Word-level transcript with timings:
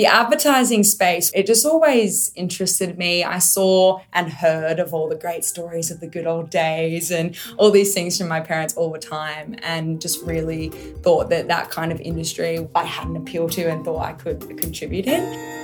The 0.00 0.06
advertising 0.06 0.82
space, 0.82 1.30
it 1.34 1.44
just 1.46 1.66
always 1.66 2.32
interested 2.34 2.96
me. 2.96 3.22
I 3.22 3.38
saw 3.38 4.00
and 4.14 4.32
heard 4.32 4.78
of 4.80 4.94
all 4.94 5.10
the 5.10 5.14
great 5.14 5.44
stories 5.44 5.90
of 5.90 6.00
the 6.00 6.06
good 6.06 6.26
old 6.26 6.48
days 6.48 7.10
and 7.10 7.36
all 7.58 7.70
these 7.70 7.92
things 7.92 8.16
from 8.16 8.28
my 8.28 8.40
parents 8.40 8.74
all 8.78 8.90
the 8.90 8.98
time, 8.98 9.56
and 9.62 10.00
just 10.00 10.24
really 10.24 10.70
thought 11.02 11.28
that 11.28 11.48
that 11.48 11.68
kind 11.70 11.92
of 11.92 12.00
industry 12.00 12.66
I 12.74 12.84
had 12.84 13.08
an 13.08 13.16
appeal 13.16 13.46
to 13.50 13.64
and 13.64 13.84
thought 13.84 14.00
I 14.00 14.14
could 14.14 14.40
contribute 14.56 15.06
in. 15.06 15.59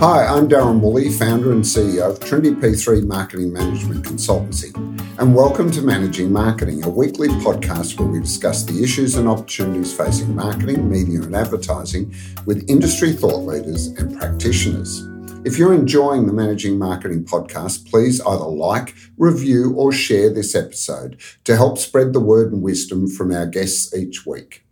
Hi, 0.00 0.24
I'm 0.26 0.48
Darren 0.48 0.78
Woolley, 0.78 1.10
founder 1.10 1.50
and 1.50 1.64
CEO 1.64 2.08
of 2.08 2.20
Trinity 2.20 2.54
P3 2.54 3.04
Marketing 3.04 3.52
Management 3.52 4.04
Consultancy, 4.04 4.72
and 5.18 5.34
welcome 5.34 5.72
to 5.72 5.82
Managing 5.82 6.32
Marketing, 6.32 6.84
a 6.84 6.88
weekly 6.88 7.26
podcast 7.26 7.98
where 7.98 8.06
we 8.06 8.20
discuss 8.20 8.62
the 8.62 8.80
issues 8.80 9.16
and 9.16 9.26
opportunities 9.26 9.92
facing 9.92 10.36
marketing, 10.36 10.88
media, 10.88 11.22
and 11.22 11.34
advertising 11.34 12.14
with 12.46 12.70
industry 12.70 13.12
thought 13.12 13.44
leaders 13.44 13.88
and 13.88 14.16
practitioners. 14.16 15.02
If 15.44 15.58
you're 15.58 15.74
enjoying 15.74 16.28
the 16.28 16.32
Managing 16.32 16.78
Marketing 16.78 17.24
podcast, 17.24 17.90
please 17.90 18.20
either 18.20 18.44
like, 18.44 18.94
review, 19.16 19.74
or 19.74 19.90
share 19.90 20.32
this 20.32 20.54
episode 20.54 21.20
to 21.42 21.56
help 21.56 21.76
spread 21.76 22.12
the 22.12 22.20
word 22.20 22.52
and 22.52 22.62
wisdom 22.62 23.08
from 23.08 23.32
our 23.32 23.46
guests 23.46 23.92
each 23.92 24.24
week. 24.24 24.64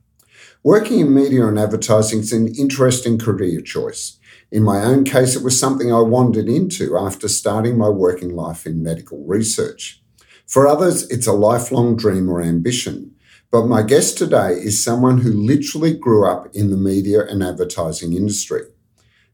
Working 0.62 1.00
in 1.00 1.12
media 1.12 1.48
and 1.48 1.58
advertising 1.58 2.20
is 2.20 2.33
an 2.33 2.47
interesting 2.55 3.19
career 3.19 3.61
choice. 3.61 4.19
In 4.52 4.62
my 4.62 4.82
own 4.82 5.05
case, 5.05 5.34
it 5.34 5.42
was 5.42 5.59
something 5.59 5.92
I 5.92 6.00
wandered 6.00 6.48
into 6.48 6.96
after 6.96 7.27
starting 7.27 7.77
my 7.77 7.88
working 7.88 8.34
life 8.34 8.64
in 8.64 8.82
medical 8.82 9.24
research. 9.24 10.02
For 10.46 10.69
others, 10.69 11.10
it's 11.10 11.27
a 11.27 11.32
lifelong 11.32 11.96
dream 11.96 12.30
or 12.30 12.41
ambition. 12.41 13.12
But 13.50 13.66
my 13.66 13.82
guest 13.82 14.19
today 14.19 14.52
is 14.52 14.83
someone 14.83 15.19
who 15.19 15.33
literally 15.33 15.97
grew 15.97 16.27
up 16.27 16.48
in 16.55 16.70
the 16.70 16.77
media 16.77 17.24
and 17.27 17.42
advertising 17.42 18.12
industry. 18.12 18.62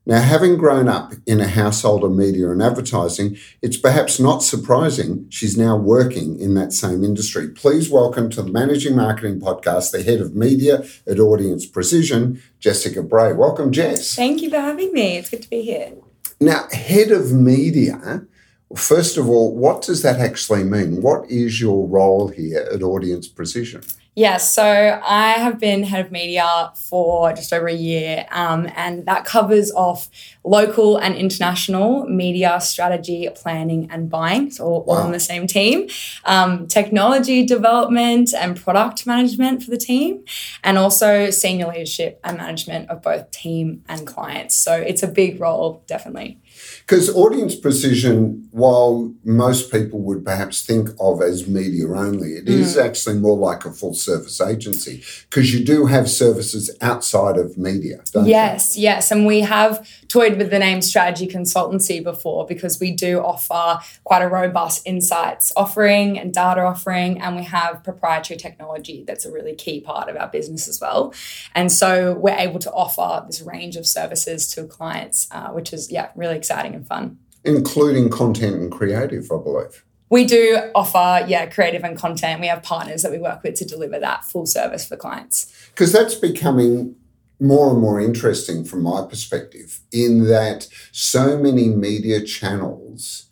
Now, 0.04 0.20
having 0.20 0.56
grown 0.56 0.88
up 0.88 1.12
in 1.26 1.40
a 1.40 1.46
household 1.46 2.02
of 2.02 2.10
media 2.10 2.50
and 2.50 2.60
advertising, 2.60 3.36
it's 3.62 3.76
perhaps 3.76 4.18
not 4.18 4.42
surprising 4.42 5.26
she's 5.30 5.56
now 5.56 5.76
working 5.76 6.40
in 6.40 6.54
that 6.54 6.72
same 6.72 7.04
industry. 7.04 7.46
Please 7.48 7.88
welcome 7.88 8.28
to 8.30 8.42
the 8.42 8.50
Managing 8.50 8.96
Marketing 8.96 9.38
Podcast, 9.38 9.92
the 9.92 10.02
head 10.02 10.20
of 10.20 10.34
media 10.34 10.84
at 11.06 11.20
Audience 11.20 11.66
Precision, 11.66 12.42
Jessica 12.58 13.00
Bray. 13.00 13.32
Welcome, 13.32 13.70
Jess. 13.70 14.16
Thank 14.16 14.42
you 14.42 14.50
for 14.50 14.58
having 14.58 14.92
me. 14.92 15.18
It's 15.18 15.30
good 15.30 15.42
to 15.42 15.50
be 15.50 15.62
here. 15.62 15.92
Now, 16.40 16.66
head 16.72 17.12
of 17.12 17.30
media, 17.30 18.26
first 18.76 19.16
of 19.16 19.28
all, 19.28 19.54
what 19.56 19.82
does 19.82 20.02
that 20.02 20.20
actually 20.20 20.64
mean? 20.64 21.02
What 21.02 21.30
is 21.30 21.60
your 21.60 21.86
role 21.86 22.28
here 22.28 22.68
at 22.72 22.82
Audience 22.82 23.28
Precision? 23.28 23.82
Yeah, 24.14 24.36
so 24.36 25.00
I 25.02 25.30
have 25.32 25.58
been 25.58 25.84
head 25.84 26.04
of 26.04 26.12
media 26.12 26.70
for 26.74 27.32
just 27.32 27.50
over 27.50 27.66
a 27.66 27.72
year, 27.72 28.26
um, 28.30 28.68
and 28.76 29.06
that 29.06 29.24
covers 29.24 29.70
off 29.72 30.10
local 30.44 30.98
and 30.98 31.14
international 31.14 32.04
media 32.04 32.60
strategy, 32.60 33.26
planning, 33.34 33.90
and 33.90 34.10
buying. 34.10 34.50
So 34.50 34.64
all, 34.64 34.84
wow. 34.84 34.96
all 34.96 35.02
on 35.04 35.12
the 35.12 35.20
same 35.20 35.46
team. 35.46 35.88
Um, 36.26 36.66
technology 36.66 37.46
development 37.46 38.34
and 38.34 38.54
product 38.54 39.06
management 39.06 39.62
for 39.62 39.70
the 39.70 39.78
team, 39.78 40.24
and 40.62 40.76
also 40.76 41.30
senior 41.30 41.68
leadership 41.68 42.20
and 42.22 42.36
management 42.36 42.90
of 42.90 43.00
both 43.00 43.30
team 43.30 43.82
and 43.88 44.06
clients. 44.06 44.54
So 44.54 44.74
it's 44.74 45.02
a 45.02 45.08
big 45.08 45.40
role, 45.40 45.82
definitely. 45.86 46.41
Because 46.80 47.14
audience 47.14 47.54
precision, 47.54 48.48
while 48.50 49.12
most 49.24 49.72
people 49.72 50.00
would 50.00 50.24
perhaps 50.24 50.64
think 50.64 50.90
of 51.00 51.22
as 51.22 51.48
media 51.48 51.88
only, 51.88 52.30
it 52.30 52.46
mm. 52.46 52.50
is 52.50 52.76
actually 52.76 53.18
more 53.18 53.36
like 53.36 53.64
a 53.64 53.72
full 53.72 53.94
service 53.94 54.40
agency 54.40 55.02
because 55.28 55.54
you 55.54 55.64
do 55.64 55.86
have 55.86 56.10
services 56.10 56.76
outside 56.80 57.36
of 57.36 57.56
media, 57.56 58.02
yes, 58.24 58.76
you? 58.76 58.84
yes. 58.84 59.10
And 59.10 59.26
we 59.26 59.40
have 59.40 59.88
toyed 60.08 60.36
with 60.36 60.50
the 60.50 60.58
name 60.58 60.82
strategy 60.82 61.26
consultancy 61.26 62.02
before 62.02 62.46
because 62.46 62.78
we 62.78 62.90
do 62.90 63.20
offer 63.20 63.80
quite 64.04 64.22
a 64.22 64.28
robust 64.28 64.86
insights 64.86 65.52
offering 65.56 66.18
and 66.18 66.34
data 66.34 66.62
offering, 66.62 67.20
and 67.20 67.36
we 67.36 67.44
have 67.44 67.82
proprietary 67.82 68.38
technology 68.38 69.04
that's 69.06 69.24
a 69.24 69.32
really 69.32 69.54
key 69.54 69.80
part 69.80 70.08
of 70.08 70.16
our 70.16 70.28
business 70.28 70.68
as 70.68 70.80
well. 70.80 71.14
And 71.54 71.70
so 71.70 72.14
we're 72.14 72.36
able 72.36 72.58
to 72.60 72.72
offer 72.72 73.24
this 73.26 73.40
range 73.40 73.76
of 73.76 73.86
services 73.86 74.52
to 74.54 74.64
clients, 74.64 75.28
uh, 75.30 75.48
which 75.48 75.72
is, 75.72 75.90
yeah, 75.90 76.10
really 76.14 76.36
exciting 76.36 76.51
exciting 76.52 76.74
and 76.74 76.86
fun. 76.86 77.18
Including 77.44 78.10
content 78.10 78.56
and 78.56 78.70
creative, 78.70 79.24
I 79.32 79.36
believe. 79.42 79.84
We 80.10 80.26
do 80.26 80.70
offer, 80.74 81.24
yeah, 81.26 81.46
creative 81.46 81.84
and 81.84 81.96
content. 81.96 82.40
We 82.40 82.46
have 82.46 82.62
partners 82.62 83.02
that 83.02 83.10
we 83.10 83.18
work 83.18 83.42
with 83.42 83.54
to 83.56 83.64
deliver 83.64 83.98
that 83.98 84.24
full 84.24 84.46
service 84.46 84.86
for 84.86 84.96
clients. 84.96 85.52
Because 85.70 85.90
that's 85.90 86.14
becoming 86.14 86.94
more 87.40 87.70
and 87.70 87.80
more 87.80 88.00
interesting 88.00 88.64
from 88.64 88.82
my 88.82 89.04
perspective, 89.08 89.80
in 89.90 90.28
that 90.28 90.68
so 90.92 91.38
many 91.38 91.68
media 91.68 92.22
channels 92.22 93.26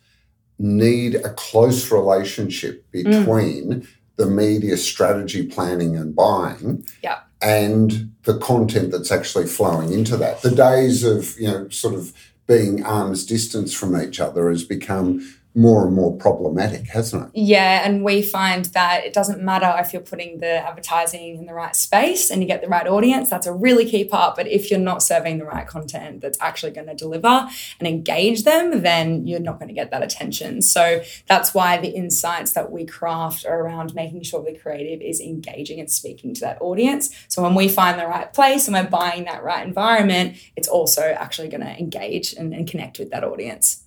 need 0.59 1.15
a 1.15 1.33
close 1.35 1.93
relationship 1.93 2.85
mm. 2.93 3.05
between 3.05 3.83
mm. 3.83 3.87
the 4.17 4.27
media 4.27 4.77
strategy 4.77 5.47
planning 5.47 5.97
and 5.97 6.17
buying. 6.17 6.85
Yeah. 7.03 7.21
And 7.43 8.13
the 8.25 8.39
content 8.39 8.91
that's 8.91 9.13
actually 9.13 9.47
flowing 9.47 9.93
into 9.93 10.17
that. 10.17 10.43
The 10.43 10.51
days 10.51 11.05
of, 11.05 11.39
you 11.39 11.49
know, 11.49 11.69
sort 11.69 11.95
of 11.95 12.13
being 12.51 12.85
arm's 12.85 13.25
distance 13.25 13.73
from 13.73 13.97
each 13.97 14.19
other 14.19 14.51
has 14.51 14.65
become 14.65 15.40
more 15.55 15.85
and 15.85 15.95
more 15.95 16.17
problematic, 16.17 16.87
hasn't 16.87 17.25
it? 17.25 17.31
Yeah, 17.35 17.85
and 17.85 18.05
we 18.05 18.23
find 18.23 18.67
that 18.67 19.05
it 19.05 19.13
doesn't 19.13 19.43
matter 19.43 19.75
if 19.79 19.93
you're 19.93 20.03
putting 20.03 20.39
the 20.39 20.67
advertising 20.67 21.39
in 21.39 21.47
the 21.47 21.55
right 21.55 21.75
space 21.75 22.31
and 22.31 22.41
you 22.41 22.47
get 22.47 22.63
the 22.63 22.69
right 22.69 22.87
audience, 22.87 23.29
that's 23.29 23.47
a 23.47 23.53
really 23.53 23.85
key 23.85 24.05
part. 24.05 24.37
But 24.37 24.47
if 24.47 24.71
you're 24.71 24.79
not 24.79 25.03
serving 25.03 25.39
the 25.39 25.45
right 25.45 25.67
content 25.67 26.21
that's 26.21 26.41
actually 26.41 26.73
going 26.73 26.87
to 26.87 26.95
deliver 26.95 27.49
and 27.79 27.89
engage 27.89 28.45
them, 28.45 28.83
then 28.83 29.27
you're 29.27 29.41
not 29.41 29.59
going 29.59 29.69
to 29.69 29.75
get 29.75 29.91
that 29.91 30.05
attention. 30.05 30.63
So 30.63 31.03
that's 31.27 31.53
why 31.53 31.79
the 31.79 31.89
insights 31.89 32.53
that 32.53 32.71
we 32.71 32.87
craft 32.87 33.45
are 33.45 33.61
around 33.61 33.95
making 33.95 34.23
sure 34.23 34.45
the 34.45 34.57
creative 34.57 35.01
is 35.01 35.21
engaging 35.21 35.81
and 35.81 35.91
speaking 35.91 36.33
to 36.35 36.41
that 36.43 36.59
audience. 36.61 37.11
So 37.27 37.43
when 37.43 37.57
we 37.57 37.69
find 37.69 37.99
the 37.99 38.07
right 38.07 38.33
place 38.33 38.69
and 38.69 38.75
we're 38.77 38.89
buying 38.89 39.25
that 39.25 39.43
right 39.43 39.67
environment, 39.67 40.37
it's 40.55 40.69
also 40.69 41.03
actually 41.03 41.49
going 41.49 41.63
to 41.63 41.77
engage 41.77 42.35
and, 42.35 42.55
and 42.55 42.69
connect 42.69 43.01
with 43.01 43.11
that 43.11 43.25
audience. 43.25 43.85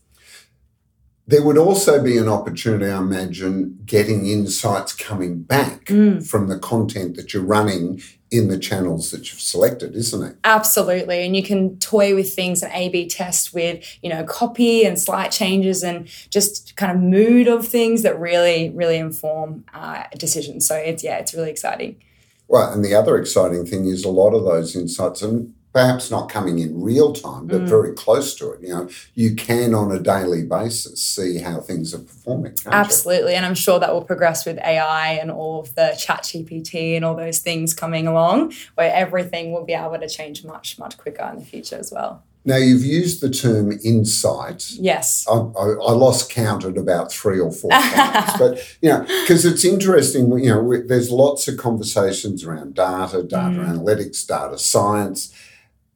There 1.25 1.43
would 1.43 1.57
also 1.57 2.03
be 2.03 2.17
an 2.17 2.27
opportunity, 2.27 2.91
I 2.91 2.97
imagine, 2.97 3.79
getting 3.85 4.27
insights 4.27 4.93
coming 4.93 5.41
back 5.41 5.85
mm. 5.85 6.25
from 6.25 6.47
the 6.47 6.59
content 6.59 7.15
that 7.15 7.33
you're 7.33 7.43
running 7.43 8.01
in 8.29 8.49
the 8.49 8.59
channels 8.59 9.11
that 9.11 9.31
you've 9.31 9.39
selected, 9.39 9.95
isn't 9.95 10.21
it? 10.21 10.35
Absolutely. 10.43 11.25
And 11.25 11.33
you 11.33 11.43
can 11.43 11.77
toy 11.79 12.13
with 12.13 12.33
things 12.33 12.61
and 12.61 12.73
A 12.73 12.89
B 12.89 13.07
test 13.07 13.53
with, 13.53 13.85
you 14.01 14.09
know, 14.09 14.25
copy 14.25 14.83
and 14.83 14.99
slight 14.99 15.31
changes 15.31 15.81
and 15.81 16.09
just 16.29 16.75
kind 16.75 16.91
of 16.91 17.01
mood 17.01 17.47
of 17.47 17.65
things 17.65 18.01
that 18.01 18.19
really, 18.19 18.71
really 18.71 18.97
inform 18.97 19.63
uh, 19.73 20.03
decisions. 20.17 20.67
So 20.67 20.75
it's, 20.75 21.03
yeah, 21.03 21.19
it's 21.19 21.33
really 21.33 21.51
exciting. 21.51 22.01
Well, 22.49 22.73
and 22.73 22.83
the 22.83 22.95
other 22.95 23.17
exciting 23.17 23.65
thing 23.65 23.85
is 23.85 24.03
a 24.03 24.09
lot 24.09 24.33
of 24.33 24.43
those 24.43 24.75
insights, 24.75 25.21
and 25.21 25.53
perhaps 25.73 26.11
not 26.11 26.29
coming 26.29 26.59
in 26.59 26.79
real 26.81 27.11
time, 27.13 27.47
but 27.47 27.61
mm. 27.61 27.67
very 27.67 27.93
close 27.93 28.35
to 28.35 28.51
it. 28.51 28.61
You 28.61 28.69
know, 28.69 28.89
you 29.15 29.35
can 29.35 29.73
on 29.73 29.91
a 29.91 29.99
daily 29.99 30.43
basis 30.43 31.01
see 31.01 31.39
how 31.39 31.59
things 31.59 31.93
are 31.95 31.99
performing. 31.99 32.53
Absolutely. 32.67 33.31
You? 33.31 33.37
And 33.37 33.45
I'm 33.45 33.55
sure 33.55 33.79
that 33.79 33.91
will 33.91 34.03
progress 34.03 34.45
with 34.45 34.59
AI 34.59 35.13
and 35.13 35.31
all 35.31 35.61
of 35.61 35.73
the 35.73 35.97
chat 35.99 36.23
GPT 36.23 36.95
and 36.95 37.03
all 37.03 37.15
those 37.15 37.39
things 37.39 37.73
coming 37.73 38.05
along, 38.05 38.53
where 38.75 38.93
everything 38.93 39.51
will 39.51 39.65
be 39.65 39.73
able 39.73 39.97
to 39.97 40.07
change 40.07 40.45
much, 40.45 40.77
much 40.77 40.97
quicker 40.97 41.27
in 41.33 41.39
the 41.39 41.45
future 41.45 41.77
as 41.77 41.91
well. 41.91 42.23
Now, 42.45 42.57
you've 42.57 42.83
used 42.83 43.21
the 43.21 43.29
term 43.29 43.71
insight. 43.83 44.69
Yes. 44.71 45.25
I, 45.29 45.33
I, 45.33 45.63
I 45.63 45.91
lost 45.93 46.29
count 46.29 46.65
at 46.65 46.77
about 46.77 47.11
three 47.11 47.39
or 47.39 47.53
four 47.53 47.71
times. 47.71 48.31
but, 48.37 48.77
you 48.81 48.89
know, 48.89 48.99
because 49.21 49.45
it's 49.45 49.63
interesting, 49.63 50.29
you 50.39 50.49
know, 50.49 50.61
we, 50.61 50.81
there's 50.81 51.09
lots 51.09 51.47
of 51.47 51.57
conversations 51.57 52.43
around 52.43 52.75
data, 52.75 53.23
data 53.23 53.59
mm. 53.59 53.65
analytics, 53.65 54.27
data 54.27 54.57
science 54.57 55.33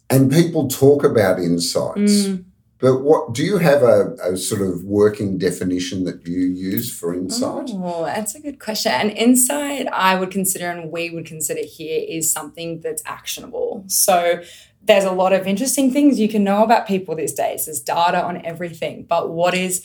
and 0.09 0.31
people 0.31 0.67
talk 0.67 1.03
about 1.03 1.39
insights. 1.39 2.27
Mm. 2.27 2.45
But 2.79 3.01
what 3.01 3.33
do 3.33 3.43
you 3.43 3.57
have 3.57 3.81
a, 3.81 4.15
a, 4.21 4.37
sort 4.37 4.61
of 4.61 4.83
working 4.83 5.39
definition 5.39 6.03
that 6.03 6.27
you 6.27 6.41
use 6.41 6.95
for 6.95 7.11
insight? 7.11 7.71
Oh, 7.73 8.05
that's 8.05 8.35
a 8.35 8.39
good 8.39 8.59
question. 8.59 8.91
And 8.91 9.09
insight, 9.11 9.87
I 9.87 10.13
would 10.13 10.29
consider, 10.29 10.69
and 10.69 10.91
we 10.91 11.09
would 11.09 11.25
consider 11.25 11.61
here, 11.65 12.05
is 12.07 12.31
something 12.31 12.81
that's 12.81 13.01
actionable. 13.05 13.83
So 13.87 14.43
there's 14.83 15.05
a 15.05 15.11
lot 15.11 15.33
of 15.33 15.47
interesting 15.47 15.91
things 15.91 16.19
you 16.19 16.29
can 16.29 16.43
know 16.43 16.63
about 16.63 16.87
people 16.87 17.15
these 17.15 17.33
days. 17.33 17.65
There's 17.65 17.81
data 17.81 18.23
on 18.23 18.45
everything, 18.45 19.03
but 19.03 19.31
what 19.31 19.55
is 19.55 19.83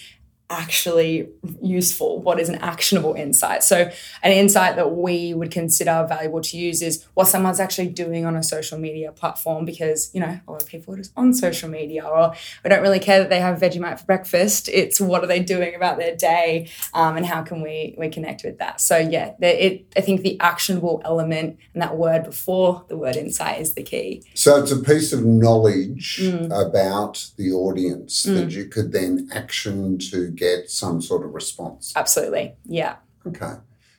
actually 0.52 1.28
useful? 1.62 2.20
What 2.20 2.38
is 2.38 2.49
an 2.49 2.56
actionable 2.56 3.14
insight? 3.14 3.64
So, 3.64 3.90
an 4.22 4.32
insight 4.32 4.76
that 4.76 4.94
we 4.94 5.32
would 5.34 5.50
consider 5.50 6.06
valuable 6.08 6.43
to 6.43 6.56
use 6.56 6.82
is 6.82 7.04
what 7.14 7.26
someone's 7.26 7.58
actually 7.58 7.88
doing 7.88 8.26
on 8.26 8.37
a 8.37 8.43
social 8.43 8.78
media 8.78 9.10
platform 9.12 9.64
because, 9.64 10.10
you 10.14 10.20
know, 10.20 10.38
a 10.46 10.52
lot 10.52 10.62
of 10.62 10.69
people 10.69 10.94
are 10.94 10.99
just 10.99 11.12
on 11.16 11.32
social 11.32 11.69
media 11.70 12.04
or 12.04 12.34
we 12.62 12.69
don't 12.69 12.82
really 12.82 13.00
care 13.00 13.19
that 13.19 13.31
they 13.31 13.40
have 13.40 13.60
a 13.60 13.66
Vegemite 13.66 13.99
for 13.99 14.06
breakfast. 14.06 14.69
It's 14.69 15.00
what 15.00 15.25
are 15.25 15.26
they 15.26 15.40
doing 15.40 15.75
about 15.75 15.99
their 15.99 16.14
day 16.14 16.69
um, 16.93 17.16
and 17.16 17.25
how 17.25 17.43
can 17.43 17.62
we, 17.62 17.94
we 17.99 18.10
connect 18.10 18.44
with 18.44 18.58
that? 18.58 18.81
So, 18.81 18.99
yeah, 18.99 19.34
the, 19.40 19.66
it, 19.66 19.87
I 19.96 20.02
think 20.02 20.20
the 20.20 20.38
actionable 20.40 21.00
element 21.04 21.58
and 21.72 21.82
that 21.82 21.96
word 21.96 22.25
before 22.25 22.84
the 22.88 22.96
word 22.96 23.16
insight 23.16 23.60
is 23.60 23.72
the 23.72 23.82
key. 23.82 24.22
So, 24.34 24.62
it's 24.62 24.70
a 24.70 24.78
piece 24.78 25.14
of 25.14 25.25
knowledge 25.25 26.20
mm. 26.22 26.46
about 26.46 27.26
the 27.38 27.52
audience 27.52 28.26
mm. 28.26 28.34
that 28.34 28.50
you 28.50 28.66
could 28.66 28.93
then 28.93 29.31
action 29.32 29.99
to 29.99 30.31
get 30.43 30.71
some 30.71 31.00
sort 31.00 31.25
of 31.25 31.35
response. 31.35 31.93
Absolutely. 31.94 32.55
Yeah. 32.65 32.97
Okay. 33.27 33.55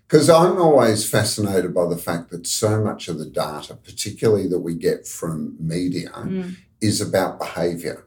Because 0.07 0.29
I'm 0.29 0.61
always 0.61 1.09
fascinated 1.09 1.73
by 1.73 1.87
the 1.87 1.97
fact 1.97 2.29
that 2.31 2.45
so 2.45 2.83
much 2.83 3.07
of 3.07 3.17
the 3.17 3.25
data, 3.25 3.75
particularly 3.75 4.47
that 4.49 4.59
we 4.59 4.75
get 4.75 5.07
from 5.07 5.55
media, 5.59 6.09
mm. 6.09 6.55
is 6.81 7.01
about 7.01 7.39
behavior. 7.39 8.05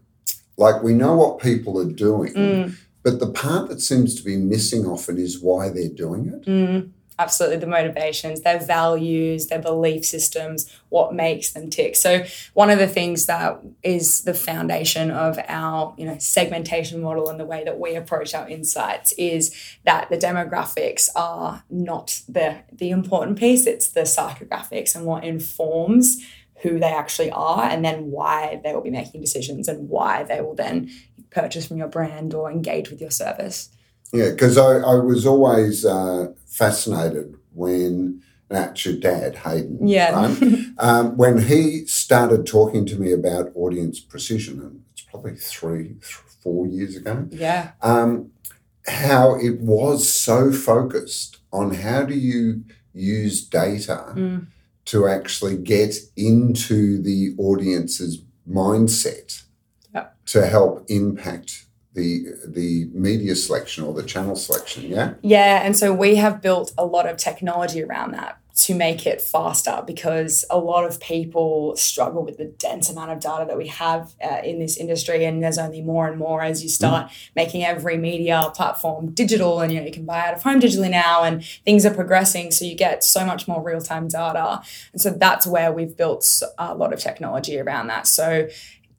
Like 0.57 0.83
we 0.83 0.93
know 0.93 1.17
what 1.17 1.41
people 1.41 1.81
are 1.81 1.91
doing, 1.91 2.33
mm. 2.35 2.77
but 3.03 3.19
the 3.19 3.31
part 3.31 3.69
that 3.69 3.81
seems 3.81 4.15
to 4.17 4.23
be 4.25 4.37
missing 4.37 4.87
often 4.87 5.19
is 5.19 5.41
why 5.41 5.69
they're 5.69 5.89
doing 5.89 6.29
it. 6.29 6.47
Mm 6.47 6.93
absolutely 7.19 7.59
the 7.59 7.67
motivations, 7.67 8.43
their 8.43 8.59
values, 8.59 9.47
their 9.47 9.61
belief 9.61 10.05
systems, 10.05 10.71
what 10.91 11.15
makes 11.15 11.53
them 11.53 11.71
tick. 11.71 11.97
So 11.97 12.25
one 12.53 12.71
of 12.71 12.79
the 12.79 12.87
things 12.87 13.27
that 13.27 13.61
is 13.83 14.23
the 14.23 14.35
foundation 14.35 15.11
of 15.11 15.39
our, 15.49 15.95
you 15.97 16.05
know, 16.05 16.19
segmentation 16.19 17.01
model 17.01 17.29
and 17.31 17.41
the 17.41 17.47
way 17.47 17.65
that 17.65 17.79
we 17.79 17.95
approach 17.95 18.35
our 18.35 18.49
insights 18.49 19.13
is 19.13 19.55
that 19.85 20.11
the 20.11 20.19
demographics 20.19 21.09
are 21.17 21.65
not 21.71 22.21
the 22.29 22.59
the 22.73 22.91
important 22.91 23.39
piece, 23.39 23.67
it's 23.67 23.89
the 23.89 24.03
psychographics 24.03 24.95
and 24.95 25.07
what 25.07 25.25
informs 25.25 26.23
who 26.63 26.79
they 26.79 26.93
actually 26.93 27.31
are 27.31 27.65
and 27.65 27.85
then 27.85 28.11
why 28.11 28.61
they 28.65 28.73
will 28.75 28.81
be 28.81 28.91
making 28.91 29.21
decisions 29.21 29.69
and 29.69 29.89
why 29.89 30.23
they 30.23 30.41
will 30.41 30.55
then 30.55 30.91
purchase 31.31 31.67
from 31.67 31.77
your 31.77 31.89
brand 31.89 32.33
or 32.33 32.51
engage 32.51 32.91
with 32.91 33.01
your 33.01 33.11
service. 33.11 33.71
Yeah, 34.13 34.31
because 34.31 34.57
I, 34.57 34.79
I 34.79 34.95
was 34.95 35.27
always 35.27 35.85
uh, 35.85 36.33
fascinated 36.47 37.35
when 37.53 38.23
that's 38.49 38.85
your 38.85 38.97
dad, 38.97 39.37
Haydon. 39.37 39.87
Yeah. 39.87 40.15
Right? 40.15 40.65
um, 40.79 41.17
when 41.17 41.43
he 41.43 41.87
started 41.87 42.47
talking 42.47 42.87
to 42.87 42.97
me 42.97 43.13
about 43.13 43.51
audience 43.55 44.01
precision, 44.01 44.61
and 44.61 44.83
it's 44.93 45.03
probably 45.03 45.35
three, 45.35 45.97
four 46.43 46.67
years 46.67 46.97
ago. 46.97 47.29
Yeah. 47.31 47.73
Um, 47.83 48.31
how 48.87 49.35
it 49.35 49.61
was 49.61 50.09
so 50.09 50.53
focused 50.53 51.39
on 51.53 51.75
how 51.75 52.05
do 52.05 52.15
you 52.15 52.65
use 52.95 53.45
data 53.45 54.13
mm. 54.15 54.47
to 54.87 55.09
actually 55.09 55.57
get 55.57 55.97
into 56.17 57.03
the 57.03 57.35
audience's 57.39 58.23
mindset 58.49 59.43
yep. 59.93 60.17
to 60.27 60.47
help 60.47 60.85
impact 60.89 61.66
the 61.97 62.27
the 62.47 62.89
media 62.93 63.35
selection 63.35 63.83
or 63.85 63.93
the 63.93 64.03
channel 64.03 64.37
selection 64.37 64.85
yeah? 64.85 65.15
Yeah 65.23 65.63
and 65.65 65.77
so 65.77 65.93
we 65.93 66.17
have 66.17 66.41
built 66.41 66.73
a 66.79 66.85
lot 66.85 67.09
of 67.09 67.17
technology 67.17 67.83
around 67.83 68.13
that 68.13 68.39
to 68.57 68.75
make 68.75 69.07
it 69.07 69.21
faster 69.21 69.83
because 69.87 70.43
a 70.49 70.59
lot 70.59 70.87
of 70.87 70.99
people 70.99 71.77
struggle 71.77 72.25
with 72.25 72.39
the 72.39 72.47
dense 72.47 72.89
amount 72.89 73.11
of 73.11 73.21
data 73.21 73.45
that 73.47 73.59
we 73.59 73.67
have 73.67 74.15
uh, 74.25 74.41
in 74.43 74.59
this 74.59 74.79
industry 74.79 75.27
and 75.27 75.43
there's 75.43 75.59
only 75.59 75.83
more 75.83 76.09
and 76.09 76.19
more 76.19 76.41
as 76.41 76.63
you 76.63 76.69
start 76.71 77.07
mm. 77.07 77.13
making 77.37 77.63
every 77.63 77.99
media 77.99 78.51
platform 78.55 79.11
digital 79.13 79.61
and 79.61 79.71
you 79.71 79.79
know 79.79 79.85
you 79.85 79.93
can 79.93 80.07
buy 80.07 80.27
out 80.27 80.33
of 80.33 80.43
home 80.43 80.59
digitally 80.59 80.91
now 80.91 81.23
and 81.23 81.45
things 81.67 81.85
are 81.85 81.93
progressing 81.93 82.51
so 82.51 82.65
you 82.65 82.75
get 82.75 83.05
so 83.05 83.27
much 83.27 83.47
more 83.47 83.63
real-time 83.63 84.09
data. 84.09 84.63
And 84.93 85.03
so 85.03 85.11
that's 85.11 85.47
where 85.47 85.71
we've 85.71 85.95
built 85.95 86.43
a 86.57 86.75
lot 86.75 86.95
of 86.95 87.01
technology 87.01 87.59
around 87.59 87.89
that. 87.89 88.07
So 88.07 88.49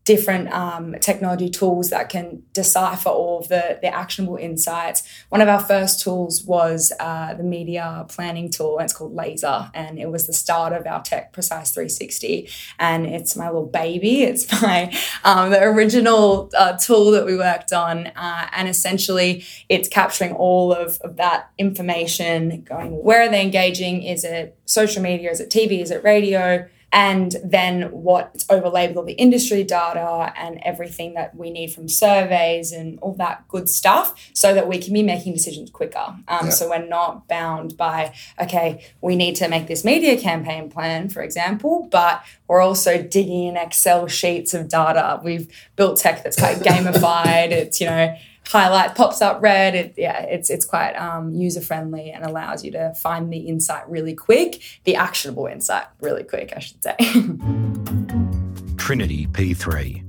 different 0.07 0.50
um, 0.54 0.95
technology 1.01 1.50
tools 1.50 1.89
that 1.89 2.07
can 2.07 2.42
decipher 2.54 3.09
all 3.09 3.39
of 3.39 3.50
the, 3.50 3.77
the 3.81 3.94
actionable 3.94 4.38
insights. 4.38 5.04
One 5.27 5.42
of 5.42 5.50
our 5.50 5.59
first 5.59 6.00
tools 6.00 6.45
was 6.45 6.94
uh, 6.98 7.33
the 7.33 7.44
media 7.44 8.06
planning 8.07 8.50
tool, 8.50 8.77
and 8.77 8.86
it's 8.86 8.94
called 8.94 9.13
Laser, 9.13 9.69
and 9.74 10.00
it 10.00 10.09
was 10.09 10.25
the 10.25 10.31
start 10.31 10.71
of 10.71 10.88
our 10.88 11.04
Tech 11.04 11.33
Precise 11.33 11.71
360. 11.71 12.48
And 12.80 13.06
it's 13.06 13.36
my 13.36 13.48
little 13.48 13.65
baby. 13.65 14.24
It's 14.24 14.50
my 14.62 14.98
um, 15.25 15.50
the 15.50 15.62
original 15.62 16.50
uh, 16.57 16.77
tool 16.77 17.12
that 17.12 17.25
we 17.25 17.36
worked 17.36 17.74
on, 17.74 18.07
uh, 18.07 18.48
and 18.54 18.69
essentially 18.69 19.44
it's 19.68 19.89
capturing 19.89 20.31
all 20.31 20.71
of, 20.71 21.01
of 21.01 21.18
that 21.18 21.50
information, 21.57 22.62
going 22.62 22.92
where 23.04 23.24
are 23.24 23.30
they 23.30 23.42
engaging? 23.42 24.04
Is 24.04 24.24
it 24.24 24.57
social 24.63 25.04
media? 25.04 25.31
Is 25.31 25.42
it 25.42 25.50
TV? 25.50 25.81
Is 25.81 25.92
it 25.92 26.01
radio? 26.06 26.65
And 26.97 27.35
then 27.44 27.83
what's 27.91 28.44
overlaid 28.49 28.89
with 28.89 28.97
all 28.97 29.03
the 29.03 29.13
industry 29.13 29.63
data 29.63 30.33
and 30.35 30.59
everything 30.63 31.13
that 31.13 31.35
we 31.35 31.51
need 31.51 31.71
from 31.71 31.88
surveys 31.88 32.71
and 32.71 32.97
all 33.01 33.13
that 33.13 33.47
good 33.49 33.69
stuff 33.69 34.31
so 34.33 34.55
that 34.55 34.67
we 34.67 34.79
can 34.79 34.95
be 34.95 35.03
making 35.03 35.31
decisions 35.31 35.69
quicker. 35.69 36.15
Um, 36.27 36.45
yeah. 36.45 36.49
So 36.49 36.67
we're 36.67 36.88
not 36.88 37.27
bound 37.27 37.77
by, 37.77 38.15
okay, 38.41 38.83
we 38.99 39.15
need 39.15 39.35
to 39.35 39.47
make 39.47 39.67
this 39.67 39.85
media 39.85 40.19
campaign 40.19 40.71
plan, 40.71 41.07
for 41.09 41.21
example, 41.21 41.88
but 41.91 42.23
we're 42.47 42.61
also 42.61 42.99
digging 43.03 43.44
in 43.44 43.57
Excel 43.57 44.07
sheets 44.07 44.55
of 44.55 44.67
data. 44.67 45.21
We've 45.23 45.47
built 45.75 45.99
tech 45.99 46.23
that's 46.23 46.39
quite 46.39 46.57
gamified. 46.61 47.51
It's, 47.51 47.79
you 47.79 47.85
know, 47.85 48.17
highlight 48.47 48.95
pops 48.95 49.21
up 49.21 49.41
red. 49.41 49.75
It, 49.75 49.94
yeah, 49.97 50.21
it's 50.23 50.49
it's 50.49 50.65
quite 50.65 50.94
um, 50.94 51.33
user 51.33 51.61
friendly 51.61 52.11
and 52.11 52.23
allows 52.23 52.63
you 52.63 52.71
to 52.71 52.94
find 52.95 53.31
the 53.31 53.39
insight 53.39 53.88
really 53.89 54.13
quick, 54.15 54.61
the 54.83 54.95
actionable 54.95 55.45
insight 55.47 55.85
really 56.01 56.23
quick, 56.23 56.53
I 56.55 56.59
should 56.59 56.83
say. 56.83 56.95
Trinity 58.77 59.27
P3. 59.27 60.03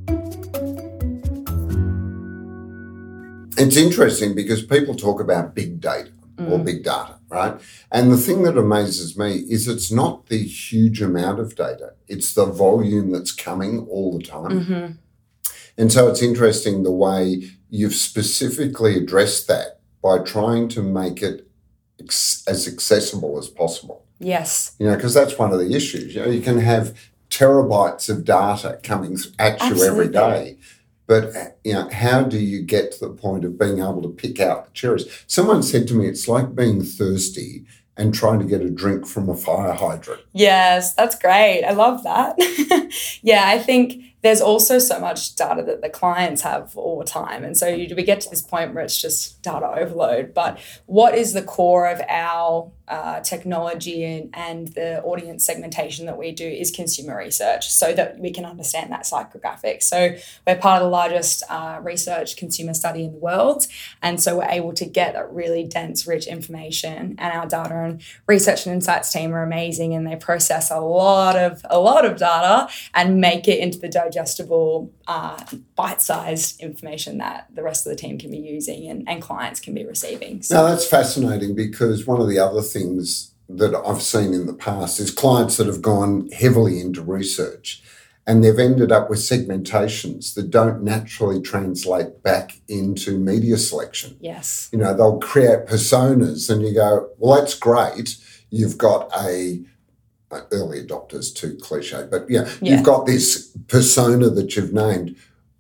It's 3.60 3.76
interesting 3.76 4.36
because 4.36 4.62
people 4.62 4.94
talk 4.94 5.20
about 5.20 5.54
big 5.54 5.80
data 5.80 6.12
mm. 6.36 6.50
or 6.50 6.58
big 6.58 6.84
data, 6.84 7.16
right? 7.28 7.60
And 7.90 8.12
the 8.12 8.16
thing 8.16 8.44
that 8.44 8.56
amazes 8.56 9.18
me 9.18 9.38
is 9.48 9.66
it's 9.66 9.90
not 9.90 10.26
the 10.26 10.38
huge 10.38 11.02
amount 11.02 11.40
of 11.40 11.56
data, 11.56 11.94
it's 12.06 12.34
the 12.34 12.46
volume 12.46 13.10
that's 13.10 13.32
coming 13.32 13.86
all 13.90 14.16
the 14.16 14.24
time. 14.24 14.50
Mm-hmm. 14.50 14.92
And 15.78 15.92
so 15.92 16.08
it's 16.08 16.22
interesting 16.22 16.82
the 16.82 16.90
way 16.90 17.48
you've 17.70 17.94
specifically 17.94 18.96
addressed 18.96 19.46
that 19.48 19.80
by 20.02 20.18
trying 20.18 20.68
to 20.68 20.82
make 20.82 21.22
it 21.22 21.48
ex- 22.00 22.44
as 22.46 22.66
accessible 22.66 23.38
as 23.38 23.48
possible. 23.48 24.04
Yes. 24.18 24.74
You 24.78 24.86
know, 24.88 24.96
because 24.96 25.14
that's 25.14 25.38
one 25.38 25.52
of 25.52 25.60
the 25.60 25.74
issues. 25.74 26.14
You 26.14 26.22
know, 26.22 26.28
you 26.28 26.40
can 26.40 26.58
have 26.58 26.98
terabytes 27.30 28.10
of 28.10 28.24
data 28.24 28.80
coming 28.82 29.16
at 29.38 29.60
you 29.60 29.66
Absolutely. 29.66 29.88
every 29.88 30.08
day. 30.08 30.58
But 31.06 31.36
uh, 31.36 31.44
you 31.64 31.72
know, 31.72 31.88
how 31.88 32.22
do 32.22 32.38
you 32.38 32.62
get 32.62 32.92
to 32.92 33.00
the 33.00 33.10
point 33.10 33.44
of 33.44 33.58
being 33.58 33.78
able 33.78 34.02
to 34.02 34.08
pick 34.08 34.40
out 34.40 34.66
the 34.66 34.72
cherries? 34.72 35.06
Someone 35.26 35.62
said 35.62 35.88
to 35.88 35.94
me, 35.94 36.06
it's 36.06 36.28
like 36.28 36.54
being 36.54 36.82
thirsty 36.82 37.64
and 37.96 38.14
trying 38.14 38.38
to 38.38 38.44
get 38.44 38.60
a 38.60 38.70
drink 38.70 39.06
from 39.06 39.28
a 39.28 39.34
fire 39.34 39.72
hydrant. 39.72 40.20
Yes, 40.32 40.94
that's 40.94 41.18
great. 41.18 41.64
I 41.64 41.72
love 41.72 42.04
that. 42.04 42.36
yeah, 43.22 43.44
I 43.46 43.58
think 43.58 44.04
there's 44.22 44.40
also 44.40 44.78
so 44.78 44.98
much 44.98 45.36
data 45.36 45.62
that 45.62 45.80
the 45.80 45.88
clients 45.88 46.42
have 46.42 46.76
all 46.76 46.98
the 46.98 47.04
time. 47.04 47.44
And 47.44 47.56
so 47.56 47.72
we 47.72 48.02
get 48.02 48.20
to 48.22 48.30
this 48.30 48.42
point 48.42 48.74
where 48.74 48.82
it's 48.82 49.00
just 49.00 49.42
data 49.42 49.66
overload. 49.66 50.34
But 50.34 50.58
what 50.86 51.14
is 51.14 51.32
the 51.32 51.42
core 51.42 51.86
of 51.88 52.00
our 52.08 52.70
uh, 52.88 53.20
technology 53.20 54.02
and, 54.04 54.30
and 54.32 54.68
the 54.68 55.02
audience 55.02 55.44
segmentation 55.44 56.06
that 56.06 56.16
we 56.16 56.32
do 56.32 56.48
is 56.48 56.70
consumer 56.70 57.18
research 57.18 57.70
so 57.70 57.92
that 57.92 58.18
we 58.18 58.30
can 58.30 58.44
understand 58.44 58.90
that 58.90 59.02
psychographic. 59.02 59.82
So 59.82 60.16
we're 60.46 60.56
part 60.56 60.82
of 60.82 60.86
the 60.86 60.90
largest 60.90 61.42
uh, 61.50 61.80
research 61.82 62.36
consumer 62.36 62.74
study 62.74 63.04
in 63.04 63.12
the 63.12 63.18
world. 63.18 63.66
And 64.02 64.20
so 64.20 64.38
we're 64.38 64.48
able 64.48 64.72
to 64.72 64.86
get 64.86 65.12
that 65.12 65.30
really 65.32 65.64
dense, 65.64 66.06
rich 66.06 66.26
information. 66.26 67.16
And 67.18 67.32
our 67.32 67.46
data 67.46 67.74
and 67.74 68.02
research 68.26 68.66
and 68.66 68.74
insights 68.74 69.12
team 69.12 69.34
are 69.34 69.42
amazing 69.42 69.94
and 69.94 70.06
they 70.06 70.16
process 70.16 70.70
a 70.70 70.80
lot 70.80 71.36
of 71.36 71.60
a 71.68 71.78
lot 71.78 72.04
of 72.04 72.16
data 72.16 72.72
and 72.94 73.20
make 73.20 73.46
it 73.48 73.58
into 73.58 73.78
the 73.78 73.88
digestible, 74.08 74.92
uh, 75.06 75.42
bite-sized 75.76 76.60
information 76.60 77.18
that 77.18 77.46
the 77.54 77.62
rest 77.62 77.86
of 77.86 77.90
the 77.90 77.96
team 77.96 78.18
can 78.18 78.30
be 78.30 78.38
using 78.38 78.88
and, 78.88 79.08
and 79.08 79.22
clients 79.22 79.60
can 79.60 79.74
be 79.74 79.84
receiving. 79.84 80.42
So 80.42 80.54
now 80.54 80.68
that's 80.68 80.86
fascinating 80.86 81.54
because 81.54 82.06
one 82.06 82.20
of 82.20 82.28
the 82.28 82.38
other 82.38 82.62
things 82.62 83.34
that 83.48 83.74
I've 83.74 84.02
seen 84.02 84.32
in 84.34 84.46
the 84.46 84.54
past 84.54 85.00
is 85.00 85.10
clients 85.10 85.56
that 85.56 85.66
have 85.66 85.82
gone 85.82 86.28
heavily 86.30 86.80
into 86.80 87.02
research 87.02 87.82
and 88.26 88.44
they've 88.44 88.58
ended 88.58 88.92
up 88.92 89.08
with 89.08 89.20
segmentations 89.20 90.34
that 90.34 90.50
don't 90.50 90.82
naturally 90.82 91.40
translate 91.40 92.22
back 92.22 92.60
into 92.68 93.18
media 93.18 93.56
selection. 93.56 94.18
Yes. 94.20 94.68
You 94.70 94.78
know, 94.78 94.94
they'll 94.94 95.18
create 95.18 95.66
personas 95.66 96.50
and 96.50 96.60
you 96.62 96.74
go, 96.74 97.08
well, 97.16 97.38
that's 97.38 97.54
great. 97.54 98.16
You've 98.50 98.76
got 98.76 99.10
a 99.18 99.62
early 100.52 100.84
adopters 100.84 101.34
too 101.34 101.56
cliche, 101.60 102.06
but 102.10 102.28
yeah, 102.28 102.48
yeah, 102.60 102.76
you've 102.76 102.84
got 102.84 103.06
this 103.06 103.56
persona 103.68 104.28
that 104.30 104.56
you've 104.56 104.72
named. 104.72 105.16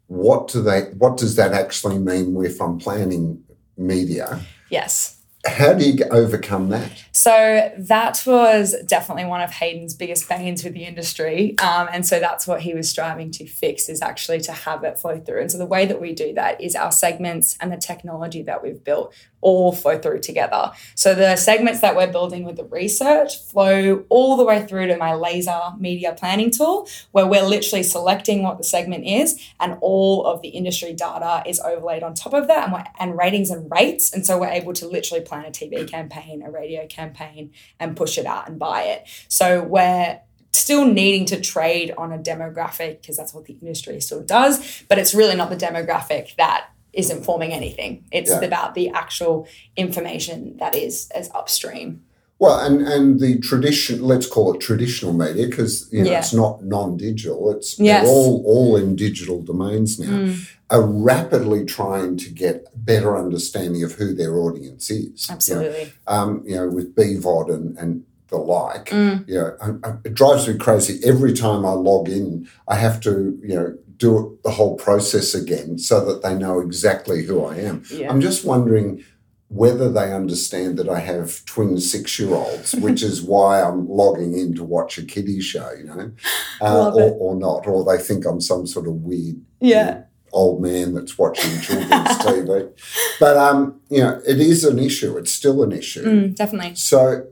What 0.06 0.48
do 0.48 0.62
they 0.62 0.82
what 0.96 1.16
does 1.16 1.36
that 1.36 1.52
actually 1.52 1.98
mean 1.98 2.36
if 2.44 2.60
I'm 2.60 2.78
planning 2.78 3.44
media. 3.78 4.40
Yes. 4.70 5.14
How 5.46 5.72
do 5.72 5.88
you 5.88 6.04
overcome 6.10 6.68
that? 6.70 6.90
So 7.12 7.72
that 7.78 8.22
was 8.26 8.74
definitely 8.86 9.24
one 9.24 9.40
of 9.40 9.50
Haydon's 9.50 9.94
biggest 9.94 10.28
pains 10.28 10.64
with 10.64 10.74
the 10.74 10.84
industry. 10.84 11.56
Um, 11.58 11.88
and 11.92 12.04
so 12.04 12.18
that's 12.18 12.46
what 12.46 12.60
he 12.62 12.74
was 12.74 12.90
striving 12.90 13.30
to 13.32 13.46
fix 13.46 13.88
is 13.88 14.02
actually 14.02 14.40
to 14.40 14.52
have 14.52 14.82
it 14.82 14.98
flow 14.98 15.20
through. 15.20 15.40
And 15.40 15.50
so 15.50 15.56
the 15.56 15.64
way 15.64 15.86
that 15.86 16.00
we 16.00 16.12
do 16.12 16.34
that 16.34 16.60
is 16.60 16.74
our 16.74 16.90
segments 16.90 17.56
and 17.60 17.72
the 17.72 17.76
technology 17.76 18.42
that 18.42 18.62
we've 18.62 18.82
built 18.82 19.14
all 19.40 19.72
flow 19.72 19.98
through 19.98 20.20
together. 20.20 20.72
So 20.94 21.14
the 21.14 21.36
segments 21.36 21.80
that 21.80 21.96
we're 21.96 22.10
building 22.10 22.44
with 22.44 22.56
the 22.56 22.64
research 22.64 23.42
flow 23.44 24.04
all 24.08 24.36
the 24.36 24.44
way 24.44 24.66
through 24.66 24.88
to 24.88 24.96
my 24.96 25.14
laser 25.14 25.60
media 25.78 26.14
planning 26.18 26.50
tool, 26.50 26.88
where 27.12 27.26
we're 27.26 27.46
literally 27.46 27.82
selecting 27.82 28.42
what 28.42 28.58
the 28.58 28.64
segment 28.64 29.06
is, 29.06 29.40
and 29.60 29.78
all 29.80 30.26
of 30.26 30.42
the 30.42 30.48
industry 30.48 30.92
data 30.92 31.42
is 31.46 31.60
overlaid 31.60 32.02
on 32.02 32.14
top 32.14 32.34
of 32.34 32.48
that, 32.48 32.68
and, 32.68 32.88
and 32.98 33.18
ratings 33.18 33.50
and 33.50 33.70
rates. 33.70 34.12
And 34.12 34.26
so 34.26 34.38
we're 34.38 34.48
able 34.48 34.72
to 34.74 34.88
literally 34.88 35.24
plan 35.24 35.44
a 35.44 35.50
TV 35.50 35.88
campaign, 35.88 36.42
a 36.42 36.50
radio 36.50 36.86
campaign, 36.86 37.52
and 37.78 37.96
push 37.96 38.18
it 38.18 38.26
out 38.26 38.48
and 38.48 38.58
buy 38.58 38.82
it. 38.82 39.08
So 39.28 39.62
we're 39.62 40.20
still 40.52 40.84
needing 40.84 41.24
to 41.26 41.40
trade 41.40 41.94
on 41.96 42.12
a 42.12 42.18
demographic 42.18 43.00
because 43.00 43.16
that's 43.16 43.34
what 43.34 43.44
the 43.44 43.54
industry 43.54 44.00
still 44.00 44.22
does, 44.22 44.84
but 44.88 44.98
it's 44.98 45.14
really 45.14 45.36
not 45.36 45.50
the 45.50 45.56
demographic 45.56 46.34
that 46.36 46.68
is 46.92 47.10
informing 47.10 47.52
anything. 47.52 48.04
It's 48.10 48.30
yeah. 48.30 48.40
about 48.40 48.74
the 48.74 48.88
actual 48.90 49.46
information 49.76 50.56
that 50.58 50.74
is 50.74 51.10
as 51.10 51.30
upstream. 51.34 52.02
Well, 52.40 52.60
and 52.60 52.86
and 52.86 53.18
the 53.18 53.38
tradition, 53.40 54.02
let's 54.02 54.26
call 54.26 54.54
it 54.54 54.60
traditional 54.60 55.12
media, 55.12 55.46
because 55.48 55.92
you 55.92 56.04
know 56.04 56.10
yeah. 56.10 56.18
it's 56.20 56.32
not 56.32 56.64
non-digital. 56.64 57.50
It's 57.50 57.78
yes. 57.80 58.06
all 58.06 58.44
all 58.46 58.76
in 58.76 58.94
digital 58.94 59.42
domains 59.42 59.98
now. 59.98 60.06
Mm. 60.06 60.48
Are 60.70 60.82
rapidly 60.82 61.64
trying 61.64 62.18
to 62.18 62.30
get 62.30 62.66
better 62.74 63.16
understanding 63.16 63.82
of 63.82 63.92
who 63.92 64.14
their 64.14 64.36
audience 64.36 64.90
is. 64.90 65.28
Absolutely. 65.30 65.80
You 65.80 65.86
know, 65.86 66.14
um, 66.14 66.42
you 66.44 66.56
know 66.56 66.68
with 66.68 66.94
BVOD 66.94 67.54
and 67.54 67.78
and 67.78 68.04
the 68.28 68.36
like. 68.36 68.90
Mm. 68.90 69.26
You 69.26 69.34
know, 69.34 70.00
it 70.04 70.14
drives 70.14 70.46
me 70.46 70.58
crazy 70.58 71.00
every 71.04 71.32
time 71.32 71.66
I 71.66 71.72
log 71.72 72.08
in. 72.08 72.48
I 72.68 72.76
have 72.76 73.00
to 73.00 73.36
you 73.42 73.54
know 73.56 73.78
do 73.98 74.38
the 74.44 74.50
whole 74.52 74.76
process 74.76 75.34
again 75.34 75.78
so 75.78 76.04
that 76.04 76.22
they 76.22 76.34
know 76.34 76.60
exactly 76.60 77.24
who 77.24 77.44
I 77.44 77.56
am. 77.56 77.82
Yeah. 77.90 78.10
I'm 78.10 78.20
just 78.20 78.44
wondering 78.44 79.04
whether 79.48 79.90
they 79.90 80.12
understand 80.12 80.78
that 80.78 80.88
I 80.88 81.00
have 81.00 81.44
twin 81.46 81.80
six 81.80 82.18
year 82.18 82.34
olds, 82.34 82.74
which 82.80 83.02
is 83.02 83.22
why 83.22 83.60
I'm 83.60 83.88
logging 83.88 84.38
in 84.38 84.54
to 84.54 84.64
watch 84.64 84.98
a 84.98 85.02
kiddie 85.02 85.40
show, 85.40 85.70
you 85.72 85.84
know, 85.84 86.12
uh, 86.60 86.90
or, 86.90 87.12
or, 87.12 87.34
not, 87.34 87.66
or 87.66 87.84
they 87.84 88.02
think 88.02 88.24
I'm 88.24 88.40
some 88.40 88.66
sort 88.66 88.86
of 88.86 88.94
weird, 88.94 89.40
yeah. 89.60 90.02
old 90.32 90.62
man 90.62 90.94
that's 90.94 91.18
watching 91.18 91.60
children's 91.60 91.90
TV. 92.18 92.70
But 93.18 93.36
um, 93.36 93.80
you 93.88 94.00
know, 94.00 94.20
it 94.26 94.38
is 94.38 94.64
an 94.64 94.78
issue. 94.78 95.16
It's 95.16 95.32
still 95.32 95.62
an 95.62 95.72
issue, 95.72 96.04
mm, 96.04 96.34
definitely. 96.34 96.74
So 96.76 97.26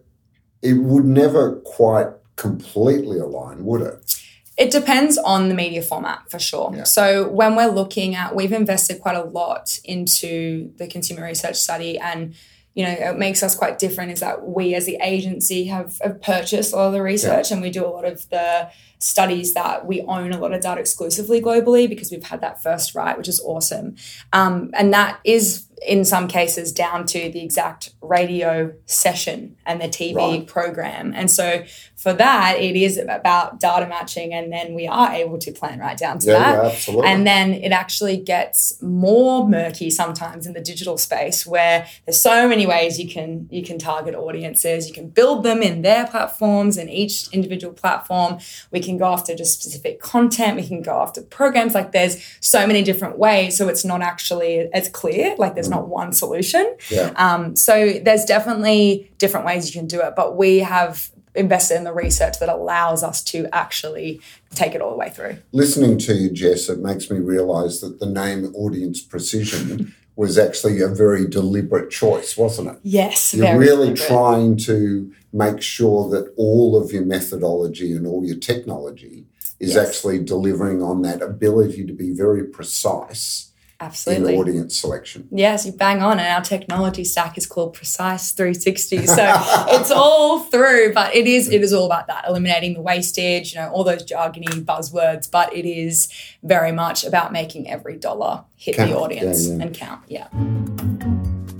it 0.63 0.75
would 0.75 1.05
never 1.05 1.57
quite 1.57 2.09
completely 2.37 3.19
align, 3.19 3.65
would 3.65 3.83
it? 3.83 4.21
It 4.57 4.71
depends 4.71 5.19
on 5.19 5.49
the 5.49 5.55
media 5.55 5.83
format 5.83 6.31
for 6.31 6.39
sure. 6.39 6.73
Yeah. 6.75 6.85
So 6.85 7.29
when 7.29 7.57
we're 7.57 7.67
looking 7.71 8.15
at, 8.15 8.35
we've 8.35 8.53
invested 8.53 9.01
quite 9.01 9.17
a 9.17 9.23
lot 9.23 9.79
into 9.85 10.73
the 10.77 10.87
consumer 10.87 11.25
research 11.25 11.57
study 11.57 11.99
and 11.99 12.35
you 12.77 12.85
know, 12.85 12.91
it 12.91 13.17
makes 13.17 13.43
us 13.43 13.55
quite 13.55 13.79
different 13.79 14.13
is 14.13 14.21
that 14.21 14.47
we 14.47 14.75
as 14.75 14.85
the 14.85 14.99
agency 15.01 15.65
have, 15.65 15.99
have 16.01 16.21
purchased 16.21 16.75
a 16.75 16.77
lot 16.77 16.89
of 16.89 16.93
the 16.93 17.03
research 17.03 17.51
yeah. 17.51 17.55
and 17.55 17.63
we 17.63 17.71
do 17.71 17.85
a 17.85 17.89
lot 17.89 18.05
of 18.05 18.29
the 18.29 18.71
studies 18.99 19.55
that 19.55 19.87
we 19.87 20.01
own 20.03 20.33
a 20.33 20.39
lot 20.39 20.53
of 20.53 20.61
data 20.61 20.81
exclusively 20.81 21.41
globally 21.41 21.89
because 21.89 22.11
we've 22.11 22.25
had 22.25 22.41
that 22.41 22.63
first 22.63 22.95
right, 22.95 23.17
which 23.17 23.29
is 23.29 23.41
awesome. 23.41 23.97
Um, 24.33 24.71
and 24.75 24.93
that 24.93 25.21
is 25.25 25.67
in 25.87 26.05
some 26.05 26.27
cases 26.27 26.73
down 26.73 27.07
to 27.07 27.31
the 27.31 27.43
exact 27.43 27.91
radio 28.01 28.73
session 28.87 29.57
and 29.67 29.81
the 29.81 29.89
TV 29.89 30.17
right. 30.17 30.47
program. 30.47 31.13
And 31.15 31.31
so 31.31 31.65
for 31.97 32.13
that, 32.15 32.59
it 32.59 32.77
is 32.77 32.99
about 32.99 33.61
data 33.61 33.87
matching, 33.87 34.33
and 34.33 34.53
then 34.53 34.75
we 34.75 34.87
are 34.87 35.13
able 35.13 35.39
to 35.39 35.53
plan 35.53 35.81
right 35.81 35.97
down 35.97 36.19
to 36.21 36.27
yeah, 36.29 36.39
that. 36.39 36.63
Yeah, 36.63 36.71
absolutely. 36.71 37.09
And 37.09 37.27
then 37.27 37.53
it 37.53 37.73
actually 37.73 38.17
gets 38.17 38.81
more 38.83 39.49
murky 39.49 39.91
sometimes 39.91 40.47
in 40.47 40.53
the 40.53 40.61
digital 40.61 40.99
space 40.99 41.47
where 41.47 41.87
there's 42.05 42.21
so 42.21 42.49
many 42.49 42.67
ways 42.67 42.99
you 43.01 43.09
can 43.09 43.49
you 43.51 43.63
can 43.63 43.79
target 43.79 44.15
audiences. 44.15 44.89
You 44.89 44.95
can 44.95 45.09
build 45.09 45.43
them 45.43 45.63
in 45.63 45.83
their 45.83 46.07
platforms 46.07 46.77
and 46.77 46.89
each 46.91 47.29
individual 47.33 47.75
platform. 47.75 48.39
We 48.71 48.81
can 48.87 48.97
go 48.97 49.07
after 49.07 49.35
just 49.35 49.61
specific 49.61 50.01
content. 50.01 50.57
We 50.57 50.67
can 50.67 50.83
go 50.83 51.01
after 51.03 51.21
programs. 51.23 51.75
Like 51.75 51.93
there's 51.93 52.17
so 52.41 52.67
many 52.67 52.83
different 52.83 53.19
ways. 53.19 53.57
So 53.57 53.69
it's 53.69 53.85
not 53.85 54.01
actually 54.01 54.73
as 54.73 54.89
clear. 54.89 55.35
Like 55.37 55.55
there's 55.55 55.69
not 55.69 55.89
one 55.89 56.13
solution. 56.13 56.77
Yeah. 56.91 57.13
Um, 57.17 57.57
so 57.57 57.93
there's 58.03 58.25
definitely 58.25 59.11
different 59.19 59.45
ways 59.45 59.75
you 59.75 59.79
can 59.79 59.89
do 59.89 60.01
it, 60.01 60.15
but 60.17 60.37
we 60.37 60.61
have 60.61 61.11
invested 61.35 61.77
in 61.77 61.85
the 61.85 61.93
research 61.93 62.39
that 62.41 62.49
allows 62.49 63.03
us 63.03 63.23
to 63.23 63.47
actually 63.53 64.21
take 64.55 64.75
it 64.75 64.81
all 64.81 64.91
the 64.91 64.97
way 64.97 65.11
through. 65.11 65.37
Listening 65.53 65.99
to 65.99 66.15
you, 66.15 66.31
Jess, 66.31 66.69
it 66.69 66.79
makes 66.79 67.11
me 67.11 67.19
realize 67.19 67.81
that 67.81 68.01
the 68.01 68.07
name 68.07 68.51
Audience 68.55 69.03
Precision 69.03 69.95
was 70.17 70.39
actually 70.39 70.81
a 70.81 70.89
very 70.89 71.27
deliberate 71.29 71.91
choice, 71.91 72.37
wasn't 72.37 72.69
it? 72.69 72.79
Yes. 72.83 73.35
You're 73.35 73.59
really 73.59 73.93
deliberate. 73.93 74.09
trying 74.09 74.57
to 74.59 75.13
make 75.33 75.61
sure 75.61 76.09
that 76.11 76.33
all 76.37 76.75
of 76.81 76.91
your 76.91 77.05
methodology 77.05 77.93
and 77.93 78.07
all 78.07 78.25
your 78.25 78.39
technology 78.39 79.27
is 79.61 79.75
yes. 79.75 79.89
actually 79.89 80.25
delivering 80.25 80.83
on 80.83 81.03
that 81.03 81.23
ability 81.23 81.85
to 81.87 81.93
be 81.93 82.13
very 82.13 82.45
precise 82.45 83.53
Absolutely. 83.79 84.35
In 84.35 84.41
audience 84.41 84.79
selection. 84.79 85.29
Yes, 85.31 85.67
you 85.67 85.73
bang 85.73 86.01
on. 86.01 86.19
And 86.19 86.29
our 86.29 86.41
technology 86.41 87.05
stack 87.05 87.37
is 87.37 87.47
called 87.47 87.75
Precise 87.75 88.33
360. 88.33 89.07
So 89.07 89.15
it's 89.19 89.91
all 89.91 90.41
through, 90.41 90.95
but 90.95 91.15
it 91.15 91.27
is 91.27 91.51
it 91.51 91.63
is 91.63 91.75
all 91.75 91.85
about 91.85 92.07
that, 92.07 92.25
eliminating 92.27 92.73
the 92.73 92.81
wastage, 92.81 93.53
you 93.53 93.61
know, 93.61 93.69
all 93.69 93.85
those 93.85 94.03
jargony 94.03 94.49
buzzwords, 94.65 95.31
but 95.31 95.55
it 95.55 95.67
is 95.67 96.09
very 96.43 96.73
much 96.73 97.05
about 97.05 97.33
making 97.33 97.69
every 97.69 97.99
dollar 97.99 98.45
hit 98.57 98.77
count. 98.77 98.91
the 98.91 98.97
audience 98.97 99.47
yeah, 99.47 99.57
yeah. 99.57 99.63
and 99.63 99.75
count. 99.75 100.03
Yeah. 100.09 100.29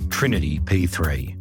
Trinity 0.09 0.59
P3. 0.59 1.35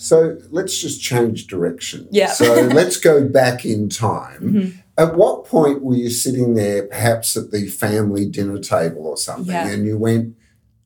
So 0.00 0.38
let's 0.50 0.80
just 0.80 1.02
change 1.02 1.48
direction. 1.48 2.08
Yeah. 2.10 2.28
So 2.28 2.54
let's 2.72 2.96
go 2.96 3.28
back 3.28 3.66
in 3.66 3.90
time. 3.90 4.38
Mm-hmm 4.58 4.80
at 4.98 5.14
what 5.14 5.44
point 5.44 5.82
were 5.82 5.94
you 5.94 6.10
sitting 6.10 6.54
there, 6.54 6.86
perhaps 6.86 7.36
at 7.36 7.52
the 7.52 7.68
family 7.68 8.26
dinner 8.26 8.58
table 8.58 9.06
or 9.06 9.16
something, 9.16 9.54
yeah. 9.54 9.68
and 9.68 9.86
you 9.86 9.96
went, 9.96 10.36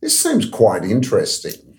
This 0.01 0.19
seems 0.21 0.49
quite 0.49 0.85
interesting? 0.85 1.79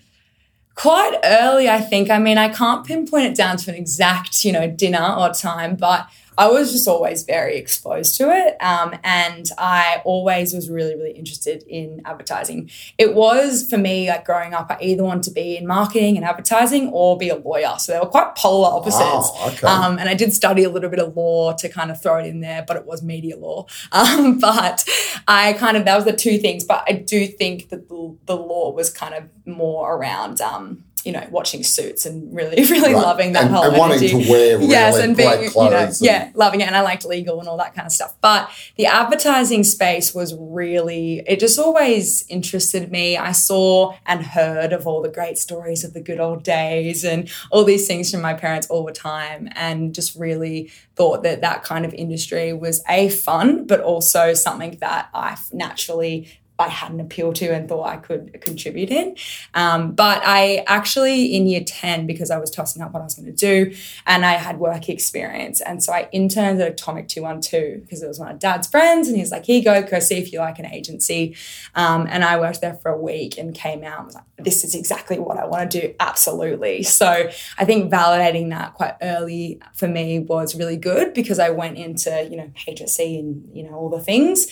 Quite 0.74 1.16
early, 1.22 1.70
I 1.70 1.80
think. 1.80 2.10
I 2.10 2.18
mean, 2.18 2.36
I 2.36 2.48
can't 2.48 2.84
pinpoint 2.84 3.26
it 3.26 3.36
down 3.36 3.56
to 3.58 3.70
an 3.70 3.76
exact, 3.76 4.44
you 4.44 4.50
know, 4.50 4.68
dinner 4.68 5.14
or 5.16 5.32
time, 5.32 5.76
but 5.76 6.08
I 6.36 6.48
was 6.48 6.72
just 6.72 6.88
always 6.88 7.22
very 7.22 7.56
exposed 7.56 8.16
to 8.18 8.30
it. 8.30 8.56
Um, 8.60 8.94
and 9.04 9.48
I 9.58 10.02
always 10.04 10.52
was 10.52 10.68
really, 10.70 10.94
really 10.94 11.12
interested 11.12 11.64
in 11.68 12.02
advertising. 12.04 12.70
It 12.98 13.14
was 13.14 13.68
for 13.68 13.78
me, 13.78 14.08
like 14.08 14.24
growing 14.24 14.54
up, 14.54 14.70
I 14.70 14.78
either 14.80 15.04
wanted 15.04 15.24
to 15.24 15.30
be 15.30 15.56
in 15.56 15.66
marketing 15.66 16.16
and 16.16 16.24
advertising 16.24 16.88
or 16.88 17.16
be 17.16 17.28
a 17.28 17.36
lawyer. 17.36 17.74
So 17.78 17.92
they 17.92 17.98
were 17.98 18.06
quite 18.06 18.34
polar 18.36 18.68
opposites. 18.68 19.02
Wow, 19.02 19.48
okay. 19.48 19.66
um, 19.66 19.98
and 19.98 20.08
I 20.08 20.14
did 20.14 20.32
study 20.32 20.64
a 20.64 20.70
little 20.70 20.90
bit 20.90 20.98
of 20.98 21.16
law 21.16 21.52
to 21.54 21.68
kind 21.68 21.90
of 21.90 22.00
throw 22.00 22.18
it 22.18 22.26
in 22.26 22.40
there, 22.40 22.64
but 22.66 22.76
it 22.76 22.86
was 22.86 23.02
media 23.02 23.36
law. 23.36 23.66
Um, 24.04 24.38
but 24.38 24.86
I 25.28 25.52
kind 25.54 25.76
of, 25.76 25.84
that 25.84 25.94
was 25.94 26.04
the 26.04 26.12
two 26.12 26.38
things. 26.38 26.64
But 26.64 26.84
I 26.88 26.92
do 26.92 27.26
think 27.26 27.68
that 27.68 27.88
the, 27.88 28.16
the 28.26 28.36
law 28.36 28.70
was 28.72 28.90
kind 28.90 29.14
of 29.14 29.28
more 29.46 29.94
around 29.94 30.40
um, 30.40 30.84
you 31.04 31.12
know, 31.12 31.26
watching 31.30 31.62
Suits 31.62 32.06
and 32.06 32.34
really, 32.34 32.62
really 32.70 32.94
right. 32.94 33.02
loving 33.02 33.32
that 33.32 33.44
and, 33.44 33.54
whole 33.54 33.64
and 33.64 33.74
energy. 33.74 34.12
wanting 34.14 34.24
to 34.24 34.30
wear 34.30 34.58
really 34.58 34.70
yes, 34.70 34.96
and 34.96 35.16
being, 35.16 35.42
you 35.42 35.50
know, 35.54 35.70
and... 35.70 36.00
yeah, 36.00 36.30
loving 36.34 36.60
it, 36.60 36.66
and 36.66 36.74
I 36.74 36.80
liked 36.80 37.04
legal 37.04 37.38
and 37.40 37.48
all 37.48 37.58
that 37.58 37.74
kind 37.74 37.86
of 37.86 37.92
stuff. 37.92 38.16
But 38.20 38.50
the 38.76 38.86
advertising 38.86 39.64
space 39.64 40.14
was 40.14 40.34
really, 40.38 41.22
it 41.26 41.40
just 41.40 41.58
always 41.58 42.26
interested 42.28 42.90
me. 42.90 43.16
I 43.16 43.32
saw 43.32 43.96
and 44.06 44.24
heard 44.24 44.72
of 44.72 44.86
all 44.86 45.02
the 45.02 45.10
great 45.10 45.38
stories 45.38 45.84
of 45.84 45.92
the 45.92 46.00
good 46.00 46.20
old 46.20 46.42
days 46.42 47.04
and 47.04 47.30
all 47.50 47.64
these 47.64 47.86
things 47.86 48.10
from 48.10 48.22
my 48.22 48.34
parents 48.34 48.66
all 48.68 48.84
the 48.84 48.92
time, 48.92 49.48
and 49.54 49.94
just 49.94 50.16
really 50.16 50.70
thought 50.96 51.22
that 51.24 51.42
that 51.42 51.64
kind 51.64 51.84
of 51.84 51.92
industry 51.94 52.52
was 52.52 52.82
a 52.88 53.08
fun, 53.08 53.66
but 53.66 53.80
also 53.80 54.32
something 54.32 54.78
that 54.80 55.08
I 55.12 55.36
naturally 55.52 56.28
I 56.58 56.68
had 56.68 56.92
an 56.92 57.00
appeal 57.00 57.32
to 57.32 57.48
and 57.48 57.68
thought 57.68 57.86
I 57.86 57.96
could 57.96 58.40
contribute 58.40 58.90
in. 58.90 59.16
Um, 59.54 59.92
but 59.92 60.22
I 60.24 60.64
actually, 60.68 61.34
in 61.34 61.46
year 61.46 61.64
10, 61.64 62.06
because 62.06 62.30
I 62.30 62.38
was 62.38 62.50
tossing 62.50 62.80
up 62.80 62.92
what 62.92 63.00
I 63.00 63.04
was 63.04 63.14
going 63.14 63.26
to 63.26 63.32
do, 63.32 63.74
and 64.06 64.24
I 64.24 64.32
had 64.32 64.58
work 64.58 64.88
experience. 64.88 65.60
And 65.60 65.82
so 65.82 65.92
I 65.92 66.08
interned 66.12 66.60
at 66.60 66.70
Atomic 66.70 67.08
212 67.08 67.82
because 67.82 68.02
it 68.02 68.06
was 68.06 68.20
one 68.20 68.30
of 68.30 68.38
dad's 68.38 68.68
friends. 68.68 69.08
And 69.08 69.16
he's 69.16 69.32
like, 69.32 69.46
here 69.46 69.58
you 69.58 69.64
go, 69.64 69.82
go 69.82 69.98
see 69.98 70.18
if 70.18 70.32
you 70.32 70.38
like 70.38 70.58
an 70.60 70.66
agency. 70.66 71.36
Um, 71.74 72.06
and 72.08 72.24
I 72.24 72.38
worked 72.38 72.60
there 72.60 72.74
for 72.74 72.90
a 72.90 73.00
week 73.00 73.36
and 73.36 73.52
came 73.54 73.82
out 73.82 73.98
and 73.98 74.06
was 74.06 74.14
like, 74.14 74.24
this 74.38 74.62
is 74.62 74.74
exactly 74.74 75.18
what 75.18 75.38
I 75.38 75.46
want 75.46 75.70
to 75.70 75.80
do. 75.80 75.94
Absolutely. 75.98 76.82
So 76.84 77.28
I 77.58 77.64
think 77.64 77.90
validating 77.90 78.50
that 78.50 78.74
quite 78.74 78.94
early 79.02 79.60
for 79.74 79.88
me 79.88 80.20
was 80.20 80.54
really 80.54 80.76
good 80.76 81.12
because 81.14 81.40
I 81.40 81.50
went 81.50 81.76
into, 81.76 82.28
you 82.30 82.36
know, 82.36 82.50
HSC 82.68 83.18
and, 83.18 83.48
you 83.52 83.64
know, 83.64 83.74
all 83.74 83.90
the 83.90 84.00
things 84.00 84.46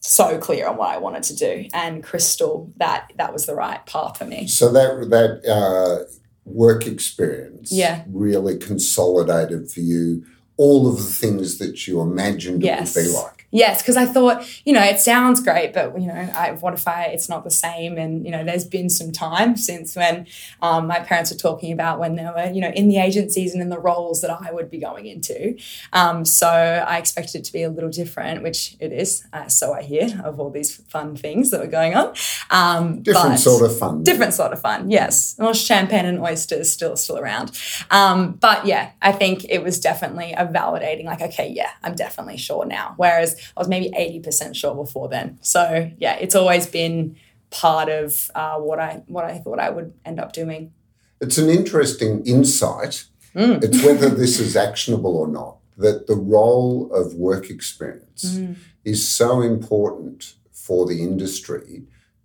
so 0.00 0.38
clear 0.38 0.66
on 0.68 0.76
what 0.76 0.88
I 0.90 0.98
wanted 0.98 1.22
to 1.24 1.36
do 1.36 1.68
and 1.74 2.02
crystal 2.02 2.72
that 2.76 3.12
that 3.16 3.32
was 3.32 3.46
the 3.46 3.54
right 3.54 3.84
path 3.86 4.18
for 4.18 4.24
me. 4.24 4.46
So 4.46 4.70
that 4.72 5.10
that 5.10 5.50
uh, 5.50 6.04
work 6.44 6.86
experience 6.86 7.70
Yeah. 7.72 8.04
really 8.08 8.56
consolidated 8.56 9.70
for 9.70 9.80
you 9.80 10.24
all 10.56 10.88
of 10.88 10.96
the 10.96 11.04
things 11.04 11.58
that 11.58 11.86
you 11.86 12.00
imagined 12.00 12.62
Yes. 12.62 12.96
it 12.96 13.00
would 13.00 13.06
be 13.06 13.12
like. 13.14 13.37
Yes, 13.50 13.80
because 13.80 13.96
I 13.96 14.04
thought, 14.04 14.46
you 14.66 14.74
know, 14.74 14.82
it 14.82 15.00
sounds 15.00 15.40
great, 15.40 15.72
but 15.72 15.98
you 15.98 16.06
know, 16.06 16.14
I, 16.14 16.52
what 16.52 16.74
if 16.74 16.86
I 16.86 17.04
it's 17.04 17.28
not 17.30 17.44
the 17.44 17.50
same? 17.50 17.96
And 17.96 18.24
you 18.26 18.30
know, 18.30 18.44
there's 18.44 18.66
been 18.66 18.90
some 18.90 19.10
time 19.10 19.56
since 19.56 19.96
when 19.96 20.26
um, 20.60 20.86
my 20.86 21.00
parents 21.00 21.30
were 21.32 21.38
talking 21.38 21.72
about 21.72 21.98
when 21.98 22.16
they 22.16 22.24
were, 22.24 22.50
you 22.52 22.60
know, 22.60 22.68
in 22.70 22.88
the 22.88 22.98
agencies 22.98 23.54
and 23.54 23.62
in 23.62 23.70
the 23.70 23.78
roles 23.78 24.20
that 24.20 24.30
I 24.30 24.52
would 24.52 24.70
be 24.70 24.78
going 24.78 25.06
into. 25.06 25.56
Um, 25.94 26.26
so 26.26 26.46
I 26.48 26.98
expected 26.98 27.38
it 27.40 27.44
to 27.44 27.52
be 27.52 27.62
a 27.62 27.70
little 27.70 27.88
different, 27.90 28.42
which 28.42 28.76
it 28.80 28.92
is. 28.92 29.26
Uh, 29.32 29.48
so 29.48 29.72
I 29.72 29.82
hear 29.82 30.20
of 30.24 30.38
all 30.38 30.50
these 30.50 30.76
fun 30.76 31.16
things 31.16 31.50
that 31.50 31.60
were 31.60 31.66
going 31.66 31.94
on. 31.94 32.14
Um, 32.50 33.02
Different 33.02 33.30
but- 33.30 33.38
sort 33.38 33.62
of 33.70 33.78
fun. 33.78 34.02
different 34.02 34.34
sort 34.34 34.52
of 34.52 34.60
fun 34.60 34.90
yes 34.90 35.34
well 35.38 35.52
champagne 35.52 36.04
and 36.06 36.18
oysters 36.20 36.70
still 36.70 36.96
still 36.96 37.18
around 37.18 37.50
um, 37.90 38.32
but 38.32 38.66
yeah 38.66 38.90
i 39.02 39.12
think 39.12 39.44
it 39.48 39.62
was 39.62 39.78
definitely 39.80 40.32
a 40.32 40.46
validating 40.46 41.04
like 41.04 41.20
okay 41.20 41.48
yeah 41.54 41.70
i'm 41.82 41.94
definitely 41.94 42.36
sure 42.36 42.64
now 42.64 42.94
whereas 42.96 43.37
i 43.56 43.60
was 43.60 43.68
maybe 43.68 43.88
80% 43.90 44.54
sure 44.54 44.74
before 44.74 45.08
then 45.08 45.38
so 45.40 45.90
yeah 45.98 46.14
it's 46.16 46.34
always 46.34 46.66
been 46.66 47.16
part 47.50 47.88
of 47.88 48.30
uh, 48.34 48.56
what 48.58 48.78
i 48.78 49.02
what 49.06 49.24
i 49.24 49.38
thought 49.38 49.58
i 49.58 49.70
would 49.70 49.92
end 50.04 50.18
up 50.20 50.32
doing 50.32 50.72
It's 51.20 51.38
an 51.38 51.48
interesting 51.48 52.12
insight. 52.26 52.94
Mm. 53.34 53.62
It's 53.64 53.80
whether 53.84 54.08
this 54.22 54.38
is 54.38 54.54
actionable 54.68 55.14
or 55.22 55.26
not. 55.40 55.54
That 55.84 56.06
the 56.06 56.14
role 56.38 56.74
of 57.00 57.14
work 57.28 57.44
experience 57.56 58.22
Mm. 58.38 58.54
is 58.84 59.00
so 59.20 59.30
important 59.54 60.34
for 60.66 60.80
the 60.90 60.98
industry 61.10 61.68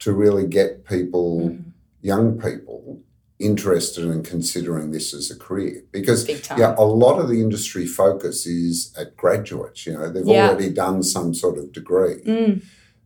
to 0.03 0.12
really 0.24 0.46
get 0.60 0.70
people, 0.96 1.29
Mm-hmm. 1.39 1.70
young 2.12 2.27
people, 2.48 2.82
interested 3.39 4.05
in 4.05 4.23
considering 4.23 4.91
this 4.91 5.13
as 5.13 5.29
a 5.31 5.35
career. 5.37 5.83
Because 5.91 6.27
yeah, 6.57 6.75
a 6.77 6.85
lot 6.85 7.19
of 7.19 7.27
the 7.29 7.41
industry 7.41 7.85
focus 7.85 8.45
is 8.45 8.93
at 8.97 9.17
graduates. 9.17 9.85
You 9.85 9.93
know, 9.93 10.09
they've 10.11 10.25
Yeah. 10.25 10.49
already 10.49 10.69
done 10.69 11.03
some 11.03 11.33
sort 11.33 11.57
of 11.57 11.71
degree. 11.71 12.21
Mm. 12.25 12.63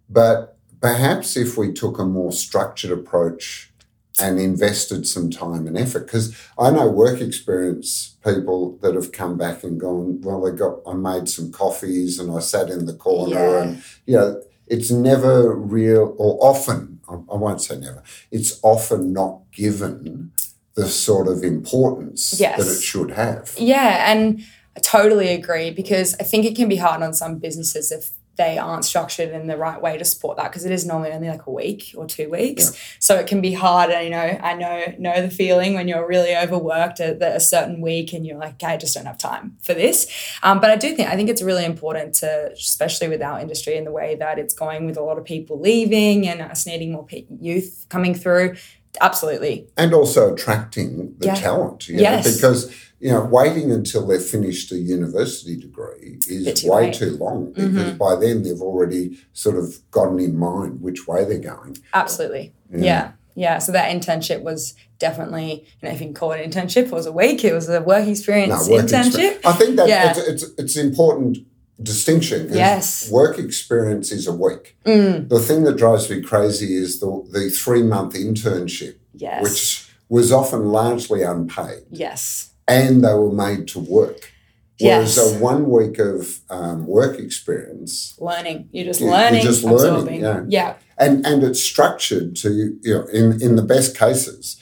But 0.10 0.58
perhaps 0.82 1.36
if 1.38 1.58
we 1.58 1.72
took 1.74 1.98
a 2.00 2.06
more 2.06 2.32
structured 2.32 2.92
approach 2.92 3.74
and 4.20 4.40
invested 4.40 5.08
some 5.08 5.30
time 5.30 5.68
and 5.68 5.78
effort, 5.78 6.06
because 6.06 6.34
I 6.58 6.72
know 6.72 6.88
work 6.90 7.22
experience 7.22 8.16
people 8.24 8.78
that 8.82 8.96
have 8.96 9.12
come 9.12 9.38
back 9.38 9.64
and 9.64 9.80
gone, 9.80 10.22
well, 10.22 10.42
they 10.42 10.52
got, 10.52 10.80
I 10.88 10.94
made 10.94 11.30
some 11.30 11.52
coffees 11.52 12.20
and 12.20 12.32
I 12.32 12.40
sat 12.40 12.70
in 12.70 12.86
the 12.86 12.94
corner 12.94 13.34
Yeah. 13.36 13.64
and, 13.64 13.84
you 14.06 14.16
know, 14.18 14.42
it's 14.68 14.92
never 14.92 15.56
real 15.56 16.16
or 16.18 16.38
often, 16.42 16.97
I 17.10 17.14
I 17.14 17.36
won't 17.36 17.62
say 17.62 17.78
never, 17.78 18.04
it's 18.32 18.60
often 18.64 19.14
not 19.14 19.42
given 19.52 20.32
the 20.76 20.88
sort 20.88 21.28
of 21.28 21.44
importance 21.44 22.40
Yes. 22.40 22.58
that 22.60 22.72
it 22.72 22.82
should 22.82 23.12
have. 23.12 23.54
Yeah, 23.58 24.12
and 24.12 24.42
I 24.76 24.80
totally 24.82 25.30
agree 25.30 25.72
because 25.72 26.16
I 26.20 26.24
think 26.24 26.46
it 26.46 26.56
can 26.56 26.70
be 26.70 26.76
hard 26.76 27.02
on 27.02 27.14
some 27.14 27.40
businesses 27.40 27.92
if 27.92 28.12
they 28.38 28.58
aren't 28.58 28.86
structured 28.86 29.32
in 29.32 29.48
the 29.48 29.58
right 29.58 29.82
way 29.82 29.98
to 29.98 30.06
support 30.06 30.38
that 30.38 30.52
because 30.52 30.64
it 30.66 30.72
is 30.72 30.86
normally 30.86 31.12
only 31.12 31.28
like 31.28 31.46
a 31.48 31.52
week 31.52 31.94
or 31.98 32.06
two 32.06 32.30
weeks. 32.30 32.78
So 33.00 33.16
it 33.16 33.28
can 33.28 33.42
be 33.42 33.54
hard. 33.54 33.90
And 33.90 34.04
you 34.06 34.12
know, 34.12 34.40
I 34.42 34.54
know 34.54 34.94
know 35.00 35.22
the 35.22 35.30
feeling 35.30 35.74
when 35.74 35.88
you're 35.88 36.08
really 36.08 36.36
overworked 36.36 37.00
at 37.00 37.20
the- 37.20 37.36
a 37.36 37.40
certain 37.40 37.82
week 37.82 38.14
and 38.14 38.26
you're 38.26 38.38
like, 38.38 38.54
okay, 38.64 38.74
I 38.74 38.78
just 38.78 38.94
don't 38.96 39.06
have 39.06 39.18
time 39.18 39.58
for 39.62 39.74
this. 39.74 40.08
Um, 40.44 40.60
but 40.60 40.70
I 40.70 40.76
do 40.76 40.96
think 40.96 41.10
I 41.10 41.16
think 41.16 41.30
it's 41.30 41.42
really 41.42 41.66
important 41.66 42.14
to, 42.16 42.52
especially 42.54 43.08
with 43.08 43.22
our 43.22 43.40
industry 43.40 43.78
and 43.78 43.86
the 43.86 43.92
way 43.92 44.16
that 44.16 44.40
it's 44.40 44.54
going 44.54 44.86
with 44.86 44.98
a 44.98 45.02
lot 45.04 45.18
of 45.18 45.26
people 45.26 45.60
leaving 45.60 46.28
and 46.28 46.42
us 46.42 46.66
needing 46.66 46.92
more 46.92 47.08
youth 47.42 47.86
coming 47.90 48.14
through. 48.16 48.56
Absolutely, 49.02 49.68
and 49.78 49.94
also 49.94 50.34
attracting 50.34 51.14
the 51.20 51.28
Yeah. 51.28 51.36
talent. 51.36 51.88
You 51.88 51.98
Yes. 52.00 52.36
because 52.36 52.72
you 53.00 53.12
know, 53.12 53.24
waiting 53.26 53.72
until 53.72 54.08
they've 54.08 54.22
finished 54.22 54.72
a 54.72 54.78
university 54.78 55.56
degree 55.56 56.20
is 56.28 56.62
too 56.62 56.72
way 56.72 56.86
late. 56.86 56.94
Mm-hmm. 56.96 57.06
too 57.10 57.18
long 57.18 57.52
because 57.54 57.94
by 57.94 58.16
then 58.16 58.44
they've 58.44 58.62
already 58.62 59.20
sort 59.34 59.56
of 59.58 59.80
gotten 59.92 60.20
in 60.20 60.38
mind 60.38 60.82
which 60.82 61.08
way 61.08 61.24
they're 61.26 61.38
going. 61.40 61.78
Absolutely. 61.94 62.54
Yeah. 62.72 63.12
yeah. 63.36 63.60
So 63.60 63.72
that 63.72 63.92
internship 63.96 64.42
was 64.42 64.74
definitely, 64.98 65.66
you 65.82 65.88
know, 65.88 65.94
if 65.94 66.00
you 66.02 66.08
can 66.08 66.14
call 66.16 66.32
it 66.32 66.42
an 66.44 66.50
internship, 66.50 66.86
it 66.86 66.92
was 66.92 67.06
a 67.06 67.12
week, 67.12 67.44
it 67.46 67.54
was 67.54 67.70
a 67.70 67.82
work 67.82 68.08
experience 68.08 68.68
work 68.68 68.86
internship. 68.86 69.08
experience. 69.08 69.46
I 69.46 69.54
think 69.54 69.76
that 69.76 69.88
Yeah. 69.90 70.10
it's, 70.10 70.44
it's 70.44 70.44
it's 70.58 70.76
important 70.78 71.38
distinction. 71.82 72.50
Yes. 72.52 73.08
Mm. 73.08 73.12
Work 73.12 73.38
experience 73.38 74.12
is 74.12 74.26
a 74.28 74.34
week. 74.34 74.76
The 74.84 75.44
thing 75.48 75.64
that 75.66 75.78
drives 75.78 76.10
me 76.10 76.22
crazy 76.24 76.76
is 76.76 77.00
the 77.00 77.24
the 77.32 77.50
three 77.52 77.84
month 77.84 78.16
internship, 78.16 78.96
Yes. 79.14 79.44
which 79.44 79.92
was 80.10 80.32
often 80.32 80.70
largely 80.72 81.22
unpaid. 81.22 81.84
yes. 81.92 82.52
And 82.68 83.04
they 83.04 83.14
were 83.14 83.32
made 83.32 83.68
to 83.70 83.80
work. 83.80 84.32
Whereas 84.80 85.18
Yes. 85.18 85.36
a 85.36 85.40
one 85.44 85.70
week 85.70 85.98
of 85.98 86.40
um, 86.52 86.86
work 86.86 87.18
experience, 87.20 88.14
Learning. 88.20 88.70
You're 88.72 88.86
just 88.86 89.02
Yeah, 89.02 89.08
you're 89.08 89.18
learning, 89.18 89.42
just 89.42 89.64
learning, 89.64 90.22
yeah. 90.22 90.44
yeah. 90.48 90.74
and 91.00 91.26
and 91.26 91.44
it's 91.44 91.64
structured 91.64 92.36
to 92.38 92.78
you 92.84 92.94
know 92.94 93.06
in 93.08 93.42
in 93.42 93.56
the 93.56 93.64
best 93.64 93.98
cases, 93.98 94.58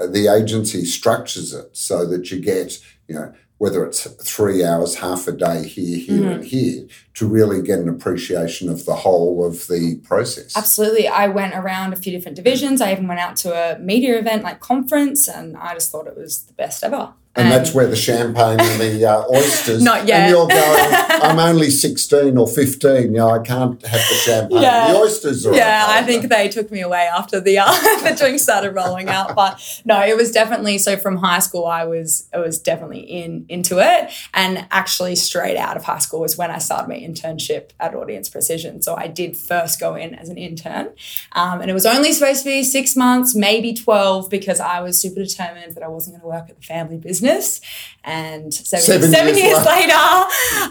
uh, 0.00 0.08
the 0.08 0.26
agency 0.26 0.84
structures 0.84 1.52
it 1.54 1.68
so 1.76 2.04
that 2.06 2.30
you 2.32 2.40
get 2.40 2.78
you 3.06 3.14
know 3.14 3.32
whether 3.58 3.84
it's 3.84 4.04
three 4.24 4.64
hours, 4.64 4.96
half 4.96 5.28
a 5.28 5.32
day 5.32 5.68
here, 5.68 5.98
here, 5.98 6.16
Mm-hmm. 6.20 6.28
and 6.32 6.44
here, 6.44 6.86
to 7.14 7.26
really 7.26 7.62
get 7.62 7.78
an 7.78 7.88
appreciation 7.88 8.68
of 8.68 8.84
the 8.84 8.94
whole 8.94 9.44
of 9.44 9.66
the 9.66 10.00
process. 10.04 10.56
Absolutely. 10.56 11.08
I 11.08 11.26
went 11.28 11.54
around 11.54 11.92
a 11.92 11.96
few 11.96 12.12
different 12.12 12.36
divisions. 12.36 12.80
I 12.80 12.92
even 12.92 13.08
went 13.08 13.20
out 13.20 13.36
to 13.36 13.52
a 13.52 13.78
media 13.78 14.18
event 14.18 14.44
like 14.44 14.60
conference 14.60 15.28
and 15.28 15.56
I 15.56 15.74
just 15.74 15.90
thought 15.90 16.06
it 16.06 16.16
was 16.16 16.44
the 16.44 16.52
best 16.52 16.84
ever. 16.84 17.14
And 17.36 17.50
that's 17.50 17.72
where 17.72 17.86
the 17.86 17.94
champagne 17.94 18.58
and 18.58 18.80
the 18.80 19.06
uh, 19.06 19.24
oysters. 19.28 19.82
Not 19.84 20.06
yet. 20.06 20.22
And 20.22 20.30
you're 20.30 20.48
going, 20.48 20.60
I'm 21.22 21.38
only 21.38 21.70
16 21.70 22.36
or 22.36 22.48
15. 22.48 23.02
You 23.02 23.10
know, 23.10 23.30
I 23.30 23.38
can't 23.38 23.80
have 23.86 24.00
the 24.08 24.14
champagne. 24.16 24.62
Yeah. 24.62 24.92
The 24.92 24.98
oysters 24.98 25.46
yeah, 25.46 25.86
I 25.88 26.02
think 26.02 26.28
they 26.28 26.48
took 26.48 26.72
me 26.72 26.80
away 26.80 27.08
after 27.12 27.40
the 27.40 27.58
uh, 27.58 27.70
the 28.02 28.16
drinks 28.18 28.42
started 28.42 28.74
rolling 28.74 29.08
out. 29.08 29.36
But 29.36 29.60
no, 29.84 30.04
it 30.04 30.16
was 30.16 30.32
definitely 30.32 30.78
so. 30.78 30.96
From 30.96 31.16
high 31.18 31.38
school, 31.38 31.66
I 31.66 31.84
was 31.84 32.28
I 32.34 32.38
was 32.38 32.58
definitely 32.58 33.00
in 33.00 33.46
into 33.48 33.78
it, 33.78 34.10
and 34.34 34.66
actually 34.72 35.14
straight 35.14 35.56
out 35.56 35.76
of 35.76 35.84
high 35.84 35.98
school 35.98 36.20
was 36.20 36.36
when 36.36 36.50
I 36.50 36.58
started 36.58 36.88
my 36.88 36.96
internship 37.06 37.70
at 37.78 37.94
Audience 37.94 38.28
Precision. 38.28 38.82
So 38.82 38.94
I 38.96 39.06
did 39.06 39.36
first 39.36 39.80
go 39.80 39.94
in 39.94 40.14
as 40.14 40.28
an 40.28 40.38
intern, 40.38 40.90
um, 41.32 41.60
and 41.60 41.70
it 41.70 41.74
was 41.74 41.86
only 41.86 42.12
supposed 42.12 42.44
to 42.44 42.50
be 42.50 42.62
six 42.62 42.96
months, 42.96 43.34
maybe 43.34 43.74
twelve, 43.74 44.30
because 44.30 44.60
I 44.60 44.80
was 44.80 45.00
super 45.00 45.20
determined 45.20 45.74
that 45.74 45.82
I 45.82 45.88
wasn't 45.88 46.14
going 46.14 46.22
to 46.22 46.28
work 46.28 46.50
at 46.50 46.56
the 46.56 46.62
family 46.62 46.98
business. 46.98 47.60
And 48.02 48.52
seven, 48.54 48.84
Seven 48.84 49.10
seven 49.10 49.34
years 49.36 49.50
years, 49.50 49.66
later, 49.66 49.92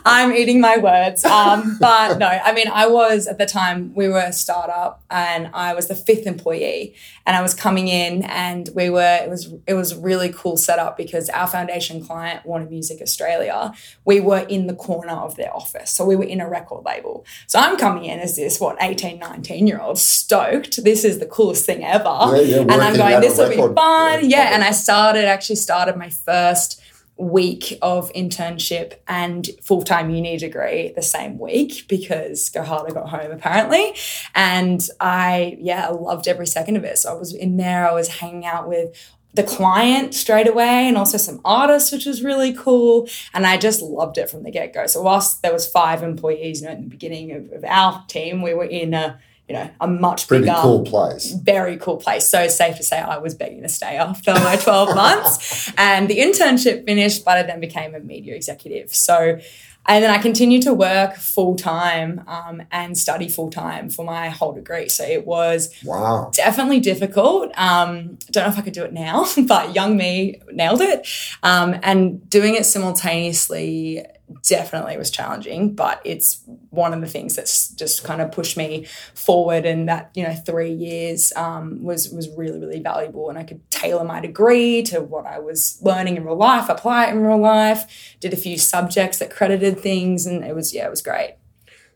I'm 0.06 0.34
eating 0.34 0.60
my 0.60 0.78
words. 0.78 1.24
Um, 1.24 1.78
but 1.80 2.18
no, 2.18 2.28
I 2.28 2.54
mean, 2.54 2.68
I 2.68 2.88
was 2.88 3.28
at 3.28 3.38
the 3.38 3.46
time, 3.46 3.94
we 3.94 4.08
were 4.08 4.20
a 4.20 4.34
startup 4.34 5.04
and 5.12 5.50
I 5.54 5.76
was 5.76 5.88
the 5.88 5.96
fifth 5.96 6.26
employee 6.26 6.96
and 7.30 7.38
I 7.38 7.44
was 7.44 7.54
coming 7.54 7.88
in 7.90 8.24
and 8.24 8.68
we 8.74 8.90
were, 8.90 9.20
it 9.22 9.30
was, 9.30 9.54
it 9.68 9.76
was 9.76 9.92
a 9.92 10.00
really 10.00 10.34
cool 10.34 10.58
setup 10.58 10.98
because 10.98 11.30
our 11.30 11.46
foundation 11.46 12.04
client, 12.04 12.44
Warner 12.44 12.68
Music 12.68 13.04
Australia, 13.04 13.72
we 14.04 14.20
were 14.20 14.40
in 14.40 14.66
the 14.66 14.74
corner 14.74 15.14
of 15.14 15.36
their 15.36 15.56
office. 15.56 15.92
So 15.92 16.04
we 16.06 16.16
were 16.16 16.24
in 16.24 16.42
a 16.42 16.50
record 16.50 16.84
label. 16.86 17.28
So 17.46 17.60
I'm 17.60 17.78
coming 17.78 18.06
in 18.06 18.20
as 18.20 18.36
this, 18.36 18.60
what, 18.60 18.78
18, 18.82 19.20
19 19.20 19.68
year 19.68 19.80
old 19.80 20.00
stoked. 20.00 20.84
This 20.84 21.06
is 21.06 21.20
the 21.20 21.28
coolest 21.28 21.68
thing 21.68 21.86
ever. 21.86 22.04
Yeah, 22.04 22.38
yeah, 22.42 22.62
and 22.62 22.72
I'm 22.72 22.98
going, 22.98 23.22
this 23.22 23.38
will 23.38 23.48
be 23.48 23.76
fun. 23.76 24.28
yeah, 24.28 24.46
Yeah. 24.46 24.56
And 24.56 24.64
I 24.64 24.72
started, 24.72 25.26
actually 25.26 25.58
started 25.58 25.98
my 25.98 26.10
first 26.10 26.79
week 27.20 27.78
of 27.82 28.12
internship 28.14 28.94
and 29.08 29.50
full 29.62 29.84
time 29.84 30.10
uni 30.10 30.38
degree 30.38 30.94
the 30.96 31.02
same 31.02 31.38
week 31.38 31.86
because 31.88 32.50
go 32.50 32.64
got 32.64 33.10
home 33.10 33.32
apparently. 33.32 33.94
And 34.34 34.82
I, 35.00 35.58
yeah, 35.60 35.88
I 35.88 35.92
loved 35.92 36.28
every 36.28 36.48
second 36.48 36.78
of 36.78 36.84
it. 36.86 36.98
So 36.98 37.14
I 37.14 37.18
was 37.18 37.34
in 37.34 37.58
there, 37.58 37.90
I 37.90 37.94
was 37.94 38.08
hanging 38.08 38.46
out 38.46 38.68
with 38.68 38.96
the 39.34 39.44
client 39.44 40.16
straight 40.16 40.48
away 40.48 40.88
and 40.88 40.98
also 40.98 41.18
some 41.18 41.40
artists, 41.46 41.92
which 41.92 42.06
was 42.06 42.24
really 42.24 42.54
cool. 42.54 43.08
And 43.34 43.46
I 43.46 43.58
just 43.58 43.82
loved 43.82 44.18
it 44.18 44.30
from 44.30 44.44
the 44.44 44.52
get 44.52 44.74
go. 44.74 44.88
So 44.88 45.02
whilst 45.02 45.42
there 45.42 45.54
was 45.54 45.68
five 45.68 46.02
employees, 46.02 46.62
you 46.62 46.68
know, 46.68 46.74
in 46.74 46.84
the 46.84 46.90
beginning 46.90 47.32
of, 47.34 47.52
of 47.52 47.64
our 47.66 48.04
team, 48.08 48.42
we 48.42 48.54
were 48.54 48.66
in 48.66 48.94
a, 48.94 49.20
you 49.50 49.56
know, 49.56 49.70
a 49.82 49.88
much 49.88 50.28
Pretty 50.28 50.44
bigger 50.46 50.56
cool 50.62 50.84
place. 50.86 51.32
very 51.34 51.76
cool 51.78 51.98
place. 51.98 52.28
So 52.30 52.48
safe 52.48 52.78
to 52.78 52.84
say 52.84 53.00
I 53.00 53.18
was 53.18 53.34
begging 53.34 53.64
to 53.64 53.70
stay 53.70 53.98
after 53.98 54.32
my 54.34 54.56
12 54.62 54.96
months. 54.96 55.72
And 55.76 56.08
the 56.08 56.20
internship 56.20 56.86
finished, 56.86 57.26
but 57.26 57.38
I 57.40 57.44
then 57.44 57.60
became 57.60 57.96
a 57.96 58.00
media 58.00 58.36
executive. 58.36 58.94
So, 58.94 59.40
and 59.88 60.04
then 60.04 60.12
I 60.12 60.20
continued 60.20 60.62
to 60.64 60.74
work 60.76 61.16
full 61.16 61.56
time 61.56 62.24
um, 62.28 62.62
and 62.72 62.96
study 62.96 63.28
full 63.28 63.50
time 63.50 63.90
for 63.90 64.06
my 64.06 64.30
whole 64.30 64.52
degree. 64.54 64.88
So 64.88 65.04
it 65.04 65.26
was 65.26 65.74
Wow. 65.84 66.30
definitely 66.32 66.80
difficult. 66.80 67.52
Um, 67.58 68.20
don't 68.30 68.44
know 68.44 68.52
if 68.52 68.60
I 68.60 68.62
could 68.62 68.74
do 68.74 68.84
it 68.84 68.94
now, 68.94 69.26
but 69.48 69.74
young 69.74 69.98
me 69.98 70.42
nailed 70.52 70.82
it. 70.82 71.08
Um, 71.42 71.76
and 71.82 72.30
doing 72.30 72.54
it 72.54 72.68
simultaneously 72.68 74.06
definitely 74.44 74.98
was 74.98 75.12
challenging, 75.12 75.74
but 75.74 76.02
it's 76.04 76.44
one 76.70 76.94
of 76.94 77.02
the 77.02 77.08
things 77.08 77.36
that's 77.36 77.70
just 77.70 78.04
kind 78.04 78.22
of 78.22 78.32
pushed 78.32 78.58
me 78.58 78.86
forward 79.14 79.66
and 79.66 79.88
that 79.90 80.12
you 80.14 80.24
know 80.24 80.34
three 80.34 80.72
years 80.72 81.34
um, 81.36 81.84
was 81.84 82.10
was 82.10 82.30
really 82.38 82.60
really 82.60 82.80
valuable. 82.80 83.30
And 83.30 83.38
i 83.38 83.44
could 83.44 83.70
tailor 83.72 84.04
my 84.04 84.20
degree 84.20 84.84
to 84.84 85.02
what 85.02 85.26
i 85.26 85.40
was 85.40 85.80
learning 85.82 86.18
in 86.18 86.26
real 86.26 86.36
life 86.36 86.68
apply 86.70 87.08
it 87.08 87.12
in 87.12 87.22
real 87.22 87.38
life 87.38 88.16
did 88.20 88.34
a 88.34 88.38
few 88.38 88.58
subjects 88.58 89.20
that 89.20 89.32
credited 89.32 89.80
things 89.80 90.26
and 90.26 90.44
it 90.44 90.56
was 90.56 90.74
yeah 90.74 90.86
it 90.86 90.90
was 90.90 91.02
great. 91.02 91.36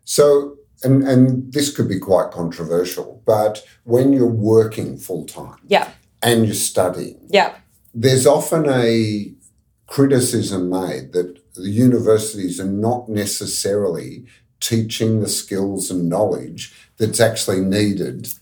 So, 0.05 0.57
and, 0.83 1.03
and 1.03 1.51
this 1.53 1.75
could 1.75 1.87
be 1.87 1.99
quite 1.99 2.31
controversial, 2.31 3.21
but 3.25 3.63
when 3.83 4.13
you're 4.13 4.25
working 4.27 4.97
full 4.97 5.25
time 5.25 5.57
yeah. 5.67 5.91
and 6.21 6.45
you're 6.45 6.53
studying, 6.53 7.19
yeah. 7.29 7.55
there's 7.93 8.27
often 8.27 8.69
a 8.69 9.33
criticism 9.87 10.69
made 10.69 11.13
that 11.13 11.39
the 11.55 11.69
universities 11.69 12.59
are 12.59 12.65
not 12.65 13.09
necessarily 13.09 14.25
teaching 14.59 15.21
the 15.21 15.29
skills 15.29 15.91
and 15.91 16.09
knowledge 16.09 16.73
that's 16.97 17.19
actually 17.19 17.59
needed 17.59 18.33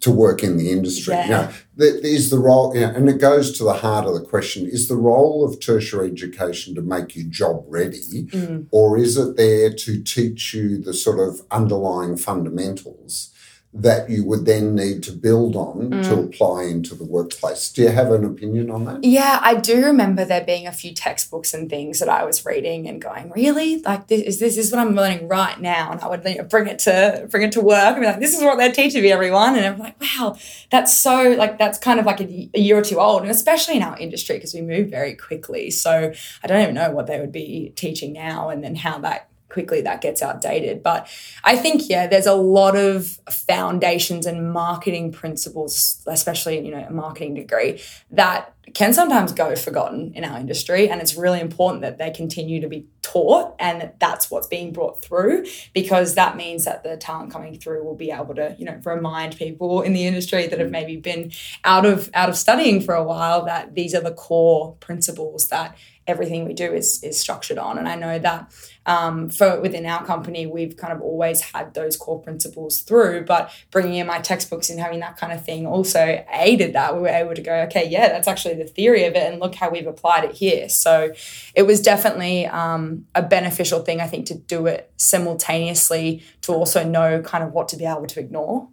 to 0.00 0.10
work 0.10 0.42
in 0.42 0.56
the 0.56 0.70
industry. 0.70 1.14
Yeah. 1.14 1.24
You 1.24 1.30
know, 1.30 1.98
is 2.02 2.30
the 2.30 2.38
role, 2.38 2.74
you 2.74 2.82
know, 2.82 2.88
and 2.88 3.08
it 3.08 3.18
goes 3.18 3.56
to 3.58 3.64
the 3.64 3.74
heart 3.74 4.06
of 4.06 4.14
the 4.14 4.20
question: 4.20 4.66
is 4.66 4.88
the 4.88 4.96
role 4.96 5.44
of 5.44 5.60
tertiary 5.60 6.10
education 6.10 6.74
to 6.74 6.82
make 6.82 7.16
you 7.16 7.24
job 7.24 7.64
ready, 7.68 8.24
Mm. 8.32 8.66
or 8.70 8.98
is 8.98 9.16
it 9.16 9.36
there 9.36 9.72
to 9.72 10.02
teach 10.02 10.52
you 10.54 10.78
the 10.78 10.94
sort 10.94 11.18
of 11.18 11.42
underlying 11.50 12.16
fundamentals? 12.16 13.30
That 13.78 14.08
you 14.08 14.24
would 14.24 14.46
then 14.46 14.74
need 14.74 15.02
to 15.04 15.12
build 15.12 15.54
on 15.54 15.90
to 15.90 16.14
Mm. 16.16 16.24
apply 16.24 16.64
into 16.64 16.94
the 16.94 17.04
workplace. 17.04 17.68
Do 17.70 17.82
you 17.82 17.88
have 17.88 18.10
an 18.10 18.24
opinion 18.24 18.70
on 18.70 18.84
that? 18.86 19.04
Yeah, 19.04 19.38
I 19.42 19.56
do 19.56 19.84
remember 19.84 20.24
there 20.24 20.42
being 20.44 20.66
a 20.66 20.72
few 20.72 20.94
textbooks 20.94 21.52
and 21.52 21.68
things 21.68 21.98
that 21.98 22.08
I 22.08 22.24
was 22.24 22.46
reading 22.46 22.88
and 22.88 23.02
going, 23.02 23.30
really, 23.36 23.82
like 23.82 24.06
this 24.06 24.22
is 24.22 24.38
this 24.38 24.56
is 24.56 24.72
what 24.72 24.80
I'm 24.80 24.94
learning 24.94 25.28
right 25.28 25.60
now, 25.60 25.92
and 25.92 26.00
I 26.00 26.08
would 26.08 26.24
you 26.24 26.36
know, 26.36 26.44
bring 26.44 26.68
it 26.68 26.78
to 26.80 27.26
bring 27.30 27.42
it 27.42 27.52
to 27.52 27.60
work 27.60 27.92
and 27.96 28.00
be 28.00 28.06
like, 28.06 28.20
this 28.20 28.34
is 28.36 28.42
what 28.42 28.56
they're 28.56 28.72
teaching 28.72 29.02
me, 29.02 29.12
everyone, 29.12 29.56
and 29.56 29.66
I'm 29.66 29.78
like, 29.78 30.00
wow, 30.00 30.36
that's 30.70 30.96
so 30.96 31.34
like 31.36 31.58
that's 31.58 31.78
kind 31.78 32.00
of 32.00 32.06
like 32.06 32.20
a, 32.20 32.48
a 32.54 32.60
year 32.60 32.78
or 32.78 32.82
two 32.82 32.98
old, 32.98 33.22
and 33.22 33.30
especially 33.30 33.76
in 33.76 33.82
our 33.82 33.98
industry 33.98 34.36
because 34.36 34.54
we 34.54 34.62
move 34.62 34.88
very 34.88 35.14
quickly. 35.14 35.70
So 35.70 36.12
I 36.42 36.46
don't 36.46 36.62
even 36.62 36.74
know 36.74 36.90
what 36.92 37.06
they 37.08 37.20
would 37.20 37.32
be 37.32 37.72
teaching 37.76 38.14
now, 38.14 38.48
and 38.48 38.64
then 38.64 38.76
how 38.76 38.98
that 39.00 39.28
quickly 39.56 39.80
that 39.80 40.02
gets 40.02 40.20
outdated. 40.20 40.82
But 40.82 41.08
I 41.42 41.56
think, 41.56 41.88
yeah, 41.88 42.06
there's 42.06 42.26
a 42.26 42.34
lot 42.34 42.76
of 42.76 43.18
foundations 43.30 44.26
and 44.26 44.52
marketing 44.52 45.12
principles, 45.12 46.02
especially, 46.06 46.62
you 46.62 46.70
know, 46.70 46.84
a 46.86 46.92
marketing 46.92 47.32
degree, 47.32 47.80
that 48.10 48.52
can 48.74 48.92
sometimes 48.92 49.32
go 49.32 49.56
forgotten 49.56 50.12
in 50.14 50.24
our 50.24 50.38
industry. 50.38 50.90
And 50.90 51.00
it's 51.00 51.16
really 51.16 51.40
important 51.40 51.80
that 51.80 51.96
they 51.96 52.10
continue 52.10 52.60
to 52.60 52.68
be 52.68 52.86
taught 53.00 53.54
and 53.58 53.80
that 53.80 53.98
that's 53.98 54.30
what's 54.30 54.46
being 54.46 54.74
brought 54.74 55.00
through 55.00 55.46
because 55.72 56.16
that 56.16 56.36
means 56.36 56.66
that 56.66 56.82
the 56.82 56.98
talent 56.98 57.32
coming 57.32 57.58
through 57.58 57.82
will 57.82 57.94
be 57.94 58.10
able 58.10 58.34
to, 58.34 58.54
you 58.58 58.66
know, 58.66 58.78
remind 58.84 59.38
people 59.38 59.80
in 59.80 59.94
the 59.94 60.06
industry 60.06 60.48
that 60.48 60.58
have 60.58 60.68
mm. 60.68 60.72
maybe 60.72 60.96
been 60.96 61.32
out 61.64 61.86
of 61.86 62.10
out 62.12 62.28
of 62.28 62.36
studying 62.36 62.82
for 62.82 62.94
a 62.94 63.02
while 63.02 63.46
that 63.46 63.74
these 63.74 63.94
are 63.94 64.02
the 64.02 64.12
core 64.12 64.74
principles 64.80 65.48
that 65.48 65.74
everything 66.06 66.44
we 66.44 66.54
do 66.54 66.72
is 66.72 67.02
is 67.02 67.18
structured 67.18 67.58
on. 67.58 67.78
And 67.78 67.88
I 67.88 67.96
know 67.96 68.18
that 68.18 68.52
um, 68.86 69.28
for 69.28 69.60
within 69.60 69.84
our 69.84 70.04
company, 70.04 70.46
we've 70.46 70.76
kind 70.76 70.92
of 70.92 71.00
always 71.02 71.40
had 71.40 71.74
those 71.74 71.96
core 71.96 72.20
principles 72.20 72.80
through. 72.80 73.24
But 73.24 73.50
bringing 73.70 73.94
in 73.94 74.06
my 74.06 74.20
textbooks 74.20 74.70
and 74.70 74.80
having 74.80 75.00
that 75.00 75.16
kind 75.16 75.32
of 75.32 75.44
thing 75.44 75.66
also 75.66 76.24
aided 76.32 76.72
that. 76.74 76.94
We 76.94 77.02
were 77.02 77.08
able 77.08 77.34
to 77.34 77.42
go, 77.42 77.54
okay, 77.62 77.88
yeah, 77.88 78.08
that's 78.08 78.28
actually 78.28 78.54
the 78.54 78.64
theory 78.64 79.04
of 79.04 79.14
it, 79.14 79.30
and 79.30 79.40
look 79.40 79.54
how 79.54 79.70
we've 79.70 79.86
applied 79.86 80.24
it 80.24 80.32
here. 80.32 80.68
So 80.68 81.12
it 81.54 81.62
was 81.64 81.82
definitely 81.82 82.46
um, 82.46 83.06
a 83.14 83.22
beneficial 83.22 83.80
thing, 83.80 84.00
I 84.00 84.06
think, 84.06 84.26
to 84.26 84.34
do 84.34 84.66
it 84.66 84.92
simultaneously 84.96 86.22
to 86.42 86.52
also 86.52 86.84
know 86.84 87.20
kind 87.22 87.44
of 87.44 87.52
what 87.52 87.68
to 87.68 87.76
be 87.76 87.84
able 87.84 88.06
to 88.06 88.20
ignore 88.20 88.68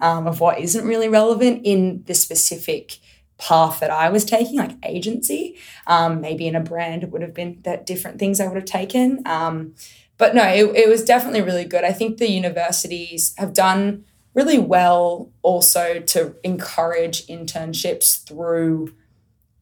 um, 0.00 0.26
of 0.26 0.40
what 0.40 0.58
isn't 0.58 0.86
really 0.86 1.08
relevant 1.08 1.62
in 1.64 2.02
the 2.06 2.14
specific 2.14 2.98
path 3.38 3.80
that 3.80 3.90
I 3.90 4.08
was 4.08 4.24
taking, 4.24 4.56
like 4.56 4.76
agency. 4.82 5.56
Um, 5.86 6.20
maybe 6.20 6.46
in 6.46 6.56
a 6.56 6.60
brand, 6.60 7.02
it 7.02 7.10
would 7.10 7.22
have 7.22 7.34
been 7.34 7.60
that 7.62 7.86
different 7.86 8.18
things 8.18 8.40
I 8.40 8.46
would 8.46 8.56
have 8.56 8.64
taken. 8.64 9.22
Um, 9.26 9.74
but 10.18 10.34
no, 10.34 10.42
it, 10.42 10.64
it 10.76 10.88
was 10.88 11.04
definitely 11.04 11.42
really 11.42 11.64
good. 11.64 11.84
I 11.84 11.92
think 11.92 12.18
the 12.18 12.30
universities 12.30 13.34
have 13.38 13.54
done 13.54 14.04
really 14.34 14.58
well 14.58 15.30
also 15.42 16.00
to 16.00 16.34
encourage 16.44 17.26
internships 17.26 18.24
through 18.24 18.94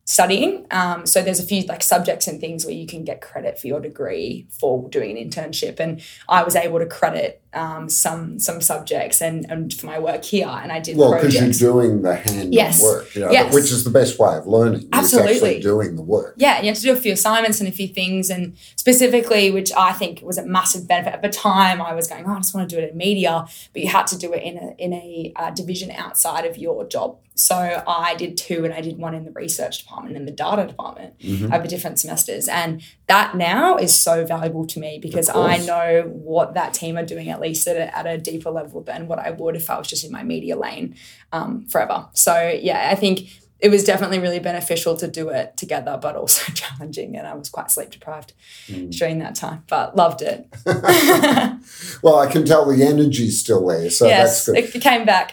studying. 0.05 0.67
Um, 0.71 1.05
so 1.05 1.21
there's 1.21 1.41
a 1.41 1.47
few 1.47 1.63
like 1.65 1.83
subjects 1.83 2.29
and 2.29 2.41
things 2.41 2.65
where 2.65 2.75
you 2.75 2.87
can 2.87 3.05
get 3.05 3.21
credit 3.21 3.59
for 3.59 3.67
your 3.67 3.81
degree 3.81 4.47
for 4.51 4.89
doing 4.89 5.19
an 5.19 5.31
internship, 5.31 5.81
and 5.81 6.01
I 6.29 6.43
was 6.45 6.57
able 6.57 6.79
to 6.79 6.87
credit 6.87 7.43
um, 7.57 7.89
some 7.89 8.39
some 8.39 8.61
subjects 8.61 9.21
and 9.23 9.51
and 9.51 9.73
for 9.73 9.87
my 9.87 9.99
work 9.99 10.25
here, 10.25 10.47
and 10.49 10.71
I 10.71 10.81
did 10.81 10.97
Well, 10.97 11.15
because 11.15 11.35
you're 11.35 11.73
doing 11.73 12.03
the 12.03 12.15
hand 12.15 12.55
Yes. 12.55 12.83
work, 12.83 13.15
you 13.15 13.23
know, 13.23 13.31
Yes. 13.31 13.55
which 13.55 13.71
is 13.73 13.85
the 13.85 13.91
best 13.91 14.19
way 14.19 14.37
of 14.37 14.47
learning. 14.47 14.89
Absolutely. 14.93 15.33
actually 15.33 15.61
doing 15.61 15.97
the 15.97 16.03
work. 16.03 16.35
Yeah, 16.37 16.61
you 16.61 16.67
have 16.69 16.77
to 16.77 16.83
do 16.83 16.93
a 16.93 16.97
few 16.97 17.13
assignments 17.13 17.61
and 17.61 17.69
a 17.69 17.73
few 17.73 17.89
things, 17.89 18.31
and 18.31 18.55
specifically, 18.77 19.51
which 19.51 19.73
I 19.77 19.93
think 19.93 20.21
was 20.23 20.39
a 20.39 20.47
massive 20.47 20.87
benefit 20.87 21.13
at 21.15 21.23
the 21.23 21.29
time. 21.29 21.81
I 21.81 21.95
was 21.95 22.07
going, 22.07 22.25
oh, 22.27 22.33
I 22.33 22.37
just 22.37 22.55
want 22.55 22.69
to 22.69 22.77
do 22.77 22.81
it 22.83 22.91
in 22.93 22.97
media, 22.97 23.47
but 23.73 23.83
you 23.83 23.89
had 23.89 24.07
to 24.09 24.19
do 24.19 24.33
it 24.33 24.43
in 24.43 24.59
a 24.59 24.75
in 24.79 24.93
a 24.93 25.33
uh, 25.37 25.51
division 25.51 25.91
outside 25.91 26.45
of 26.45 26.57
your 26.59 26.85
job. 26.87 27.17
So 27.39 27.57
I 27.87 28.15
did 28.17 28.37
two, 28.39 28.65
and 28.65 28.73
I 28.73 28.81
did 28.81 28.97
one 28.99 29.15
in 29.15 29.25
the 29.25 29.31
research 29.33 29.81
department 29.83 30.17
and 30.17 30.27
the 30.27 30.33
data 30.33 30.67
department 30.67 31.15
over 31.53 31.67
different 31.67 31.99
semesters, 32.01 32.49
and 32.49 32.83
that 33.09 33.37
now 33.37 33.77
is 33.77 33.95
so 33.95 34.25
valuable 34.25 34.67
to 34.67 34.81
me 34.81 34.99
because 34.99 35.29
I 35.29 35.59
know 35.59 36.11
what 36.13 36.55
that 36.55 36.75
team 36.75 36.97
are 36.97 37.05
doing 37.05 37.29
at 37.29 37.41
least 37.41 37.69
at 37.69 37.77
a, 37.77 37.97
at 37.97 38.07
a 38.07 38.19
deeper 38.19 38.51
level 38.51 38.83
than 38.83 39.07
what 39.07 39.21
I 39.21 39.31
would 39.31 39.55
if 39.55 39.71
I 39.71 39.79
was 39.79 39.87
just 39.87 40.05
in 40.05 40.11
my 40.11 40.25
media 40.25 40.57
lane 40.57 40.97
um, 41.33 41.67
forever. 41.67 42.09
So 42.15 42.59
yeah, 42.61 42.89
I 42.91 42.97
think 42.97 43.29
it 43.61 43.71
was 43.71 43.85
definitely 43.85 44.19
really 44.19 44.41
beneficial 44.41 44.97
to 44.97 45.09
do 45.09 45.29
it 45.29 45.57
together, 45.57 45.99
but 46.01 46.17
also 46.17 46.53
challenging. 46.55 47.17
And 47.17 47.27
I 47.27 47.35
was 47.35 47.49
quite 47.49 47.71
sleep 47.71 47.91
deprived 47.91 48.33
during 48.67 49.21
that 49.21 49.37
time, 49.37 49.63
but 49.69 49.97
loved 49.97 50.23
it. 50.23 50.49
Well, 52.03 52.19
I 52.19 52.31
can 52.31 52.45
tell 52.45 52.65
the 52.67 52.85
energy's 52.85 53.41
still 53.41 53.67
there, 53.67 53.91
so 53.91 54.07
yes, 54.07 54.47
that's 54.47 54.73
good. 54.73 54.77
it 54.77 54.83
came 54.83 55.05
back. 55.05 55.33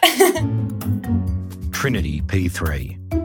Trinity 1.70 2.22
P3. 2.22 3.23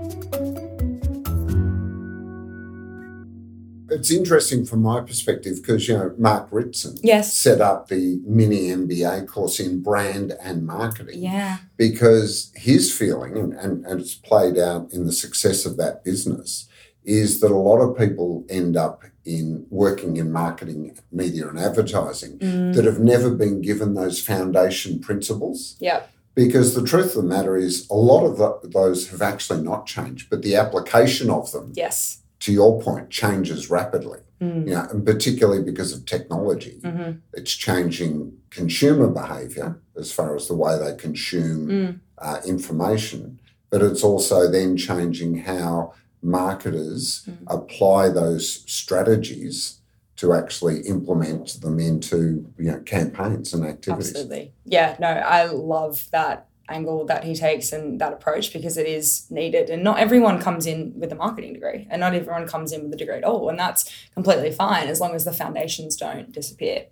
It's 3.92 4.12
interesting 4.12 4.66
from 4.66 4.82
my 4.82 5.02
perspective 5.02 5.58
because 5.62 5.88
you 5.88 5.98
know 5.98 6.14
Mark 6.18 6.48
Ritson 6.52 6.98
yes. 7.02 7.34
set 7.38 7.62
up 7.62 7.88
the 7.88 8.20
mini 8.26 8.68
MBA 8.70 9.28
course 9.28 9.60
in 9.60 9.82
brand 9.82 10.34
and 10.42 10.66
marketing 10.66 11.22
Yeah. 11.22 11.58
because 11.78 12.52
his 12.56 12.92
feeling, 12.96 13.38
and, 13.38 13.54
and, 13.54 13.86
and 13.86 14.00
it's 14.02 14.16
played 14.16 14.58
out 14.58 14.92
in 14.94 15.06
the 15.06 15.12
success 15.12 15.66
of 15.66 15.78
that 15.78 16.04
business, 16.04 16.68
is 17.04 17.40
that 17.40 17.52
a 17.52 17.56
lot 17.56 17.80
of 17.80 17.98
people 17.98 18.46
end 18.50 18.78
up 18.78 19.04
in 19.26 19.66
working 19.70 20.18
in 20.18 20.32
marketing, 20.32 20.98
media, 21.12 21.48
and 21.48 21.60
advertising 21.60 22.38
Mm. 22.40 22.76
that 22.76 22.86
have 22.86 23.00
never 23.00 23.30
been 23.32 23.62
given 23.62 23.94
those 23.94 24.20
foundation 24.24 25.00
principles. 25.00 25.76
Yep. 25.80 26.10
Because 26.36 26.74
the 26.74 26.84
truth 26.86 27.16
of 27.16 27.24
the 27.24 27.28
matter 27.28 27.58
is, 27.58 27.86
a 27.90 27.96
lot 27.96 28.24
of 28.26 28.38
tho- 28.38 28.60
those 28.64 29.10
have 29.10 29.22
actually 29.22 29.62
not 29.62 29.86
changed, 29.86 30.30
but 30.30 30.42
the 30.42 30.56
application 30.56 31.30
of 31.30 31.52
them, 31.52 31.74
Yes. 31.76 32.19
To 32.42 32.52
your 32.54 32.82
point, 32.82 33.10
changes 33.10 33.70
rapidly. 33.70 34.20
Mm. 34.42 34.68
You 34.68 34.74
know, 34.74 34.88
and 34.92 35.06
particularly 35.06 35.62
because 35.64 35.92
of 35.94 36.06
technology, 36.06 36.80
hmm 36.84 37.12
it's 37.34 37.54
changing 37.54 38.34
consumer 38.50 39.08
behaviour 39.08 39.80
as 39.98 40.12
far 40.12 40.36
as 40.36 40.48
the 40.48 40.56
way 40.56 40.78
they 40.78 40.96
consume 40.96 41.68
Mm. 41.68 42.00
uh, 42.18 42.40
information, 42.46 43.40
but 43.70 43.82
it's 43.82 44.04
also 44.04 44.50
then 44.50 44.78
changing 44.78 45.40
how 45.40 45.94
marketers 46.22 47.24
Mm. 47.28 47.38
apply 47.48 48.10
those 48.10 48.64
strategies 48.68 49.80
to 50.18 50.34
actually 50.34 50.82
implement 50.82 51.62
them 51.62 51.80
into 51.80 52.46
you 52.58 52.72
know 52.72 52.80
campaigns 52.80 53.54
and 53.54 53.66
activities. 53.66 54.10
Absolutely. 54.10 54.54
Yeah. 54.66 54.98
No, 55.00 55.08
I 55.08 55.46
love 55.46 56.08
that 56.12 56.49
angle 56.72 57.06
that 57.06 57.24
he 57.24 57.36
takes 57.36 57.72
and 57.72 58.00
that 58.02 58.14
approach 58.14 58.54
because 58.54 58.78
it 58.78 58.88
is 58.88 59.26
needed. 59.30 59.70
And 59.70 59.84
not 59.84 60.00
everyone 60.00 60.40
comes 60.42 60.66
in 60.66 60.94
with 60.96 61.12
a 61.12 61.16
marketing 61.16 61.54
degree 61.54 61.88
and 61.90 62.00
not 62.00 62.14
everyone 62.14 62.48
comes 62.48 62.72
in 62.72 62.84
with 62.84 62.94
a 62.94 62.98
degree 62.98 63.18
at 63.18 63.24
all. 63.24 63.50
And 63.50 63.58
that's 63.60 63.90
completely 64.14 64.52
fine 64.52 64.88
as 64.88 65.00
long 65.00 65.16
as 65.16 65.26
the 65.26 65.34
foundations 65.34 65.96
don't 65.96 66.32
disappear. 66.32 66.86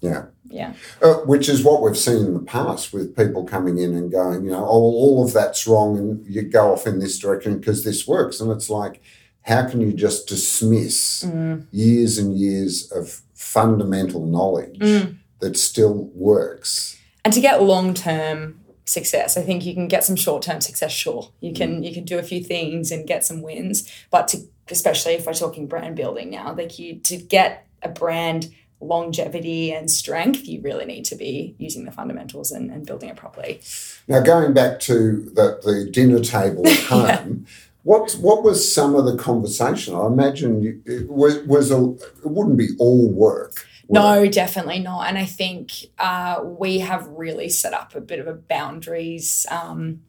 Yeah. 0.00 0.26
Yeah. 0.48 0.72
Uh, 1.02 1.14
which 1.26 1.48
is 1.48 1.62
what 1.62 1.82
we've 1.82 1.96
seen 1.98 2.24
in 2.24 2.34
the 2.34 2.40
past 2.40 2.92
with 2.92 3.14
people 3.16 3.44
coming 3.44 3.78
in 3.78 3.94
and 3.94 4.10
going, 4.10 4.44
you 4.44 4.50
know, 4.50 4.64
oh, 4.64 4.68
all 5.02 5.24
of 5.24 5.32
that's 5.32 5.66
wrong 5.66 5.98
and 5.98 6.26
you 6.26 6.42
go 6.42 6.72
off 6.72 6.86
in 6.86 6.98
this 7.00 7.18
direction 7.18 7.58
because 7.58 7.84
this 7.84 8.08
works. 8.08 8.40
And 8.40 8.50
it's 8.50 8.70
like, 8.70 9.02
how 9.42 9.66
can 9.68 9.80
you 9.80 9.92
just 9.92 10.26
dismiss 10.26 11.24
Mm. 11.24 11.66
years 11.70 12.18
and 12.18 12.36
years 12.38 12.90
of 12.92 13.20
fundamental 13.34 14.24
knowledge 14.26 14.78
Mm. 14.78 15.16
that 15.40 15.56
still 15.56 16.10
works? 16.14 16.96
and 17.22 17.34
to 17.34 17.40
get 17.40 17.62
long 17.62 17.92
term 17.92 18.59
success 18.90 19.36
i 19.36 19.42
think 19.42 19.64
you 19.64 19.74
can 19.74 19.88
get 19.88 20.04
some 20.04 20.16
short 20.16 20.42
term 20.42 20.60
success 20.60 20.92
sure 20.92 21.30
you 21.40 21.52
can 21.52 21.80
mm. 21.80 21.86
you 21.86 21.94
can 21.94 22.04
do 22.04 22.18
a 22.18 22.22
few 22.22 22.42
things 22.42 22.90
and 22.90 23.06
get 23.06 23.24
some 23.24 23.42
wins 23.42 23.90
but 24.10 24.28
to 24.28 24.38
especially 24.70 25.14
if 25.14 25.26
we're 25.26 25.32
talking 25.32 25.66
brand 25.66 25.96
building 25.96 26.30
now 26.30 26.54
like 26.54 26.78
you 26.78 26.98
to 27.00 27.16
get 27.16 27.66
a 27.82 27.88
brand 27.88 28.50
longevity 28.80 29.72
and 29.72 29.90
strength, 29.90 30.46
you 30.46 30.60
really 30.62 30.84
need 30.84 31.04
to 31.04 31.14
be 31.14 31.54
using 31.58 31.84
the 31.84 31.92
fundamentals 31.92 32.50
and, 32.50 32.70
and 32.70 32.86
building 32.86 33.08
it 33.08 33.16
properly. 33.16 33.60
Now, 34.08 34.20
going 34.20 34.54
back 34.54 34.80
to 34.80 35.30
the, 35.34 35.60
the 35.62 35.90
dinner 35.90 36.20
table 36.20 36.66
at 36.66 36.78
home, 36.84 37.46
what 37.82 38.12
what 38.12 38.42
was 38.42 38.72
some 38.72 38.94
of 38.94 39.06
the 39.06 39.16
conversation? 39.16 39.94
I 39.94 40.06
imagine 40.06 40.62
you, 40.62 40.82
it 40.84 41.08
was 41.08 41.38
was 41.44 41.70
a 41.70 41.92
it 41.92 42.26
wouldn't 42.26 42.58
be 42.58 42.68
all 42.78 43.10
work. 43.10 43.66
No, 43.92 44.26
definitely 44.28 44.78
not. 44.78 45.08
And 45.08 45.18
I 45.18 45.26
think 45.26 45.72
uh, 45.98 46.40
we 46.42 46.78
have 46.78 47.06
really 47.08 47.48
set 47.48 47.74
up 47.74 47.94
a 47.94 48.00
bit 48.00 48.20
of 48.20 48.26
a 48.26 48.34
boundaries, 48.34 49.46
um, 49.50 50.02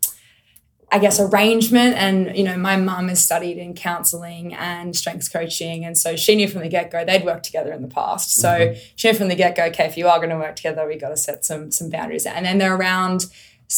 I 0.91 0.99
guess, 0.99 1.19
arrangement. 1.19 1.95
And, 1.95 2.37
you 2.37 2.43
know, 2.43 2.57
my 2.57 2.77
mum 2.77 3.07
has 3.07 3.21
studied 3.21 3.57
in 3.57 3.73
counseling 3.73 4.53
and 4.53 4.95
strengths 4.95 5.29
coaching. 5.29 5.83
And 5.83 5.97
so 5.97 6.15
she 6.15 6.35
knew 6.35 6.47
from 6.47 6.61
the 6.61 6.69
get 6.69 6.91
go 6.91 7.03
they'd 7.03 7.25
worked 7.25 7.45
together 7.45 7.73
in 7.73 7.81
the 7.81 7.87
past. 7.87 8.35
So 8.35 8.75
she 8.95 9.09
knew 9.09 9.17
from 9.17 9.29
the 9.29 9.35
get 9.35 9.55
go, 9.55 9.65
okay, 9.65 9.85
if 9.85 9.97
you 9.97 10.07
are 10.07 10.17
going 10.17 10.29
to 10.29 10.37
work 10.37 10.55
together, 10.55 10.85
we've 10.87 11.01
got 11.01 11.09
to 11.09 11.17
set 11.17 11.43
some, 11.43 11.71
some 11.71 11.89
boundaries. 11.89 12.25
And 12.25 12.45
then 12.45 12.59
they're 12.59 12.75
around 12.75 13.25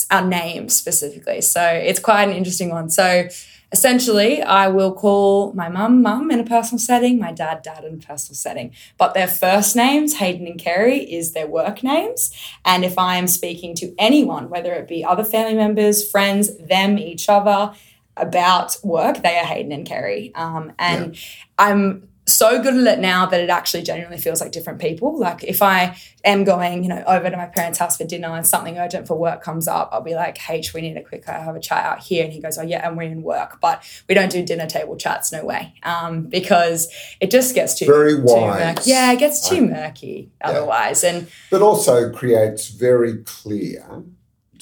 our 0.09 0.25
names 0.25 0.75
specifically. 0.75 1.39
So 1.41 1.63
it's 1.63 1.99
quite 1.99 2.27
an 2.27 2.35
interesting 2.35 2.69
one. 2.69 2.89
So 2.89 3.29
essentially, 3.73 4.41
I 4.41 4.67
will 4.69 4.93
call 4.93 5.51
my 5.53 5.67
mum, 5.67 6.01
mum 6.01 6.31
in 6.31 6.39
a 6.39 6.45
personal 6.45 6.79
setting, 6.79 7.19
my 7.19 7.33
dad, 7.33 7.63
dad 7.63 7.83
in 7.83 7.95
a 7.95 7.97
personal 7.97 8.35
setting. 8.35 8.71
But 8.97 9.15
their 9.15 9.27
first 9.27 9.75
names, 9.75 10.13
Haydon 10.19 10.47
and 10.47 10.59
Kerry, 10.59 10.99
is 10.99 11.33
their 11.33 11.47
work 11.47 11.83
names. 11.83 12.31
And 12.63 12.85
if 12.85 12.97
I 12.97 13.17
am 13.17 13.27
speaking 13.27 13.75
to 13.75 13.93
anyone, 13.97 14.49
whether 14.49 14.71
it 14.73 14.87
be 14.87 15.03
other 15.03 15.25
family 15.25 15.55
members, 15.55 16.09
friends, 16.09 16.55
them, 16.57 16.97
each 16.97 17.27
other, 17.27 17.73
about 18.15 18.77
work, 18.83 19.23
they 19.23 19.37
are 19.39 19.45
Haydon 19.45 19.71
and 19.71 19.87
Kerry. 19.87 20.31
Um, 20.35 20.73
and 20.77 21.17
I'm 21.57 22.07
so 22.25 22.61
good 22.61 22.75
at 22.75 22.97
it 22.97 23.01
now 23.01 23.25
that 23.25 23.41
it 23.41 23.49
actually 23.49 23.83
genuinely 23.83 24.17
feels 24.17 24.39
like 24.39 24.51
different 24.51 24.79
people. 24.79 25.19
Like 25.19 25.43
if 25.43 25.61
I 25.61 25.97
am 26.23 26.45
going, 26.45 26.83
you 26.83 26.89
know, 26.89 27.03
over 27.05 27.29
to 27.29 27.35
my 27.35 27.47
parents' 27.47 27.79
house 27.79 27.97
for 27.97 28.05
dinner 28.05 28.29
and 28.29 28.47
something 28.47 28.77
urgent 28.77 29.07
for 29.07 29.17
work 29.17 29.43
comes 29.43 29.67
up, 29.67 29.89
I'll 29.91 30.01
be 30.01 30.15
like, 30.15 30.49
H, 30.49 30.73
we 30.73 30.81
need 30.81 30.95
a 30.95 31.03
quick 31.03 31.27
uh, 31.27 31.41
have 31.41 31.55
a 31.55 31.59
chat 31.59 31.83
out 31.83 31.99
here. 31.99 32.23
And 32.23 32.31
he 32.31 32.39
goes, 32.39 32.57
Oh 32.57 32.61
yeah, 32.61 32.87
and 32.87 32.95
we're 32.95 33.03
in 33.03 33.23
work. 33.23 33.59
But 33.59 33.83
we 34.07 34.15
don't 34.15 34.31
do 34.31 34.43
dinner 34.43 34.67
table 34.67 34.95
chats, 34.95 35.31
no 35.31 35.43
way. 35.43 35.73
Um, 35.83 36.23
because 36.23 36.93
it 37.19 37.29
just 37.29 37.55
gets 37.55 37.77
too 37.77 37.85
Very 37.85 38.15
too 38.15 38.23
murky. 38.23 38.89
Yeah, 38.89 39.11
it 39.11 39.19
gets 39.19 39.47
too 39.47 39.65
murky 39.65 40.31
otherwise. 40.41 41.03
And 41.03 41.27
but 41.51 41.61
also 41.61 42.11
creates 42.11 42.69
very 42.69 43.17
clear 43.23 44.03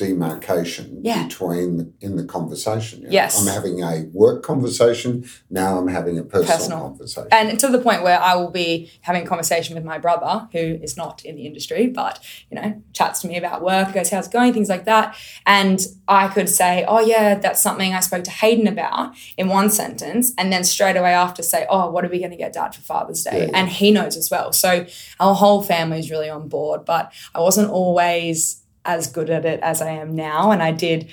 demarcation 0.05 0.99
Yeah. 1.03 1.23
between 1.23 1.93
in 2.01 2.15
the 2.15 2.23
conversation. 2.23 2.99
You 3.01 3.05
know, 3.07 3.11
Yes. 3.13 3.39
I'm 3.39 3.47
having 3.47 3.83
a 3.83 4.05
work 4.13 4.43
conversation. 4.43 5.25
Now 5.49 5.77
I'm 5.77 5.87
having 5.87 6.17
a 6.17 6.23
personal, 6.23 6.57
Personal. 6.57 6.79
conversation. 6.89 7.27
and 7.31 7.59
to 7.59 7.67
the 7.67 7.79
point 7.79 8.03
where 8.03 8.19
I 8.19 8.35
will 8.35 8.49
be 8.51 8.91
having 9.01 9.23
a 9.23 9.25
conversation 9.25 9.75
with 9.75 9.83
my 9.85 9.97
brother, 9.97 10.47
who 10.51 10.59
is 10.81 10.97
not 10.97 11.23
in 11.25 11.35
the 11.35 11.45
industry, 11.45 11.87
but 11.87 12.19
you 12.49 12.55
know, 12.59 12.81
chats 12.93 13.21
to 13.21 13.27
me 13.27 13.37
about 13.37 13.61
work, 13.63 13.93
goes, 13.93 14.09
"How's 14.09 14.27
it 14.27 14.33
going?" 14.33 14.53
Things 14.53 14.69
like 14.69 14.85
that, 14.85 15.15
and 15.45 15.79
I 16.07 16.27
could 16.27 16.49
say, 16.49 16.85
"Oh 16.87 16.99
yeah, 16.99 17.35
that's 17.35 17.61
something 17.61 17.93
I 17.93 17.99
spoke 17.99 18.23
to 18.25 18.31
Haydon 18.31 18.67
about" 18.67 19.13
in 19.37 19.47
one 19.47 19.69
sentence, 19.69 20.33
and 20.37 20.51
then 20.51 20.63
straight 20.63 20.97
away 20.97 21.13
after 21.13 21.41
say, 21.43 21.65
"Oh, 21.69 21.89
what 21.91 22.03
are 22.05 22.09
we 22.09 22.19
going 22.19 22.31
to 22.31 22.37
get 22.37 22.53
Dad 22.53 22.73
for 22.75 22.81
Father's 22.81 23.23
Day?" 23.23 23.31
Yeah, 23.39 23.45
yeah. 23.51 23.57
And 23.57 23.69
he 23.69 23.91
knows 23.91 24.17
as 24.17 24.29
well. 24.31 24.51
So 24.53 24.85
our 25.19 25.35
whole 25.35 25.61
family 25.61 25.99
is 25.99 26.09
really 26.11 26.29
on 26.29 26.47
board, 26.47 26.85
but 26.85 27.11
I 27.35 27.39
wasn't 27.39 27.69
always 27.69 28.60
as 28.85 29.07
good 29.07 29.29
at 29.29 29.45
it 29.45 29.59
as 29.61 29.81
I 29.81 29.91
am 29.91 30.15
now, 30.15 30.51
and 30.51 30.61
I 30.61 30.71
did. 30.71 31.11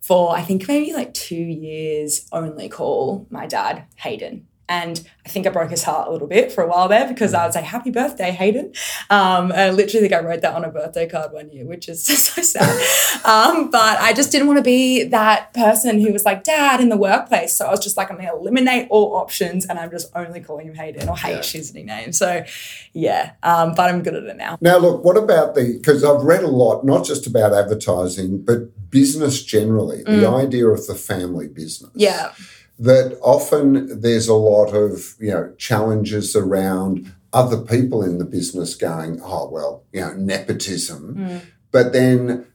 For 0.00 0.34
I 0.36 0.42
think 0.42 0.66
maybe 0.66 0.92
like 0.92 1.14
two 1.14 1.36
years, 1.36 2.26
only 2.32 2.68
call 2.68 3.26
my 3.30 3.46
dad 3.46 3.84
Haydon, 3.96 4.48
and 4.68 5.06
I 5.24 5.28
think 5.28 5.46
I 5.46 5.50
broke 5.50 5.70
his 5.70 5.84
heart 5.84 6.08
a 6.08 6.10
little 6.10 6.26
bit 6.26 6.50
for 6.50 6.62
a 6.64 6.66
while 6.66 6.88
there 6.88 7.06
because 7.06 7.34
I 7.34 7.44
would 7.44 7.52
say 7.52 7.62
"Happy 7.62 7.90
birthday, 7.90 8.30
Haydon." 8.30 8.72
Um, 9.10 9.52
I 9.52 9.70
literally 9.70 10.08
think 10.08 10.12
I 10.12 10.24
wrote 10.24 10.40
that 10.42 10.54
on 10.54 10.64
a 10.64 10.70
birthday 10.70 11.08
card 11.08 11.32
one 11.32 11.50
year, 11.50 11.64
which 11.64 11.88
is 11.88 12.04
so 12.06 12.42
sad. 12.42 13.24
um, 13.24 13.70
but 13.70 13.98
I 14.00 14.12
just 14.12 14.32
didn't 14.32 14.46
want 14.46 14.58
to 14.58 14.64
be 14.64 15.04
that 15.04 15.52
person 15.54 16.00
who 16.00 16.12
was 16.12 16.24
like 16.24 16.44
dad 16.44 16.80
in 16.80 16.88
the 16.88 16.96
workplace. 16.96 17.54
So 17.54 17.66
I 17.66 17.70
was 17.70 17.80
just 17.80 17.96
like, 17.96 18.10
I'm 18.10 18.16
going 18.16 18.28
to 18.28 18.34
eliminate 18.34 18.88
all 18.90 19.14
options, 19.16 19.66
and 19.66 19.78
I'm 19.78 19.90
just 19.90 20.10
only 20.14 20.40
calling 20.40 20.66
him 20.66 20.74
Haydon 20.74 21.08
or 21.08 21.16
H, 21.22 21.52
his 21.52 21.74
nickname. 21.74 22.12
So 22.12 22.44
yeah, 22.92 23.32
um, 23.42 23.74
but 23.74 23.90
I'm 23.90 24.02
good 24.02 24.14
at 24.14 24.24
it 24.24 24.36
now. 24.36 24.58
Now, 24.60 24.78
look, 24.78 25.04
what 25.04 25.16
about 25.16 25.54
the, 25.54 25.76
because 25.76 26.04
I've 26.04 26.22
read 26.22 26.42
a 26.42 26.48
lot, 26.48 26.84
not 26.84 27.04
just 27.04 27.26
about 27.26 27.52
advertising, 27.52 28.42
but 28.42 28.90
business 28.90 29.42
generally, 29.42 30.02
the 30.04 30.28
idea 30.28 30.68
of 30.68 30.86
the 30.86 30.94
family 30.94 31.48
business. 31.48 31.90
Mm. 31.90 31.94
Yeah, 31.94 32.32
That 32.78 33.18
often 33.22 34.00
there's 34.00 34.28
a 34.28 34.34
lot 34.34 34.74
of, 34.74 35.14
you 35.20 35.30
know, 35.30 35.52
challenges 35.58 36.34
around 36.34 37.12
other 37.32 37.58
people 37.58 38.02
in 38.02 38.18
the 38.18 38.24
business 38.24 38.74
going, 38.74 39.20
oh, 39.22 39.48
well, 39.50 39.84
you 39.92 40.00
know, 40.00 40.14
nepotism. 40.14 41.16
Mm. 41.16 41.40
But 41.70 41.92
then 41.92 42.46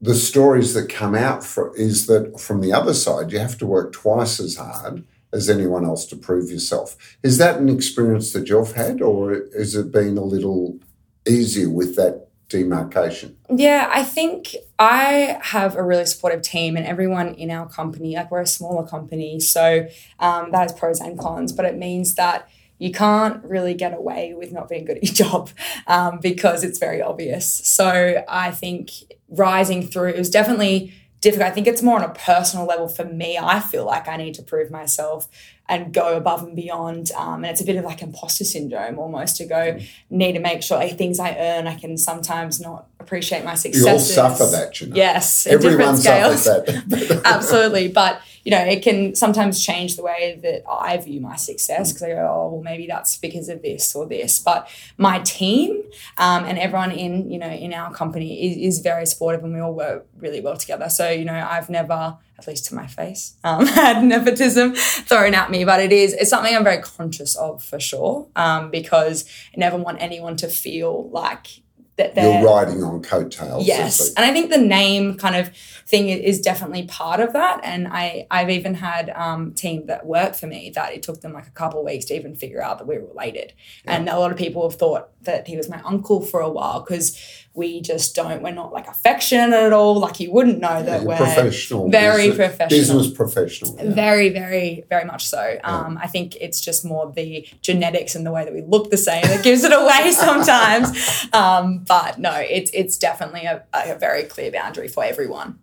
the 0.00 0.14
stories 0.14 0.74
that 0.74 0.88
come 0.88 1.14
out 1.14 1.44
for, 1.44 1.74
is 1.76 2.06
that 2.06 2.38
from 2.38 2.60
the 2.60 2.72
other 2.72 2.94
side, 2.94 3.32
you 3.32 3.38
have 3.38 3.56
to 3.58 3.66
work 3.66 3.92
twice 3.92 4.40
as 4.40 4.56
hard 4.56 5.04
as 5.32 5.48
anyone 5.48 5.84
else 5.84 6.04
to 6.06 6.16
prove 6.16 6.50
yourself. 6.50 7.16
Is 7.22 7.38
that 7.38 7.58
an 7.58 7.68
experience 7.68 8.32
that 8.32 8.48
you've 8.48 8.72
had, 8.72 9.00
or 9.00 9.46
has 9.56 9.74
it 9.74 9.90
been 9.90 10.18
a 10.18 10.24
little 10.24 10.78
easier 11.26 11.70
with 11.70 11.96
that 11.96 12.21
demarcation? 12.52 13.36
Yeah, 13.50 13.90
I 13.92 14.04
think 14.04 14.54
I 14.78 15.38
have 15.42 15.76
a 15.76 15.82
really 15.82 16.06
supportive 16.06 16.42
team, 16.42 16.76
and 16.76 16.86
everyone 16.86 17.34
in 17.34 17.50
our 17.50 17.68
company, 17.68 18.14
like 18.14 18.30
we're 18.30 18.42
a 18.42 18.46
smaller 18.46 18.86
company, 18.86 19.40
so 19.40 19.88
um, 20.20 20.52
that 20.52 20.62
has 20.62 20.72
pros 20.72 21.00
and 21.00 21.18
cons, 21.18 21.52
but 21.52 21.64
it 21.64 21.76
means 21.76 22.14
that 22.14 22.48
you 22.78 22.90
can't 22.90 23.44
really 23.44 23.74
get 23.74 23.94
away 23.94 24.34
with 24.34 24.50
not 24.50 24.68
being 24.68 24.84
good 24.84 24.96
at 24.96 25.04
your 25.04 25.14
job 25.30 25.50
um, 25.86 26.18
because 26.20 26.64
it's 26.64 26.78
very 26.78 27.00
obvious. 27.00 27.48
So 27.48 28.24
I 28.28 28.50
think 28.50 28.90
rising 29.28 29.86
through, 29.86 30.10
it 30.10 30.18
was 30.18 30.30
definitely 30.30 30.92
difficult. 31.20 31.48
I 31.48 31.52
think 31.52 31.68
it's 31.68 31.82
more 31.82 31.96
on 31.96 32.04
a 32.04 32.12
personal 32.12 32.66
level 32.66 32.88
for 32.88 33.04
me. 33.04 33.38
I 33.38 33.60
feel 33.60 33.86
like 33.86 34.08
I 34.08 34.16
need 34.16 34.34
to 34.34 34.42
prove 34.42 34.70
myself 34.70 35.28
and 35.72 35.90
go 35.90 36.18
above 36.18 36.42
and 36.42 36.54
beyond. 36.54 37.10
Um, 37.12 37.44
and 37.44 37.46
it's 37.46 37.62
a 37.62 37.64
bit 37.64 37.76
of 37.76 37.84
like 37.86 38.02
imposter 38.02 38.44
syndrome 38.44 38.98
almost 38.98 39.38
to 39.38 39.46
go, 39.46 39.78
need 40.10 40.34
to 40.34 40.38
make 40.38 40.62
sure 40.62 40.76
like, 40.76 40.98
things 40.98 41.18
I 41.18 41.34
earn, 41.34 41.66
I 41.66 41.76
can 41.76 41.96
sometimes 41.96 42.60
not 42.60 42.88
appreciate 43.00 43.42
my 43.42 43.54
success. 43.54 43.82
You 43.82 43.90
all 43.90 43.98
suffer 43.98 44.44
that, 44.54 44.78
you 44.82 44.88
know. 44.88 44.96
Yes, 44.96 45.46
Everyone 45.46 45.96
suffers 45.96 46.44
that. 46.44 47.22
Absolutely. 47.24 47.88
But, 47.88 48.20
you 48.44 48.50
know, 48.50 48.58
it 48.58 48.82
can 48.82 49.14
sometimes 49.14 49.64
change 49.64 49.96
the 49.96 50.02
way 50.02 50.38
that 50.42 50.62
I 50.70 50.98
view 50.98 51.22
my 51.22 51.36
success 51.36 51.90
because 51.90 52.02
I 52.02 52.08
go, 52.10 52.28
oh, 52.30 52.52
well, 52.52 52.62
maybe 52.62 52.86
that's 52.86 53.16
because 53.16 53.48
of 53.48 53.62
this 53.62 53.94
or 53.94 54.04
this. 54.06 54.40
But 54.40 54.68
my 54.98 55.20
team 55.20 55.82
um, 56.18 56.44
and 56.44 56.58
everyone 56.58 56.92
in, 56.92 57.30
you 57.30 57.38
know, 57.38 57.48
in 57.48 57.72
our 57.72 57.94
company 57.94 58.46
is, 58.46 58.76
is 58.76 58.82
very 58.82 59.06
supportive 59.06 59.42
and 59.42 59.54
we 59.54 59.60
all 59.60 59.72
work 59.72 60.06
really 60.18 60.42
well 60.42 60.58
together. 60.58 60.90
So, 60.90 61.08
you 61.08 61.24
know, 61.24 61.48
I've 61.50 61.70
never, 61.70 62.18
at 62.38 62.46
least 62.46 62.66
to 62.66 62.74
my 62.74 62.86
face, 62.86 63.36
um, 63.44 63.66
had 63.82 64.04
nepotism 64.04 64.74
thrown 64.74 65.34
at 65.34 65.50
me, 65.50 65.64
but 65.64 65.80
it 65.80 65.92
is, 65.92 66.12
it's 66.14 66.30
something 66.30 66.54
I'm 66.54 66.64
very 66.64 66.82
conscious 66.82 67.36
of 67.36 67.62
for 67.62 67.78
sure 67.78 68.28
um, 68.36 68.70
because 68.70 69.24
I 69.54 69.58
never 69.58 69.76
want 69.76 70.00
anyone 70.00 70.36
to 70.36 70.48
feel 70.48 71.08
like 71.10 71.62
that 71.96 72.14
they're 72.14 72.40
You're 72.40 72.48
riding 72.48 72.82
on 72.82 73.02
coattails. 73.02 73.66
Yes, 73.66 74.12
and 74.14 74.24
I 74.24 74.32
think 74.32 74.50
the 74.50 74.58
name 74.58 75.16
kind 75.18 75.36
of 75.36 75.54
thing 75.86 76.08
is 76.08 76.40
definitely 76.40 76.84
part 76.86 77.20
of 77.20 77.34
that. 77.34 77.60
And 77.64 77.86
I, 77.86 78.26
I've 78.30 78.48
even 78.48 78.74
had 78.74 79.10
um, 79.10 79.52
team 79.52 79.86
that 79.86 80.06
work 80.06 80.34
for 80.34 80.46
me 80.46 80.70
that 80.74 80.92
it 80.94 81.02
took 81.02 81.20
them 81.20 81.34
like 81.34 81.46
a 81.46 81.50
couple 81.50 81.80
of 81.80 81.86
weeks 81.86 82.06
to 82.06 82.14
even 82.14 82.34
figure 82.34 82.62
out 82.62 82.78
that 82.78 82.86
we 82.86 82.98
were 82.98 83.08
related. 83.08 83.52
And 83.84 84.08
a 84.08 84.18
lot 84.18 84.32
of 84.32 84.38
people 84.38 84.68
have 84.68 84.78
thought 84.78 85.10
that 85.22 85.46
he 85.46 85.56
was 85.56 85.68
my 85.68 85.82
uncle 85.82 86.22
for 86.22 86.40
a 86.40 86.48
while 86.48 86.80
because 86.80 87.18
we 87.54 87.80
just 87.82 88.14
don't. 88.14 88.42
We're 88.42 88.52
not 88.52 88.72
like 88.72 88.88
affectionate 88.88 89.52
at 89.52 89.72
all. 89.72 89.98
Like 89.98 90.20
you 90.20 90.32
wouldn't 90.32 90.58
know 90.60 90.82
that 90.82 91.00
You're 91.02 91.08
we're 91.08 91.16
professional. 91.18 91.90
very 91.90 92.28
business, 92.30 92.36
professional. 92.56 92.78
Business 92.80 93.10
professional. 93.14 93.76
yeah. 93.76 93.90
Very, 93.94 94.28
very, 94.30 94.84
very 94.88 95.04
much 95.04 95.26
so. 95.26 95.58
Um, 95.62 95.98
I 96.02 96.06
think 96.06 96.36
it's 96.36 96.60
just 96.60 96.84
more 96.84 97.12
the 97.12 97.46
genetics 97.60 98.14
and 98.14 98.24
the 98.24 98.32
way 98.32 98.44
that 98.44 98.54
we 98.54 98.62
look 98.62 98.90
the 98.90 98.96
same 98.96 99.22
that 99.24 99.44
gives 99.44 99.64
it 99.64 99.72
away 99.72 100.12
sometimes. 100.56 101.26
Um, 101.32 101.84
but 101.86 102.18
no, 102.18 102.34
it's 102.36 102.70
it's 102.72 102.96
definitely 102.98 103.42
a, 103.44 103.62
a 103.74 103.96
very 103.98 104.22
clear 104.24 104.50
boundary 104.50 104.88
for 104.88 105.04
everyone. 105.04 105.58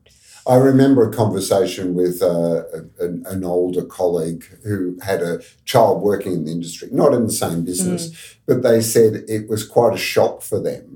I 0.47 0.55
remember 0.55 1.07
a 1.07 1.13
conversation 1.13 1.93
with 1.93 2.23
uh, 2.23 2.63
an, 2.99 3.23
an 3.27 3.43
older 3.43 3.83
colleague 3.83 4.45
who 4.63 4.97
had 5.03 5.21
a 5.21 5.41
child 5.65 6.01
working 6.01 6.33
in 6.33 6.45
the 6.45 6.51
industry, 6.51 6.87
not 6.91 7.13
in 7.13 7.25
the 7.27 7.31
same 7.31 7.63
business, 7.65 8.09
Mm. 8.09 8.35
but 8.47 8.63
they 8.63 8.81
said 8.81 9.25
it 9.27 9.47
was 9.47 9.63
quite 9.67 9.93
a 9.93 9.97
shock 9.97 10.41
for 10.41 10.59
them 10.59 10.88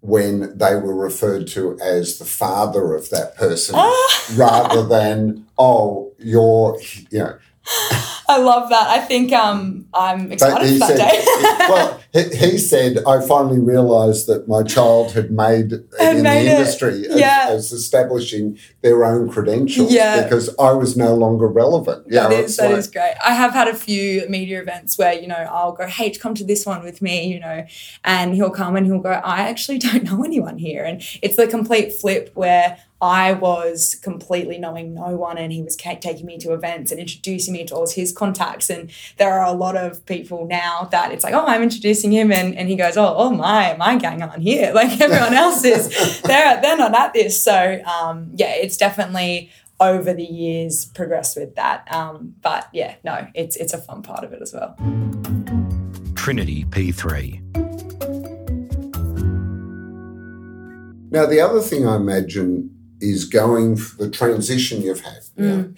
when 0.00 0.56
they 0.56 0.74
were 0.76 0.94
referred 0.94 1.46
to 1.48 1.78
as 1.80 2.18
the 2.18 2.24
father 2.24 2.94
of 2.94 3.10
that 3.10 3.36
person 3.36 3.74
Ah. 3.76 4.24
rather 4.36 4.86
than, 4.86 5.46
oh, 5.58 6.12
you're, 6.18 6.80
you 7.10 7.18
know, 7.18 7.38
I 8.28 8.36
love 8.38 8.68
that. 8.68 8.88
I 8.88 9.00
think 9.00 9.32
um, 9.32 9.86
I'm 9.94 10.30
excited 10.30 10.72
for 10.74 10.78
that 10.80 10.88
said, 10.88 10.96
day. 10.98 11.66
well, 11.68 12.00
he, 12.12 12.50
he 12.50 12.58
said, 12.58 12.98
I 13.06 13.26
finally 13.26 13.58
realised 13.58 14.26
that 14.26 14.46
my 14.46 14.62
child 14.62 15.12
had 15.12 15.30
made 15.30 15.72
it 15.72 15.86
in 15.98 16.22
made 16.22 16.46
the 16.46 16.52
industry 16.58 17.06
as, 17.08 17.18
yeah. 17.18 17.46
as 17.48 17.72
establishing 17.72 18.58
their 18.82 19.04
own 19.04 19.30
credentials 19.30 19.90
Yeah. 19.92 20.22
because 20.22 20.54
I 20.58 20.72
was 20.72 20.94
no 20.96 21.14
longer 21.14 21.46
relevant. 21.48 22.06
Yeah, 22.10 22.28
That 22.28 22.44
is 22.44 22.56
that 22.58 22.70
like- 22.70 22.78
is 22.78 22.86
great. 22.88 23.14
I 23.24 23.32
have 23.32 23.52
had 23.52 23.66
a 23.66 23.74
few 23.74 24.28
media 24.28 24.60
events 24.60 24.98
where 24.98 25.14
you 25.14 25.26
know 25.26 25.34
I'll 25.50 25.72
go, 25.72 25.86
"Hey, 25.86 26.10
come 26.10 26.34
to 26.34 26.44
this 26.44 26.66
one 26.66 26.84
with 26.84 27.00
me," 27.00 27.32
you 27.32 27.40
know, 27.40 27.64
and 28.04 28.34
he'll 28.34 28.50
come 28.50 28.76
and 28.76 28.84
he'll 28.86 29.00
go, 29.00 29.10
"I 29.10 29.48
actually 29.48 29.78
don't 29.78 30.04
know 30.10 30.22
anyone 30.22 30.58
here," 30.58 30.84
and 30.84 31.02
it's 31.22 31.36
the 31.36 31.46
complete 31.46 31.92
flip 31.92 32.30
where 32.34 32.78
I 33.00 33.32
was 33.32 33.94
completely 33.94 34.58
knowing 34.58 34.94
no 34.94 35.16
one, 35.16 35.38
and 35.38 35.52
he 35.52 35.62
was 35.62 35.76
taking 35.76 36.26
me 36.26 36.36
to 36.38 36.52
events 36.52 36.90
and 36.90 37.00
introducing 37.00 37.54
me 37.54 37.64
to 37.66 37.74
all 37.74 37.88
his 37.88 38.12
contacts. 38.12 38.70
And 38.70 38.90
there 39.18 39.32
are 39.38 39.46
a 39.46 39.52
lot 39.52 39.76
of 39.76 40.04
people 40.04 40.46
now 40.46 40.88
that 40.90 41.12
it's 41.12 41.22
like, 41.22 41.34
"Oh, 41.34 41.46
I'm 41.46 41.62
introducing 41.62 42.10
him," 42.12 42.32
and, 42.32 42.56
and 42.56 42.68
he 42.68 42.74
goes, 42.74 42.96
"Oh, 42.96 43.14
oh 43.16 43.30
my, 43.30 43.76
my 43.76 43.96
gang 43.96 44.22
aren't 44.22 44.42
here. 44.42 44.72
Like 44.78 45.00
everyone 45.00 45.34
else 45.44 45.64
is, 45.64 46.22
they're 46.22 46.60
they're 46.60 46.76
not 46.76 46.94
at 46.94 47.12
this." 47.12 47.42
So 47.42 47.80
um, 47.84 48.30
yeah, 48.34 48.52
it's 48.52 48.76
definitely 48.76 49.50
over 49.80 50.12
the 50.12 50.24
years 50.24 50.84
progressed 50.84 51.36
with 51.36 51.54
that. 51.56 51.86
Um, 51.92 52.34
but 52.42 52.68
yeah, 52.72 52.96
no, 53.04 53.28
it's 53.34 53.56
it's 53.56 53.72
a 53.72 53.78
fun 53.78 54.02
part 54.02 54.24
of 54.24 54.32
it 54.32 54.42
as 54.42 54.52
well. 54.52 54.76
Trinity 56.14 56.64
P3. 56.64 57.68
Now, 61.10 61.24
the 61.24 61.40
other 61.40 61.60
thing 61.60 61.86
I 61.86 61.96
imagine 61.96 62.77
is 63.00 63.24
going 63.24 63.76
for 63.76 64.04
the 64.04 64.10
transition 64.10 64.82
you've 64.82 65.00
had, 65.00 65.22
Mm. 65.38 65.76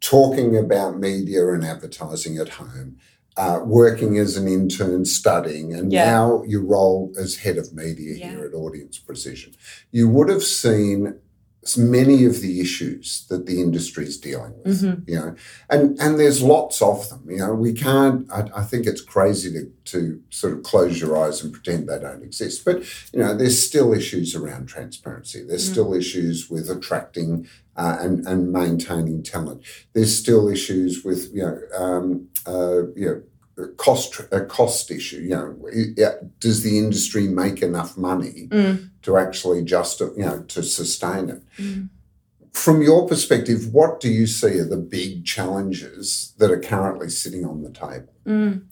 talking 0.00 0.56
about 0.56 0.98
media 0.98 1.48
and 1.52 1.64
advertising 1.64 2.38
at 2.38 2.48
home, 2.50 2.96
uh, 3.36 3.60
working 3.64 4.18
as 4.18 4.36
an 4.36 4.48
intern, 4.48 5.04
studying, 5.04 5.72
and 5.74 5.92
Yeah. 5.92 6.04
now 6.06 6.42
your 6.46 6.62
role 6.62 7.12
as 7.18 7.36
head 7.36 7.58
of 7.58 7.72
media 7.74 8.16
Yeah. 8.16 8.30
here 8.30 8.44
at 8.44 8.54
Audience 8.54 8.98
Precision. 8.98 9.52
You 9.90 10.08
would 10.08 10.28
have 10.28 10.42
seen 10.42 11.14
many 11.76 12.24
of 12.24 12.40
the 12.40 12.60
issues 12.60 13.26
that 13.28 13.44
the 13.46 13.60
industry 13.60 14.04
is 14.04 14.16
dealing 14.18 14.54
with, 14.64 14.80
Mhm. 14.82 15.02
you 15.06 15.14
know, 15.16 15.34
and 15.68 15.98
and 16.00 16.18
there's 16.18 16.40
lots 16.42 16.80
of 16.80 17.08
them. 17.10 17.22
You 17.28 17.36
know, 17.38 17.54
we 17.54 17.72
can't. 17.74 18.26
I, 18.32 18.50
I 18.56 18.64
think 18.64 18.86
it's 18.86 19.02
crazy 19.02 19.52
to 19.52 19.70
to 19.92 20.20
sort 20.30 20.54
of 20.54 20.62
close 20.62 21.00
your 21.00 21.16
eyes 21.18 21.42
and 21.42 21.52
pretend 21.52 21.88
they 21.88 21.98
don't 21.98 22.22
exist. 22.22 22.64
But 22.64 22.82
you 23.12 23.18
know, 23.20 23.36
there's 23.36 23.60
still 23.62 23.92
issues 23.92 24.34
around 24.34 24.66
transparency. 24.66 25.42
There's 25.42 25.68
Mm. 25.68 25.72
still 25.72 25.94
issues 25.94 26.48
with 26.50 26.70
attracting 26.70 27.46
uh, 27.76 27.96
and 28.00 28.26
and 28.26 28.52
maintaining 28.52 29.22
talent. 29.22 29.60
There's 29.92 30.16
still 30.16 30.48
issues 30.48 31.04
with 31.04 31.30
you 31.34 31.42
know 31.42 31.58
um, 31.76 32.28
uh, 32.46 32.86
you 32.96 33.06
know. 33.06 33.22
Cost 33.76 34.20
a 34.30 34.44
cost 34.44 34.90
issue, 34.90 35.20
you 35.20 35.30
know. 35.30 35.56
Does 36.38 36.62
the 36.62 36.78
industry 36.78 37.28
make 37.28 37.62
enough 37.62 37.96
money 37.96 38.48
Mm. 38.50 38.90
to 39.02 39.16
actually 39.16 39.62
just 39.62 40.00
you 40.00 40.12
know 40.16 40.42
to 40.48 40.62
sustain 40.62 41.30
it? 41.30 41.42
Mm. 41.58 41.88
From 42.52 42.82
your 42.82 43.06
perspective, 43.06 43.72
what 43.72 44.00
do 44.00 44.08
you 44.08 44.26
see 44.26 44.58
are 44.58 44.64
the 44.64 44.76
big 44.76 45.24
challenges 45.24 46.32
that 46.38 46.50
are 46.50 46.60
currently 46.60 47.08
sitting 47.08 47.44
on 47.44 47.62
the 47.62 47.70
table? 47.70 48.12
Mm. 48.26 48.62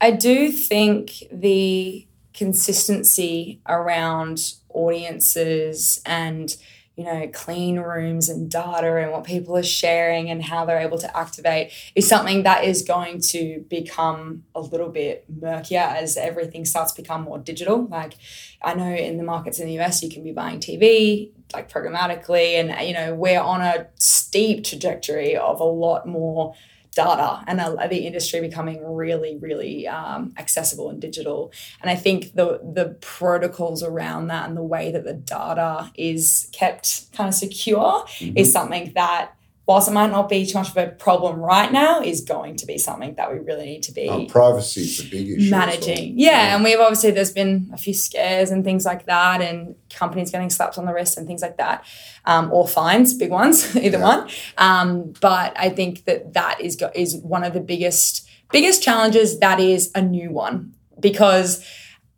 I 0.00 0.10
do 0.10 0.50
think 0.50 1.24
the 1.30 2.06
consistency 2.34 3.60
around 3.68 4.54
audiences 4.70 6.00
and 6.04 6.56
you 6.96 7.04
know 7.04 7.26
clean 7.32 7.78
rooms 7.78 8.28
and 8.28 8.50
data 8.50 8.96
and 8.96 9.10
what 9.10 9.24
people 9.24 9.56
are 9.56 9.62
sharing 9.62 10.30
and 10.30 10.44
how 10.44 10.64
they're 10.64 10.80
able 10.80 10.98
to 10.98 11.16
activate 11.16 11.72
is 11.94 12.06
something 12.06 12.42
that 12.42 12.64
is 12.64 12.82
going 12.82 13.20
to 13.20 13.64
become 13.68 14.44
a 14.54 14.60
little 14.60 14.90
bit 14.90 15.24
murkier 15.28 15.80
as 15.80 16.16
everything 16.16 16.64
starts 16.64 16.92
to 16.92 17.02
become 17.02 17.22
more 17.22 17.38
digital. 17.38 17.86
Like 17.86 18.14
i 18.62 18.74
know 18.74 18.92
in 18.94 19.16
the 19.16 19.24
markets 19.24 19.58
in 19.58 19.66
the 19.66 19.78
us 19.80 20.02
you 20.02 20.10
can 20.10 20.22
be 20.22 20.32
buying 20.32 20.60
tv 20.60 21.30
like 21.54 21.70
programmatically 21.70 22.54
and 22.54 22.86
you 22.86 22.94
know 22.94 23.14
we're 23.14 23.40
on 23.40 23.60
a 23.60 23.86
steep 23.96 24.64
trajectory 24.64 25.36
of 25.36 25.60
a 25.60 25.64
lot 25.64 26.06
more 26.06 26.54
data 26.94 27.42
and 27.46 27.58
the 27.58 28.06
industry 28.06 28.40
becoming 28.40 28.84
really 28.84 29.38
really 29.38 29.88
um, 29.88 30.32
accessible 30.38 30.90
and 30.90 31.00
digital. 31.00 31.52
And 31.80 31.90
i 31.90 31.96
think 31.96 32.34
the 32.34 32.60
the 32.62 32.96
protocols 33.00 33.82
around 33.82 34.28
that 34.28 34.48
and 34.48 34.56
the 34.56 34.62
way 34.62 34.90
that 34.92 35.04
the 35.04 35.14
data 35.14 35.90
is 35.94 36.48
kept 36.52 37.12
kind 37.12 37.28
of 37.28 37.34
secure 37.34 38.04
is 38.20 38.52
something 38.52 38.92
that 38.94 39.34
whilst 39.66 39.88
it 39.88 39.92
might 39.92 40.10
not 40.10 40.28
be 40.28 40.44
too 40.44 40.58
much 40.58 40.70
of 40.70 40.76
a 40.76 40.88
problem 40.88 41.38
right 41.38 41.70
now 41.70 42.00
is 42.00 42.20
going 42.22 42.56
to 42.56 42.66
be 42.66 42.76
something 42.78 43.14
that 43.14 43.32
we 43.32 43.38
really 43.38 43.64
need 43.64 43.82
to 43.84 43.92
be 43.92 44.08
Oh, 44.08 44.26
privacy 44.26 44.80
is 44.80 45.00
a 45.00 45.04
big 45.04 45.28
issue. 45.30 45.44
as 45.44 45.50
well. 45.50 45.60
managing. 45.60 46.18
Yeah, 46.18 46.54
and 46.54 46.64
we've 46.64 46.80
obviously 46.80 47.12
there's 47.12 47.32
been 47.32 47.70
a 47.72 47.76
few 47.76 47.94
scares 47.94 48.50
and 48.50 48.64
things 48.64 48.84
like 48.84 49.06
that, 49.06 49.40
and 49.40 49.76
companies 49.94 50.30
getting 50.32 50.50
slapped 50.50 50.78
on 50.78 50.84
the 50.86 50.92
wrist 50.92 51.16
and 51.16 51.26
things 51.26 51.42
like 51.42 51.58
that, 51.58 51.84
um, 52.24 52.50
or 52.52 52.66
fines, 52.66 53.14
big 53.14 53.30
ones, 53.30 53.76
either 53.76 53.98
Yeah. 53.98 54.04
one. 54.04 54.28
Um, 54.58 55.14
but 55.20 55.52
I 55.56 55.68
think 55.70 56.04
that 56.06 56.32
that 56.34 56.60
is 56.60 56.74
go- 56.76 56.90
is 56.94 57.16
one 57.16 57.44
of 57.44 57.52
the 57.54 57.60
biggest 57.60 58.28
biggest 58.50 58.82
challenges. 58.82 59.38
That 59.38 59.60
is 59.60 59.90
a 59.94 60.02
new 60.02 60.30
one 60.30 60.74
because 61.00 61.64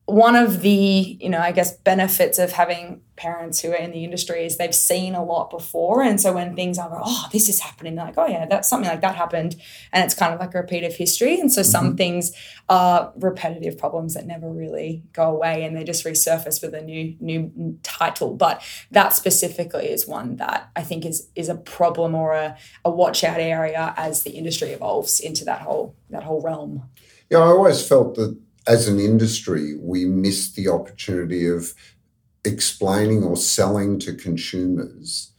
one 0.07 0.37
of 0.37 0.61
the 0.61 1.17
you 1.21 1.31
know 1.31 1.39
I 1.39 1.53
guess 1.53 1.77
benefits 1.79 2.39
of 2.39 2.53
having 2.53 3.01
parents 3.17 3.61
who 3.61 3.71
are 3.71 3.77
in 3.77 3.93
the 3.93 4.05
industry 4.05 4.45
is 4.45 4.57
they've 4.57 4.75
seen 4.75 5.15
a 5.15 5.25
lot 5.25 5.51
before, 5.51 6.03
and 6.03 6.21
so 6.21 6.35
when 6.35 6.55
things 6.55 6.79
are 6.79 7.01
oh 7.03 7.29
this 7.33 7.49
is 7.49 7.61
happening, 7.61 7.95
they're 7.95 8.05
like 8.05 8.19
oh 8.19 8.27
yeah 8.27 8.45
that's 8.45 8.69
something 8.69 8.91
like 8.91 9.01
that 9.01 9.15
happened, 9.15 9.57
and 9.93 10.05
it's 10.05 10.13
kind 10.15 10.35
of 10.35 10.41
like 10.41 10.55
a 10.55 10.59
repeat 10.59 10.85
of 10.85 10.95
history, 10.95 11.41
and 11.41 11.51
so 11.51 11.63
some 11.63 11.89
mm-hmm. 11.89 11.97
things 11.97 12.33
are 12.69 13.13
repetitive 13.17 13.79
problems 13.79 14.13
that 14.13 14.27
never 14.27 14.51
really 14.51 15.03
go 15.13 15.31
away 15.31 15.65
and 15.65 15.77
they 15.77 15.85
just 15.85 16.05
resurface 16.05 16.61
with 16.61 16.75
a 16.75 16.83
new 16.83 17.17
new 17.21 17.79
title. 17.83 18.35
But 18.35 18.63
that 18.91 19.15
specifically 19.15 19.87
is 19.87 20.07
one 20.07 20.37
that 20.37 20.71
i 20.77 20.83
think 20.83 21.05
is 21.05 21.29
is 21.35 21.49
a 21.49 21.55
problem 21.55 22.15
or 22.15 22.33
a, 22.33 22.57
a 22.85 22.91
watch 22.91 23.25
out 23.25 23.41
area 23.41 23.95
as 23.97 24.23
the 24.23 24.31
industry 24.33 24.71
evolves 24.71 25.21
into 25.21 25.45
that 25.47 25.63
whole 25.63 25.97
that 26.11 26.25
whole 26.25 26.43
realm. 26.43 26.83
Yeah, 27.31 27.39
I 27.39 27.47
always 27.47 27.87
felt 27.87 28.17
that 28.17 28.39
as 28.67 28.89
an 28.89 28.99
industry, 28.99 29.75
we 29.77 30.05
missed 30.05 30.57
the 30.57 30.69
opportunity 30.69 31.47
of 31.47 31.75
explaining 32.45 33.23
or 33.23 33.37
selling 33.37 33.99
to 34.01 34.15
consumers 34.15 35.33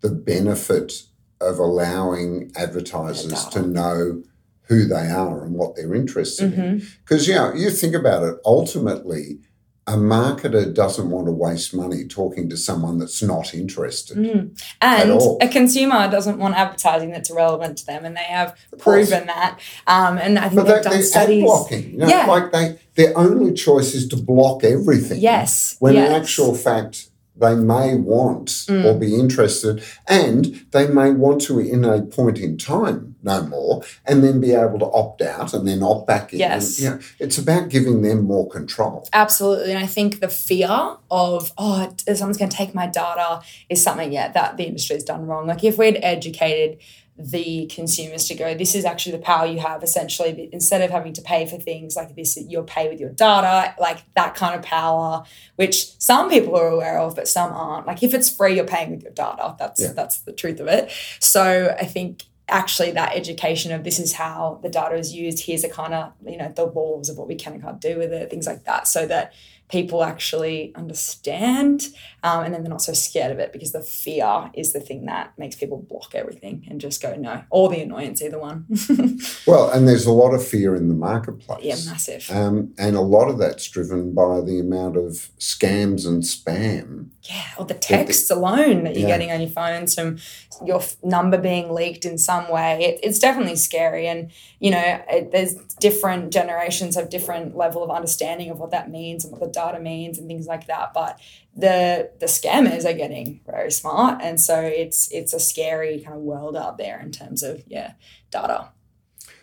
the 0.00 0.10
benefit 0.10 1.04
of 1.40 1.58
allowing 1.58 2.50
advertisers 2.56 3.44
to 3.46 3.62
know 3.62 4.22
who 4.62 4.84
they 4.84 5.08
are 5.08 5.44
and 5.44 5.54
what 5.54 5.74
they're 5.76 5.94
interested 5.94 6.52
in. 6.54 6.80
Mhm. 6.80 6.84
Because, 7.04 7.26
you 7.26 7.34
know, 7.34 7.54
you 7.54 7.70
think 7.70 7.94
about 7.94 8.22
it, 8.24 8.36
ultimately, 8.44 9.40
a 9.88 9.96
marketer 9.96 10.72
doesn't 10.72 11.08
want 11.08 11.26
to 11.26 11.32
waste 11.32 11.74
money 11.74 12.04
talking 12.06 12.48
to 12.50 12.56
someone 12.56 12.98
that's 12.98 13.22
not 13.22 13.54
interested. 13.54 14.16
Mm. 14.18 14.42
and 14.82 15.10
a 15.40 15.48
consumer 15.48 16.10
doesn't 16.10 16.38
want 16.38 16.54
advertising 16.54 17.10
that's 17.10 17.30
irrelevant 17.30 17.78
to 17.78 17.86
them 17.86 18.04
and 18.04 18.14
they 18.16 18.28
have 18.38 18.54
proven 18.78 19.26
that 19.26 19.58
um, 19.86 20.18
and 20.18 20.38
i 20.38 20.48
think 20.48 20.56
But 20.60 20.66
they've 20.66 20.84
they, 20.84 20.90
done 20.90 21.02
studies 21.02 21.42
blocking. 21.44 21.84
You 21.92 21.98
know, 21.98 22.08
Yeah. 22.08 22.26
like 22.26 22.52
they 22.52 22.78
their 22.96 23.16
only 23.16 23.52
choice 23.54 23.94
is 23.94 24.06
to 24.08 24.16
block 24.16 24.62
everything. 24.62 25.18
yes 25.20 25.76
When 25.78 25.94
yes. 25.94 26.08
in 26.10 26.14
actual 26.20 26.54
fact 26.54 27.08
they 27.44 27.54
may 27.54 27.94
want 27.94 28.48
Mm. 28.68 28.84
or 28.84 28.98
be 28.98 29.14
interested 29.14 29.82
and 30.08 30.66
they 30.72 30.86
may 30.88 31.10
want 31.12 31.40
to 31.42 31.58
in 31.60 31.84
a 31.84 32.02
point 32.02 32.38
in 32.38 32.58
time 32.58 33.14
no 33.28 33.42
more 33.42 33.82
and 34.06 34.24
then 34.24 34.40
be 34.40 34.52
able 34.52 34.78
to 34.78 34.86
opt 34.86 35.22
out 35.22 35.54
and 35.54 35.68
then 35.68 35.82
opt 35.82 36.06
back 36.06 36.32
in. 36.32 36.40
Yes. 36.40 36.78
And, 36.78 36.84
you 36.84 36.90
know, 36.90 37.00
it's 37.20 37.38
about 37.38 37.68
giving 37.68 38.02
them 38.02 38.24
more 38.24 38.48
control. 38.48 39.08
Absolutely. 39.12 39.70
And 39.72 39.78
I 39.78 39.86
think 39.86 40.20
the 40.20 40.28
fear 40.28 40.96
of, 41.10 41.52
oh, 41.56 41.94
someone's 42.14 42.38
going 42.38 42.50
to 42.50 42.56
take 42.56 42.74
my 42.74 42.86
data 42.86 43.40
is 43.68 43.82
something, 43.82 44.12
yeah, 44.12 44.32
that 44.32 44.56
the 44.56 44.64
industry's 44.64 45.04
done 45.04 45.26
wrong. 45.26 45.46
Like 45.46 45.62
if 45.62 45.78
we'd 45.78 45.98
educated 46.02 46.78
the 47.20 47.66
consumers 47.66 48.28
to 48.28 48.34
go, 48.34 48.54
this 48.54 48.76
is 48.76 48.84
actually 48.84 49.10
the 49.12 49.22
power 49.22 49.44
you 49.44 49.58
have 49.58 49.82
essentially, 49.82 50.48
instead 50.52 50.82
of 50.82 50.90
having 50.90 51.12
to 51.12 51.20
pay 51.22 51.46
for 51.46 51.56
things 51.56 51.96
like 51.96 52.14
this, 52.14 52.38
you'll 52.48 52.62
pay 52.62 52.88
with 52.88 53.00
your 53.00 53.10
data, 53.10 53.74
like 53.80 54.04
that 54.14 54.36
kind 54.36 54.54
of 54.54 54.62
power, 54.62 55.24
which 55.56 55.98
some 55.98 56.30
people 56.30 56.56
are 56.56 56.68
aware 56.68 57.00
of, 57.00 57.16
but 57.16 57.26
some 57.26 57.52
aren't. 57.52 57.88
Like 57.88 58.04
if 58.04 58.14
it's 58.14 58.30
free, 58.34 58.54
you're 58.54 58.64
paying 58.64 58.92
with 58.92 59.02
your 59.02 59.12
data. 59.12 59.56
That's 59.58 59.82
Yeah. 59.82 59.94
that's 59.94 60.20
the 60.20 60.32
truth 60.32 60.60
of 60.60 60.68
it. 60.68 60.92
So 61.18 61.74
I 61.76 61.86
think 61.86 62.22
actually 62.48 62.90
that 62.92 63.14
education 63.14 63.72
of 63.72 63.84
this 63.84 63.98
is 63.98 64.14
how 64.14 64.58
the 64.62 64.68
data 64.68 64.94
is 64.96 65.14
used 65.14 65.44
here's 65.44 65.64
a 65.64 65.68
kind 65.68 65.92
of 65.94 66.12
you 66.26 66.36
know 66.36 66.50
the 66.56 66.64
laws 66.64 67.08
of 67.08 67.16
what 67.18 67.28
we 67.28 67.34
can 67.34 67.52
and 67.54 67.62
can't 67.62 67.80
do 67.80 67.98
with 67.98 68.12
it 68.12 68.30
things 68.30 68.46
like 68.46 68.64
that 68.64 68.88
so 68.88 69.06
that 69.06 69.32
people 69.70 70.02
actually 70.02 70.72
understand 70.74 71.88
um, 72.22 72.42
and 72.42 72.54
then 72.54 72.62
they're 72.62 72.70
not 72.70 72.80
so 72.80 72.94
scared 72.94 73.30
of 73.30 73.38
it 73.38 73.52
because 73.52 73.72
the 73.72 73.82
fear 73.82 74.50
is 74.54 74.72
the 74.72 74.80
thing 74.80 75.04
that 75.04 75.32
makes 75.38 75.56
people 75.56 75.76
block 75.90 76.14
everything 76.14 76.66
and 76.70 76.80
just 76.80 77.02
go 77.02 77.14
no 77.16 77.42
or 77.50 77.68
the 77.68 77.80
annoyance 77.80 78.22
either 78.22 78.38
one 78.38 78.64
Well, 79.46 79.70
and 79.70 79.86
there's 79.86 80.06
a 80.06 80.12
lot 80.12 80.32
of 80.34 80.46
fear 80.46 80.74
in 80.74 80.88
the 80.88 80.94
marketplace. 80.94 81.60
yeah 81.62 81.76
massive 81.90 82.30
Um, 82.30 82.72
and 82.78 82.96
a 82.96 83.00
lot 83.02 83.28
of 83.28 83.38
that's 83.38 83.68
driven 83.68 84.14
by 84.14 84.40
the 84.40 84.58
amount 84.58 84.96
of 84.96 85.30
scams 85.38 86.06
and 86.06 86.22
spam. 86.22 87.08
yeah 87.22 87.44
or 87.58 87.66
the 87.66 87.74
texts 87.74 88.30
alone 88.30 88.84
that 88.84 88.94
you're 88.94 89.02
Yeah. 89.08 89.16
getting 89.18 89.30
on 89.32 89.40
your 89.42 89.50
phones 89.50 89.94
from 89.94 90.16
your 90.64 90.82
number 91.02 91.38
being 91.38 91.72
leaked 91.72 92.04
in 92.04 92.18
some 92.18 92.50
way 92.50 92.82
it, 92.82 93.00
it's 93.02 93.18
definitely 93.18 93.56
scary. 93.56 94.06
And 94.06 94.30
you 94.60 94.70
know 94.70 95.02
it, 95.08 95.30
there's 95.30 95.54
different 95.80 96.32
generations 96.32 96.96
have 96.96 97.10
different 97.10 97.56
level 97.56 97.82
of 97.82 97.90
understanding 97.90 98.50
of 98.50 98.58
what 98.58 98.70
that 98.70 98.90
means 98.90 99.24
and 99.24 99.32
what 99.32 99.40
the 99.40 99.48
data 99.48 99.80
means 99.80 100.18
and 100.18 100.26
things 100.26 100.46
like 100.46 100.66
that. 100.66 100.92
But 100.94 101.20
the 101.56 102.10
the 102.20 102.26
scammers 102.26 102.84
are 102.84 102.96
getting 102.96 103.40
very 103.46 103.70
smart. 103.70 104.20
And 104.22 104.40
so 104.40 104.60
it's 104.60 105.10
it's 105.12 105.32
a 105.32 105.40
scary 105.40 106.00
kind 106.00 106.16
of 106.16 106.22
world 106.22 106.56
out 106.56 106.78
there 106.78 107.00
in 107.00 107.10
terms 107.12 107.42
of 107.42 107.62
yeah 107.66 107.92
data. 108.30 108.70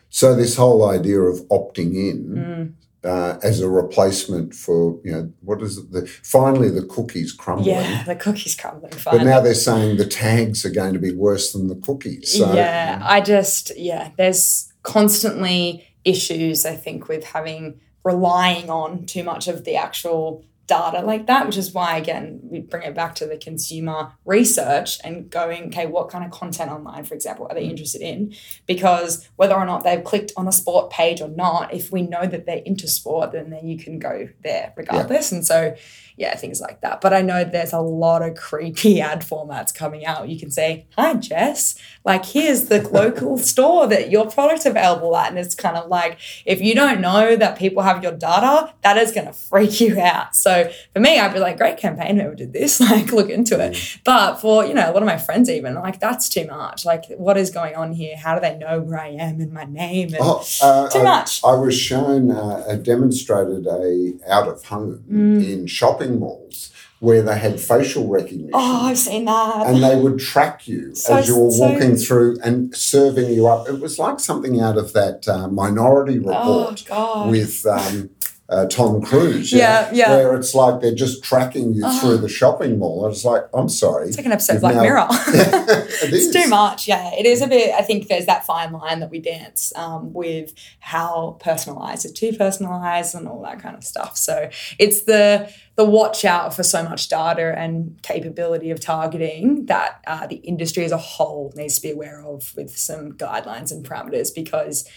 So 0.09 0.35
this 0.35 0.55
whole 0.55 0.89
idea 0.89 1.21
of 1.21 1.39
opting 1.49 1.95
in 1.95 2.25
Mm. 2.35 2.73
Uh, 3.05 3.37
as 3.43 3.61
a 3.61 3.69
replacement 3.69 4.53
for 4.53 4.99
you 5.03 5.11
know 5.11 5.31
what 5.41 5.61
is 5.61 5.77
it? 5.77 5.91
The 5.91 6.07
finally 6.07 6.69
the 6.69 6.85
cookies 6.85 7.31
crumbling. 7.31 7.69
yeah 7.69 8.03
the 8.03 8.15
cookies 8.15 8.55
crumbling 8.55 8.93
But 9.03 9.23
now 9.23 9.39
they're 9.39 9.53
saying 9.53 9.97
the 9.97 10.05
tags 10.05 10.65
are 10.65 10.71
going 10.71 10.93
to 10.93 10.99
be 10.99 11.13
worse 11.13 11.53
than 11.53 11.67
the 11.67 11.75
cookies. 11.75 12.37
So, 12.37 12.53
yeah, 12.53 12.99
I 13.03 13.21
just 13.21 13.77
yeah, 13.77 14.11
there's 14.17 14.73
constantly 14.83 15.87
issues 16.03 16.65
I 16.65 16.75
think 16.75 17.07
with 17.07 17.23
having 17.23 17.79
relying 18.03 18.69
on 18.69 19.05
too 19.05 19.23
much 19.23 19.47
of 19.47 19.65
the 19.65 19.75
actual 19.75 20.45
data 20.67 21.01
like 21.01 21.27
that, 21.27 21.45
which 21.45 21.57
is 21.57 21.73
why 21.73 21.97
again 21.97 22.39
we 22.43 22.59
bring 22.59 22.83
it 22.83 22.95
back 22.95 23.15
to 23.15 23.25
the 23.25 23.37
consumer 23.37 24.13
research 24.25 24.99
and 25.03 25.29
going, 25.29 25.67
okay, 25.67 25.85
what 25.85 26.09
kind 26.09 26.25
of 26.25 26.31
content 26.31 26.71
online, 26.71 27.03
for 27.03 27.13
example, 27.13 27.47
are 27.49 27.55
they 27.55 27.65
mm. 27.65 27.69
interested 27.71 28.01
in? 28.01 28.33
Because 28.65 29.29
whether 29.35 29.55
or 29.55 29.65
not 29.65 29.83
they've 29.83 30.03
clicked 30.03 30.31
on 30.35 30.47
a 30.47 30.51
sport 30.51 30.89
page 30.89 31.21
or 31.21 31.29
not, 31.29 31.73
if 31.73 31.91
we 31.91 32.01
know 32.01 32.25
that 32.25 32.45
they're 32.45 32.63
into 32.65 32.87
sport, 32.87 33.31
then, 33.31 33.49
then 33.49 33.67
you 33.67 33.77
can 33.77 33.99
go 33.99 34.29
there 34.43 34.73
regardless. 34.75 35.31
And 35.31 35.45
so 35.45 35.75
yeah, 36.17 36.35
things 36.35 36.61
like 36.61 36.81
that. 36.81 37.01
But 37.01 37.13
I 37.13 37.21
know 37.21 37.43
there's 37.43 37.73
a 37.73 37.79
lot 37.79 38.21
of 38.21 38.35
creepy 38.35 39.01
ad 39.01 39.21
formats 39.21 39.73
coming 39.73 40.05
out. 40.05 40.29
You 40.29 40.39
can 40.39 40.51
say, 40.51 40.87
Hi, 40.95 41.13
Jess, 41.15 41.75
like 42.03 42.25
here's 42.25 42.65
the 42.65 42.87
local 42.89 43.37
store 43.45 43.87
that 43.87 44.09
your 44.09 44.29
product's 44.29 44.65
available 44.65 45.15
at. 45.15 45.29
And 45.29 45.37
it's 45.37 45.55
kind 45.55 45.77
of 45.77 45.89
like, 45.89 46.17
if 46.45 46.61
you 46.61 46.73
don't 46.73 47.01
know 47.01 47.35
that 47.35 47.57
people 47.57 47.83
have 47.83 48.01
your 48.01 48.13
data, 48.13 48.73
that 48.83 48.97
is 48.97 49.11
going 49.11 49.27
to 49.27 49.33
freak 49.33 49.81
you 49.81 49.99
out. 49.99 50.35
So 50.35 50.54
for 50.93 50.99
me, 50.99 51.19
I'd 51.19 51.33
be 51.33 51.39
like, 51.39 51.57
Great 51.57 51.77
campaign, 51.77 52.15
whoever 52.15 52.35
did 52.35 52.53
this, 52.53 52.79
like 52.91 53.11
look 53.11 53.29
into 53.29 53.59
it. 53.59 53.77
But 54.03 54.37
for, 54.37 54.65
you 54.65 54.73
know, 54.73 54.89
a 54.89 54.93
lot 54.93 55.01
of 55.03 55.07
my 55.07 55.17
friends, 55.17 55.49
even 55.49 55.75
like, 55.75 55.99
that's 55.99 56.29
too 56.29 56.47
much. 56.47 56.85
Like, 56.85 57.05
what 57.17 57.37
is 57.37 57.49
going 57.51 57.75
on 57.75 57.93
here? 57.93 58.15
How 58.17 58.35
do 58.35 58.41
they 58.41 58.57
know 58.57 58.79
where 58.81 58.99
I 58.99 59.09
am 59.09 59.41
and 59.41 59.51
my 59.51 59.65
name? 59.65 60.09
And 60.13 60.17
Oh, 60.21 60.43
uh, 60.61 60.89
Too 60.89 60.99
I, 60.99 61.03
much. 61.03 61.43
I 61.43 61.53
was 61.53 61.77
shown 61.77 62.31
uh, 62.31 62.63
a 62.67 62.77
demonstrated 62.77 63.65
a 63.67 64.13
out 64.27 64.47
of 64.47 64.63
home 64.65 65.03
Mm. 65.11 65.47
in 65.51 65.67
shopping 65.67 66.19
malls 66.19 66.71
where 66.99 67.21
they 67.21 67.37
had 67.37 67.59
facial 67.59 68.07
recognition. 68.07 68.51
oh, 68.53 68.85
I've 68.87 68.97
seen 68.97 69.25
that. 69.25 69.67
and 69.67 69.83
they 69.83 69.95
would 69.99 70.17
track 70.17 70.67
you 70.67 70.95
So- 71.03 71.15
as 71.17 71.27
you 71.27 71.37
were 71.37 71.51
so- 71.51 71.59
walking 71.69 71.95
through 71.97 72.37
and 72.43 72.75
serving 72.75 73.29
you 73.31 73.47
up. 73.47 73.67
It 73.67 73.79
was 73.79 73.99
like 73.99 74.19
something 74.19 74.59
out 74.61 74.77
of 74.77 74.93
that 74.93 75.27
uh, 75.27 75.47
Minority 75.49 76.19
oh, 76.25 76.29
Report 76.29 76.83
God. 76.87 77.29
with 77.29 77.65
um, 77.65 78.09
uh, 78.47 78.65
Tom 78.67 79.01
Cruise. 79.01 79.51
Yeah, 79.51 79.89
yeah. 79.91 80.11
Where 80.15 80.35
it's 80.35 80.53
like 80.53 80.79
they're 80.81 80.93
just 80.93 81.23
tracking 81.23 81.73
you 81.73 81.81
Oh. 81.83 81.99
through 81.99 82.17
the 82.17 82.29
shopping 82.29 82.77
mall. 82.77 83.07
It's 83.07 83.25
like, 83.25 83.43
I'm 83.55 83.69
sorry. 83.69 84.07
It's 84.07 84.17
like 84.17 84.25
an 84.27 84.31
episode 84.33 84.55
of 84.57 84.61
Black 84.61 84.75
now- 84.75 84.81
Mirror. 84.83 85.07
It 86.05 86.13
it's 86.13 86.31
too 86.31 86.47
much. 86.49 86.87
Yeah, 86.87 87.11
it 87.15 87.25
is 87.25 87.41
a 87.41 87.47
bit. 87.47 87.73
I 87.73 87.81
think 87.81 88.07
there's 88.07 88.25
that 88.27 88.45
fine 88.45 88.71
line 88.73 88.99
that 88.99 89.09
we 89.09 89.19
dance 89.19 89.73
um, 89.75 90.13
with 90.13 90.53
how 90.79 91.37
personalized 91.39 92.05
is 92.05 92.11
too 92.11 92.33
personalized 92.33 93.15
and 93.15 93.27
all 93.27 93.41
that 93.43 93.59
kind 93.59 93.75
of 93.75 93.83
stuff. 93.83 94.15
So 94.17 94.49
it's 94.77 95.03
the 95.03 95.51
the 95.75 95.85
watch 95.85 96.23
out 96.25 96.53
for 96.55 96.63
so 96.63 96.83
much 96.83 97.09
data 97.09 97.53
and 97.57 97.99
capability 98.03 98.69
of 98.71 98.79
targeting 98.79 99.65
that 99.65 100.01
uh, 100.05 100.27
the 100.27 100.35
industry 100.37 100.85
as 100.85 100.91
a 100.91 100.97
whole 100.97 101.51
needs 101.55 101.75
to 101.77 101.81
be 101.81 101.91
aware 101.91 102.23
of 102.23 102.53
with 102.55 102.77
some 102.77 103.13
guidelines 103.13 103.71
and 103.71 103.83
parameters 103.85 104.33
because 104.35 104.87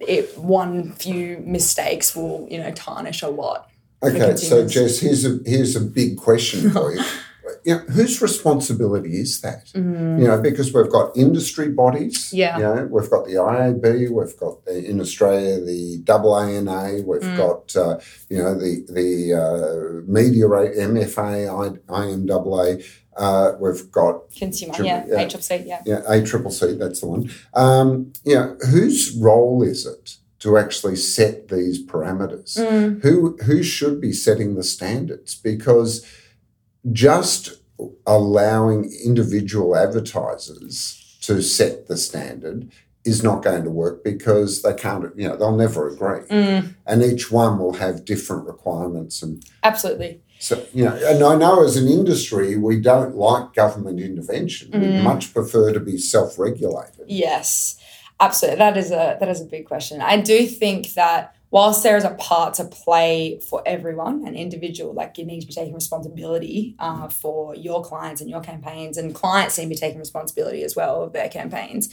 it 0.00 0.36
one 0.38 0.92
few 0.92 1.38
mistakes 1.46 2.14
will 2.16 2.46
you 2.50 2.58
know 2.58 2.70
tarnish 2.72 3.22
a 3.22 3.28
lot. 3.28 3.68
Okay, 4.02 4.34
so. 4.36 4.66
Jess, 4.66 4.98
here's 4.98 5.24
a 5.26 5.40
here's 5.44 5.76
a 5.76 5.80
big 5.80 6.16
question 6.16 6.70
for 6.70 6.92
you. 6.94 7.02
You 7.64 7.74
know, 7.74 7.80
whose 7.80 8.22
responsibility 8.22 9.20
is 9.20 9.40
that? 9.42 9.70
You 9.74 9.82
know, 9.82 10.40
because 10.40 10.72
we've 10.72 10.90
got 10.90 11.14
industry 11.16 11.68
bodies. 11.68 12.30
Mm. 12.30 12.32
Yeah. 12.32 12.56
You 12.56 12.62
know, 12.62 12.88
we've 12.90 13.10
got 13.10 13.26
the 13.26 13.34
IAB, 13.34 14.08
we've 14.10 14.36
got 14.38 14.64
the, 14.64 14.82
in 14.88 15.00
Australia 15.00 15.60
the 15.60 16.00
AANA, 16.04 17.04
we've 17.04 17.20
Mm. 17.20 17.36
got 17.36 17.76
uh, 17.76 17.98
you 18.30 18.38
know 18.38 18.54
the 18.54 18.86
the 18.88 19.34
uh, 19.34 20.10
media 20.10 20.46
MFA, 20.46 21.48
I, 21.90 21.92
IMAA. 21.92 22.84
Uh, 23.20 23.52
we've 23.60 23.92
got 23.92 24.30
Consumer, 24.34 24.72
Triple- 24.72 24.86
yeah, 24.86 25.04
yeah. 25.06 25.24
HFC, 25.26 25.66
yeah. 25.66 25.82
yeah, 25.84 26.00
A 26.08 26.24
triple 26.24 26.50
C, 26.50 26.72
that's 26.72 27.00
the 27.00 27.06
one. 27.06 27.30
Um, 27.52 28.12
know, 28.24 28.56
whose 28.70 29.14
role 29.14 29.62
is 29.62 29.84
it 29.84 30.16
to 30.38 30.56
actually 30.56 30.96
set 30.96 31.48
these 31.48 31.84
parameters? 31.84 32.56
Mm. 32.56 33.02
Who 33.02 33.36
who 33.44 33.62
should 33.62 34.00
be 34.00 34.12
setting 34.14 34.54
the 34.54 34.62
standards? 34.62 35.34
Because 35.34 36.06
just 36.90 37.58
allowing 38.06 38.90
individual 39.04 39.76
advertisers 39.76 41.18
to 41.20 41.42
set 41.42 41.88
the 41.88 41.98
standard 41.98 42.70
is 43.04 43.22
not 43.22 43.42
going 43.42 43.64
to 43.64 43.70
work 43.70 44.02
because 44.02 44.62
they 44.62 44.74
can't, 44.74 45.04
you 45.16 45.28
know, 45.28 45.36
they'll 45.36 45.56
never 45.56 45.88
agree. 45.88 46.20
Mm, 46.28 46.74
And 46.86 47.02
each 47.02 47.30
one 47.30 47.58
will 47.58 47.74
have 47.74 48.04
different 48.04 48.46
requirements 48.46 49.22
and 49.22 49.44
absolutely. 49.62 50.22
So, 50.40 50.66
you 50.72 50.86
know, 50.86 50.98
and 51.04 51.22
I 51.22 51.36
know 51.36 51.62
as 51.62 51.76
an 51.76 51.86
industry, 51.86 52.56
we 52.56 52.80
don't 52.80 53.14
like 53.14 53.52
government 53.52 54.00
intervention. 54.00 54.70
Mm. 54.70 54.80
We'd 54.80 55.02
much 55.02 55.34
prefer 55.34 55.70
to 55.74 55.80
be 55.80 55.98
self 55.98 56.38
regulated. 56.38 57.04
Yes, 57.06 57.76
absolutely. 58.18 58.56
That 58.58 58.78
is 58.78 58.90
a 58.90 59.18
that 59.20 59.28
is 59.28 59.42
a 59.42 59.44
big 59.44 59.66
question. 59.66 60.00
I 60.00 60.18
do 60.18 60.46
think 60.46 60.94
that 60.94 61.36
whilst 61.50 61.82
there 61.82 61.96
is 61.96 62.04
a 62.04 62.10
part 62.10 62.54
to 62.54 62.64
play 62.64 63.40
for 63.40 63.62
everyone, 63.66 64.26
an 64.26 64.36
individual, 64.36 64.92
like 64.92 65.18
you 65.18 65.24
need 65.24 65.40
to 65.40 65.46
be 65.46 65.52
taking 65.52 65.74
responsibility 65.74 66.76
uh, 66.78 67.08
for 67.08 67.54
your 67.56 67.82
clients 67.82 68.20
and 68.20 68.30
your 68.30 68.40
campaigns, 68.40 68.96
and 68.96 69.14
clients 69.14 69.58
need 69.58 69.64
to 69.64 69.70
be 69.70 69.76
taking 69.76 69.98
responsibility 69.98 70.62
as 70.62 70.76
well 70.76 71.02
of 71.02 71.12
their 71.12 71.28
campaigns. 71.28 71.88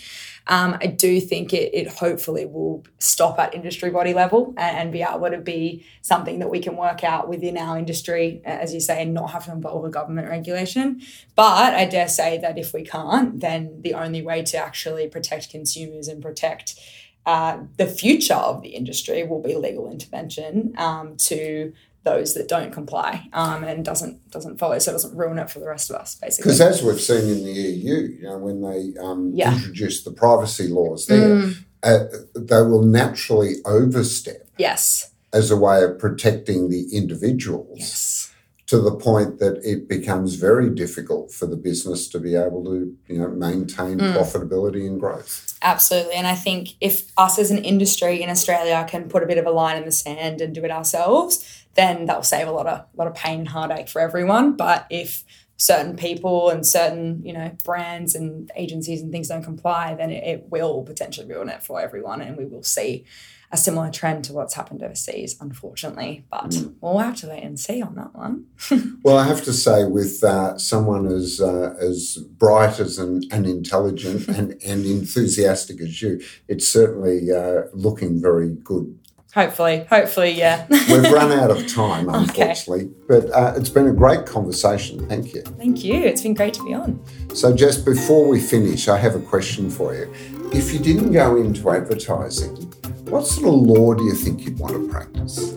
Um, 0.46 0.78
I 0.80 0.88
do 0.88 1.20
think 1.20 1.54
it, 1.54 1.74
it 1.74 1.88
hopefully 1.88 2.46
will 2.46 2.86
stop 3.00 3.38
at 3.40 3.54
industry 3.54 3.90
body 3.90 4.14
level 4.14 4.54
and, 4.58 4.78
and 4.78 4.92
be 4.92 5.02
able 5.02 5.30
to 5.30 5.40
be 5.40 5.86
something 6.02 6.40
that 6.40 6.50
we 6.50 6.60
can 6.60 6.78
work 6.78 7.04
out 7.04 7.28
within 7.28 7.58
our 7.58 7.78
industry, 7.78 8.42
as 8.46 8.74
you 8.74 8.80
say, 8.80 9.02
and 9.02 9.14
not 9.14 9.32
have 9.32 9.46
to 9.46 9.52
involve 9.52 9.84
a 9.84 9.90
government 9.90 10.30
regulation. 10.30 11.02
But 11.36 11.74
I 11.74 11.86
dare 11.86 12.08
say 12.08 12.38
that 12.38 12.58
if 12.58 12.74
we 12.74 12.84
can't, 12.84 13.40
then 13.40 13.82
the 13.82 13.94
only 13.94 14.22
way 14.22 14.44
to 14.44 14.58
actually 14.58 15.08
protect 15.08 15.50
consumers 15.50 16.08
and 16.08 16.22
protect 16.22 16.80
uh, 17.28 17.60
the 17.76 17.86
future 17.86 18.34
of 18.34 18.62
the 18.64 18.70
industry 18.70 19.24
will 19.24 19.42
be 19.42 19.54
legal 19.56 19.92
intervention 19.92 20.74
um, 20.78 21.16
to 21.18 21.74
those 22.04 22.34
that 22.36 22.48
don't 22.48 22.72
comply 22.72 23.28
um, 23.34 23.66
and 23.66 23.84
doesn't 23.84 24.32
doesn't 24.32 24.58
follow, 24.58 24.80
so 24.80 24.92
it 24.92 24.94
doesn't 24.94 25.16
ruin 25.16 25.38
it 25.38 25.50
for 25.50 25.60
the 25.60 25.68
rest 25.68 25.90
of 25.90 25.98
us, 25.98 26.16
basically. 26.16 26.44
Because 26.44 26.62
as 26.62 26.82
we've 26.82 27.02
seen 27.02 27.30
in 27.30 27.44
the 27.44 27.52
EU, 27.52 27.96
you 28.18 28.24
know, 28.24 28.38
when 28.38 28.62
they 28.62 28.98
um, 29.00 29.32
Yeah. 29.36 29.54
introduce 29.54 30.04
the 30.04 30.12
privacy 30.12 30.68
laws 30.70 31.06
there, 31.08 31.36
Mm, 31.36 31.56
uh, 31.84 32.00
they 32.34 32.62
will 32.62 32.84
naturally 32.84 33.56
overstep 33.66 34.48
yes, 34.58 35.12
as 35.34 35.52
a 35.52 35.58
way 35.58 35.84
of 35.84 36.00
protecting 36.00 36.70
the 36.70 36.88
individuals 36.96 37.78
yes, 37.78 38.32
to 38.68 38.80
the 38.82 38.92
point 38.94 39.40
that 39.40 39.62
it 39.64 39.88
becomes 39.88 40.36
very 40.36 40.70
difficult 40.70 41.32
for 41.32 41.46
the 41.46 41.56
business 41.56 42.08
to 42.10 42.20
be 42.20 42.36
able 42.36 42.64
to, 42.66 42.94
you 43.08 43.18
know, 43.18 43.30
maintain 43.30 43.98
Mm. 43.98 44.14
profitability 44.14 44.86
and 44.86 45.00
growth. 45.00 45.58
absolutely. 45.62 46.14
And 46.14 46.28
I 46.28 46.36
think 46.36 46.76
if 46.82 47.12
us 47.18 47.40
as 47.40 47.50
an 47.50 47.64
industry 47.64 48.22
in 48.22 48.30
Australia 48.30 48.86
can 48.88 49.08
put 49.10 49.24
a 49.24 49.26
bit 49.26 49.38
of 49.38 49.46
a 49.48 49.52
line 49.52 49.78
in 49.78 49.86
the 49.86 49.92
sand 49.92 50.42
and 50.42 50.54
do 50.54 50.64
it 50.64 50.70
ourselves, 50.72 51.44
then 51.76 52.06
that 52.06 52.16
will 52.18 52.24
save 52.24 52.48
a 52.48 52.52
lot 52.52 52.68
of 52.68 52.86
lot 52.96 53.08
of 53.08 53.16
pain 53.16 53.40
and 53.40 53.48
heartache 53.50 53.88
for 53.88 54.00
everyone. 54.02 54.56
But 54.58 54.86
if 54.90 55.24
certain 55.56 55.96
people 55.96 56.50
and 56.50 56.64
certain 56.68 57.22
you 57.24 57.34
know 57.34 57.52
brands 57.64 58.14
and 58.16 58.52
agencies 58.56 59.02
and 59.02 59.12
things 59.12 59.30
don't 59.30 59.44
comply, 59.44 59.96
then 59.96 60.12
it, 60.12 60.24
it 60.24 60.46
will 60.52 60.84
potentially 60.84 61.26
ruin 61.28 61.50
it 61.50 61.64
for 61.64 61.80
everyone, 61.82 62.22
and 62.22 62.38
we 62.38 62.46
will 62.46 62.64
see 62.64 63.06
a 63.52 63.58
similar 63.58 63.90
trend 63.90 64.26
to 64.26 64.34
what's 64.34 64.56
happened 64.56 64.84
overseas, 64.84 65.38
unfortunately. 65.40 66.26
But 66.30 66.52
mm. 66.52 66.76
we'll 66.82 66.98
have 66.98 67.16
to 67.18 67.28
wait 67.28 67.44
and 67.44 67.60
see 67.60 67.82
on 67.82 67.96
that 67.96 68.14
one. 68.14 68.48
well, 69.04 69.18
I 69.18 69.26
have 69.26 69.44
to 69.46 69.54
say, 69.54 69.86
with 69.86 70.24
uh, 70.24 70.58
someone 70.58 71.08
as 71.08 71.40
uh, 71.40 71.76
as 71.80 72.18
bright 72.18 72.80
as 72.80 72.98
and 72.98 73.24
intelligent 73.32 74.28
and, 74.28 74.62
and 74.66 74.86
enthusiastic 74.86 75.82
as 75.82 76.02
you, 76.02 76.22
it's 76.48 76.68
certainly 76.68 77.32
uh, 77.32 77.64
looking 77.74 78.22
very 78.22 78.50
good. 78.50 78.98
Hopefully, 79.34 79.86
hopefully, 79.90 80.32
yeah. 80.32 80.66
We've 80.70 81.12
run 81.12 81.32
out 81.32 81.52
of 81.52 81.68
time, 81.68 82.10
unfortunately, 82.10 82.86
okay. 82.86 82.94
but 83.08 83.32
uh, 83.32 83.54
it's 83.56 83.70
been 83.70 83.86
a 83.86 83.94
great 83.94 84.26
conversation. 84.26 85.08
Thank 85.08 85.34
you. 85.34 85.42
Thank 85.42 85.84
you. 85.84 85.96
It's 85.96 86.22
been 86.22 86.34
great 86.34 86.56
to 86.56 86.64
be 86.64 86.74
on. 86.74 87.00
So, 87.36 87.56
just 87.56 87.86
before 87.86 88.28
we 88.28 88.40
finish, 88.40 88.88
I 88.88 88.98
have 88.98 89.16
a 89.16 89.20
question 89.20 89.70
for 89.70 89.94
you. 89.94 90.12
If 90.54 90.74
you 90.74 90.80
didn't 90.80 91.12
go 91.12 91.36
into 91.36 91.70
advertising, 91.70 92.74
what 93.10 93.26
sort 93.26 93.48
of 93.48 93.62
law 93.62 93.94
do 93.94 94.04
you 94.04 94.14
think 94.14 94.42
you'd 94.42 94.60
want 94.60 94.74
to 94.74 94.90
practice? 94.90 95.54